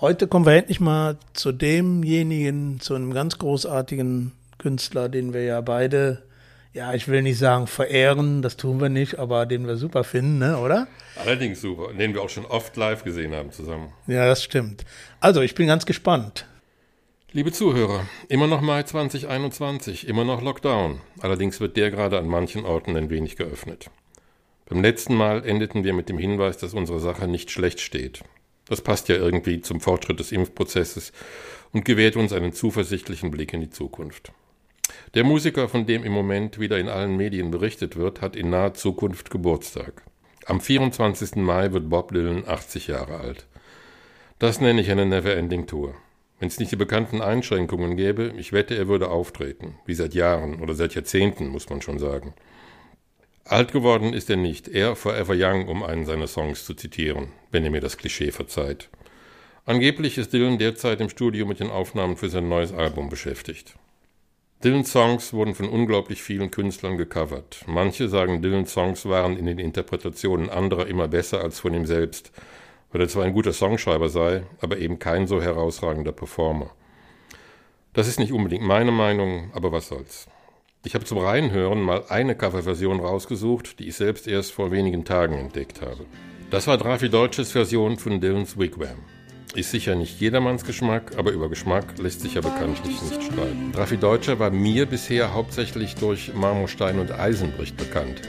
Heute 0.00 0.26
kommen 0.26 0.46
wir 0.46 0.54
endlich 0.54 0.80
mal 0.80 1.16
zu 1.32 1.52
demjenigen, 1.52 2.80
zu 2.80 2.96
einem 2.96 3.14
ganz 3.14 3.38
großartigen 3.38 4.32
Künstler, 4.58 5.08
den 5.08 5.32
wir 5.32 5.44
ja 5.44 5.60
beide, 5.60 6.24
ja, 6.72 6.92
ich 6.92 7.06
will 7.06 7.22
nicht 7.22 7.38
sagen 7.38 7.68
verehren, 7.68 8.42
das 8.42 8.56
tun 8.56 8.80
wir 8.80 8.88
nicht, 8.88 9.20
aber 9.20 9.46
den 9.46 9.68
wir 9.68 9.76
super 9.76 10.02
finden, 10.02 10.38
ne, 10.38 10.58
oder? 10.58 10.88
Allerdings 11.22 11.60
super, 11.60 11.92
den 11.92 12.14
wir 12.14 12.22
auch 12.22 12.30
schon 12.30 12.46
oft 12.46 12.76
live 12.76 13.04
gesehen 13.04 13.32
haben 13.32 13.52
zusammen. 13.52 13.92
Ja, 14.08 14.26
das 14.26 14.42
stimmt. 14.42 14.84
Also, 15.20 15.40
ich 15.40 15.54
bin 15.54 15.68
ganz 15.68 15.86
gespannt. 15.86 16.46
Liebe 17.30 17.52
Zuhörer, 17.52 18.06
immer 18.28 18.48
noch 18.48 18.60
Mai 18.60 18.82
2021, 18.82 20.08
immer 20.08 20.24
noch 20.24 20.42
Lockdown. 20.42 21.00
Allerdings 21.20 21.60
wird 21.60 21.76
der 21.76 21.92
gerade 21.92 22.18
an 22.18 22.26
manchen 22.26 22.64
Orten 22.64 22.96
ein 22.96 23.08
wenig 23.08 23.36
geöffnet. 23.36 23.88
Beim 24.68 24.82
letzten 24.82 25.14
Mal 25.14 25.44
endeten 25.44 25.84
wir 25.84 25.92
mit 25.92 26.08
dem 26.08 26.18
Hinweis, 26.18 26.58
dass 26.58 26.74
unsere 26.74 26.98
Sache 26.98 27.28
nicht 27.28 27.50
schlecht 27.50 27.80
steht. 27.80 28.22
Das 28.68 28.80
passt 28.80 29.08
ja 29.08 29.14
irgendwie 29.14 29.60
zum 29.60 29.80
Fortschritt 29.80 30.18
des 30.18 30.32
Impfprozesses 30.32 31.12
und 31.72 31.84
gewährt 31.84 32.16
uns 32.16 32.32
einen 32.32 32.52
zuversichtlichen 32.52 33.30
Blick 33.30 33.52
in 33.52 33.60
die 33.60 33.70
Zukunft. 33.70 34.32
Der 35.14 35.22
Musiker, 35.22 35.68
von 35.68 35.86
dem 35.86 36.02
im 36.02 36.12
Moment 36.12 36.58
wieder 36.58 36.78
in 36.78 36.88
allen 36.88 37.16
Medien 37.16 37.50
berichtet 37.50 37.96
wird, 37.96 38.20
hat 38.20 38.34
in 38.34 38.50
naher 38.50 38.74
Zukunft 38.74 39.30
Geburtstag. 39.30 40.02
Am 40.46 40.60
24. 40.60 41.36
Mai 41.36 41.72
wird 41.72 41.88
Bob 41.88 42.12
Dylan 42.12 42.46
80 42.46 42.88
Jahre 42.88 43.18
alt. 43.18 43.46
Das 44.38 44.60
nenne 44.60 44.80
ich 44.80 44.90
eine 44.90 45.06
Never-Ending 45.06 45.66
Tour. 45.66 45.94
Wenn 46.38 46.48
es 46.48 46.58
nicht 46.58 46.72
die 46.72 46.76
bekannten 46.76 47.22
Einschränkungen 47.22 47.96
gäbe, 47.96 48.32
ich 48.36 48.52
wette, 48.52 48.76
er 48.76 48.88
würde 48.88 49.08
auftreten, 49.08 49.78
wie 49.86 49.94
seit 49.94 50.12
Jahren 50.12 50.60
oder 50.60 50.74
seit 50.74 50.94
Jahrzehnten, 50.94 51.48
muss 51.48 51.70
man 51.70 51.80
schon 51.80 51.98
sagen. 51.98 52.34
Alt 53.48 53.72
geworden 53.72 54.12
ist 54.12 54.28
er 54.28 54.36
nicht, 54.36 54.66
er 54.66 54.96
Forever 54.96 55.34
Young, 55.36 55.68
um 55.68 55.84
einen 55.84 56.04
seiner 56.04 56.26
Songs 56.26 56.64
zu 56.64 56.74
zitieren, 56.74 57.28
wenn 57.52 57.64
ihr 57.64 57.70
mir 57.70 57.80
das 57.80 57.96
Klischee 57.96 58.32
verzeiht. 58.32 58.88
Angeblich 59.64 60.18
ist 60.18 60.32
Dylan 60.32 60.58
derzeit 60.58 61.00
im 61.00 61.08
Studio 61.08 61.46
mit 61.46 61.60
den 61.60 61.70
Aufnahmen 61.70 62.16
für 62.16 62.28
sein 62.28 62.48
neues 62.48 62.72
Album 62.72 63.08
beschäftigt. 63.08 63.76
Dylans 64.64 64.90
Songs 64.90 65.32
wurden 65.32 65.54
von 65.54 65.68
unglaublich 65.68 66.22
vielen 66.22 66.50
Künstlern 66.50 66.96
gecovert. 66.96 67.62
Manche 67.68 68.08
sagen, 68.08 68.42
Dylans 68.42 68.72
Songs 68.72 69.04
waren 69.06 69.36
in 69.36 69.46
den 69.46 69.60
Interpretationen 69.60 70.50
anderer 70.50 70.88
immer 70.88 71.06
besser 71.06 71.40
als 71.40 71.60
von 71.60 71.72
ihm 71.72 71.86
selbst, 71.86 72.32
weil 72.90 73.00
er 73.00 73.08
zwar 73.08 73.24
ein 73.24 73.32
guter 73.32 73.52
Songschreiber 73.52 74.08
sei, 74.08 74.42
aber 74.60 74.78
eben 74.78 74.98
kein 74.98 75.28
so 75.28 75.40
herausragender 75.40 76.12
Performer. 76.12 76.72
Das 77.92 78.08
ist 78.08 78.18
nicht 78.18 78.32
unbedingt 78.32 78.64
meine 78.64 78.90
Meinung, 78.90 79.52
aber 79.54 79.70
was 79.70 79.86
soll's. 79.86 80.26
Ich 80.86 80.94
habe 80.94 81.04
zum 81.04 81.18
Reinhören 81.18 81.82
mal 81.82 82.04
eine 82.10 82.36
Coverversion 82.36 83.00
rausgesucht, 83.00 83.80
die 83.80 83.88
ich 83.88 83.96
selbst 83.96 84.28
erst 84.28 84.52
vor 84.52 84.70
wenigen 84.70 85.04
Tagen 85.04 85.36
entdeckt 85.36 85.82
habe. 85.82 86.06
Das 86.48 86.68
war 86.68 86.78
Drafi 86.78 87.08
Deutsches 87.08 87.50
Version 87.50 87.98
von 87.98 88.20
Dylans 88.20 88.56
Wigwam. 88.56 88.98
Ist 89.56 89.72
sicher 89.72 89.96
nicht 89.96 90.20
jedermanns 90.20 90.64
Geschmack, 90.64 91.18
aber 91.18 91.32
über 91.32 91.48
Geschmack 91.48 91.98
lässt 91.98 92.20
sich 92.20 92.34
ja 92.34 92.40
bekanntlich 92.40 93.02
nicht 93.02 93.20
streiten. 93.20 93.72
Drafi 93.72 93.96
Deutscher 93.96 94.38
war 94.38 94.50
mir 94.50 94.86
bisher 94.86 95.34
hauptsächlich 95.34 95.96
durch 95.96 96.32
Marmorstein 96.34 97.00
und 97.00 97.10
Eisenbricht 97.10 97.76
bekannt. 97.76 98.22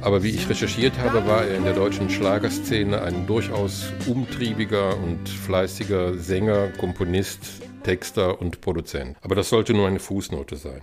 Aber 0.00 0.22
wie 0.22 0.30
ich 0.30 0.48
recherchiert 0.48 0.96
habe, 0.98 1.26
war 1.26 1.46
er 1.46 1.56
in 1.56 1.64
der 1.64 1.74
deutschen 1.74 2.10
Schlagerszene 2.10 3.02
ein 3.02 3.26
durchaus 3.26 3.92
umtriebiger 4.06 4.96
und 4.96 5.28
fleißiger 5.28 6.14
Sänger, 6.14 6.68
Komponist, 6.78 7.60
Texter 7.82 8.40
und 8.40 8.60
Produzent. 8.60 9.16
Aber 9.20 9.34
das 9.34 9.48
sollte 9.48 9.74
nur 9.74 9.88
eine 9.88 9.98
Fußnote 9.98 10.54
sein. 10.54 10.82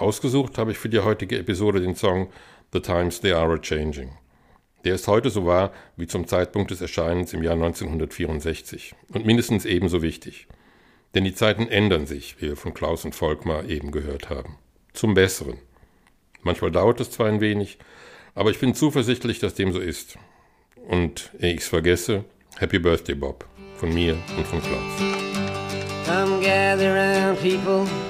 Ausgesucht 0.00 0.58
habe 0.58 0.72
ich 0.72 0.78
für 0.78 0.88
die 0.88 1.00
heutige 1.00 1.38
Episode 1.38 1.80
den 1.80 1.94
Song 1.94 2.30
The 2.72 2.80
Times 2.80 3.20
They 3.20 3.32
Are 3.32 3.54
a 3.54 3.58
Changing. 3.58 4.10
Der 4.84 4.94
ist 4.94 5.08
heute 5.08 5.30
so 5.30 5.44
wahr 5.46 5.72
wie 5.96 6.06
zum 6.06 6.26
Zeitpunkt 6.26 6.70
des 6.70 6.80
Erscheinens 6.80 7.32
im 7.32 7.42
Jahr 7.42 7.54
1964 7.54 8.94
und 9.12 9.26
mindestens 9.26 9.64
ebenso 9.64 10.02
wichtig. 10.02 10.46
Denn 11.14 11.24
die 11.24 11.34
Zeiten 11.34 11.68
ändern 11.68 12.06
sich, 12.06 12.36
wie 12.38 12.48
wir 12.48 12.56
von 12.56 12.74
Klaus 12.74 13.04
und 13.04 13.14
Volkmar 13.14 13.64
eben 13.64 13.90
gehört 13.90 14.30
haben. 14.30 14.56
Zum 14.92 15.14
Besseren. 15.14 15.58
Manchmal 16.42 16.70
dauert 16.70 17.00
es 17.00 17.10
zwar 17.10 17.26
ein 17.26 17.40
wenig, 17.40 17.78
aber 18.34 18.50
ich 18.50 18.60
bin 18.60 18.74
zuversichtlich, 18.74 19.38
dass 19.40 19.54
dem 19.54 19.72
so 19.72 19.80
ist. 19.80 20.16
Und 20.86 21.32
ehe 21.40 21.54
ich 21.54 21.60
es 21.60 21.68
vergesse, 21.68 22.24
Happy 22.56 22.78
Birthday 22.78 23.14
Bob 23.14 23.46
von 23.76 23.92
mir 23.92 24.16
und 24.36 24.46
von 24.46 24.60
Klaus. 24.62 25.02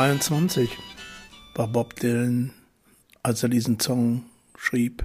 23 0.00 0.70
war 1.56 1.68
Bob 1.68 1.94
Dylan, 1.96 2.54
als 3.22 3.42
er 3.42 3.50
diesen 3.50 3.78
Song 3.80 4.24
schrieb. 4.56 5.04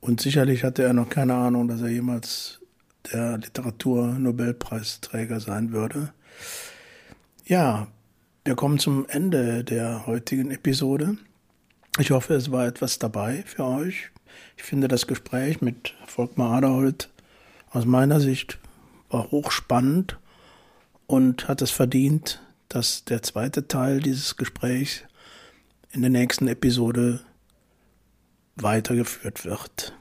Und 0.00 0.22
sicherlich 0.22 0.64
hatte 0.64 0.82
er 0.82 0.94
noch 0.94 1.10
keine 1.10 1.34
Ahnung, 1.34 1.68
dass 1.68 1.82
er 1.82 1.90
jemals 1.90 2.60
der 3.12 3.36
Literatur-Nobelpreisträger 3.36 5.40
sein 5.40 5.72
würde. 5.72 6.14
Ja, 7.44 7.88
wir 8.46 8.54
kommen 8.54 8.78
zum 8.78 9.04
Ende 9.10 9.62
der 9.62 10.06
heutigen 10.06 10.50
Episode. 10.50 11.18
Ich 11.98 12.12
hoffe, 12.12 12.32
es 12.32 12.50
war 12.50 12.66
etwas 12.66 12.98
dabei 12.98 13.42
für 13.44 13.66
euch. 13.66 14.10
Ich 14.56 14.62
finde 14.62 14.88
das 14.88 15.06
Gespräch 15.06 15.60
mit 15.60 15.92
Volkmar 16.06 16.52
Aderholt 16.52 17.10
aus 17.72 17.84
meiner 17.84 18.20
Sicht 18.20 18.58
war 19.10 19.30
hochspannend 19.30 20.18
und 21.06 21.46
hat 21.46 21.60
es 21.60 21.70
verdient, 21.70 22.40
dass 22.70 23.04
der 23.04 23.22
zweite 23.22 23.68
Teil 23.68 24.00
dieses 24.00 24.36
Gesprächs 24.36 25.02
in 25.90 26.00
der 26.00 26.10
nächsten 26.10 26.46
Episode 26.48 27.20
weitergeführt 28.56 29.44
wird. 29.44 29.92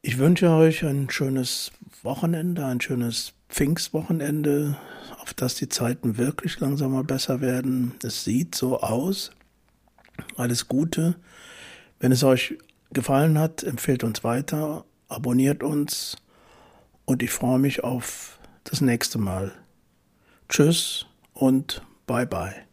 Ich 0.00 0.18
wünsche 0.18 0.48
euch 0.50 0.84
ein 0.84 1.10
schönes 1.10 1.72
Wochenende, 2.02 2.64
ein 2.64 2.80
schönes 2.80 3.34
Pfingstwochenende, 3.48 4.76
auf 5.20 5.34
das 5.34 5.56
die 5.56 5.68
Zeiten 5.68 6.18
wirklich 6.18 6.58
langsam 6.60 6.92
mal 6.92 7.04
besser 7.04 7.40
werden. 7.40 7.94
Es 8.02 8.24
sieht 8.24 8.54
so 8.54 8.80
aus. 8.80 9.32
Alles 10.36 10.68
Gute. 10.68 11.16
Wenn 11.98 12.12
es 12.12 12.22
euch 12.22 12.58
gefallen 12.92 13.38
hat, 13.38 13.64
empfehlt 13.64 14.04
uns 14.04 14.22
weiter, 14.22 14.84
abonniert 15.08 15.62
uns 15.62 16.16
und 17.04 17.22
ich 17.22 17.30
freue 17.30 17.58
mich 17.58 17.82
auf 17.82 18.38
das 18.64 18.80
nächste 18.80 19.18
Mal. 19.18 19.52
Tschüss 20.48 21.06
und 21.34 21.82
bye 22.06 22.26
bye. 22.26 22.66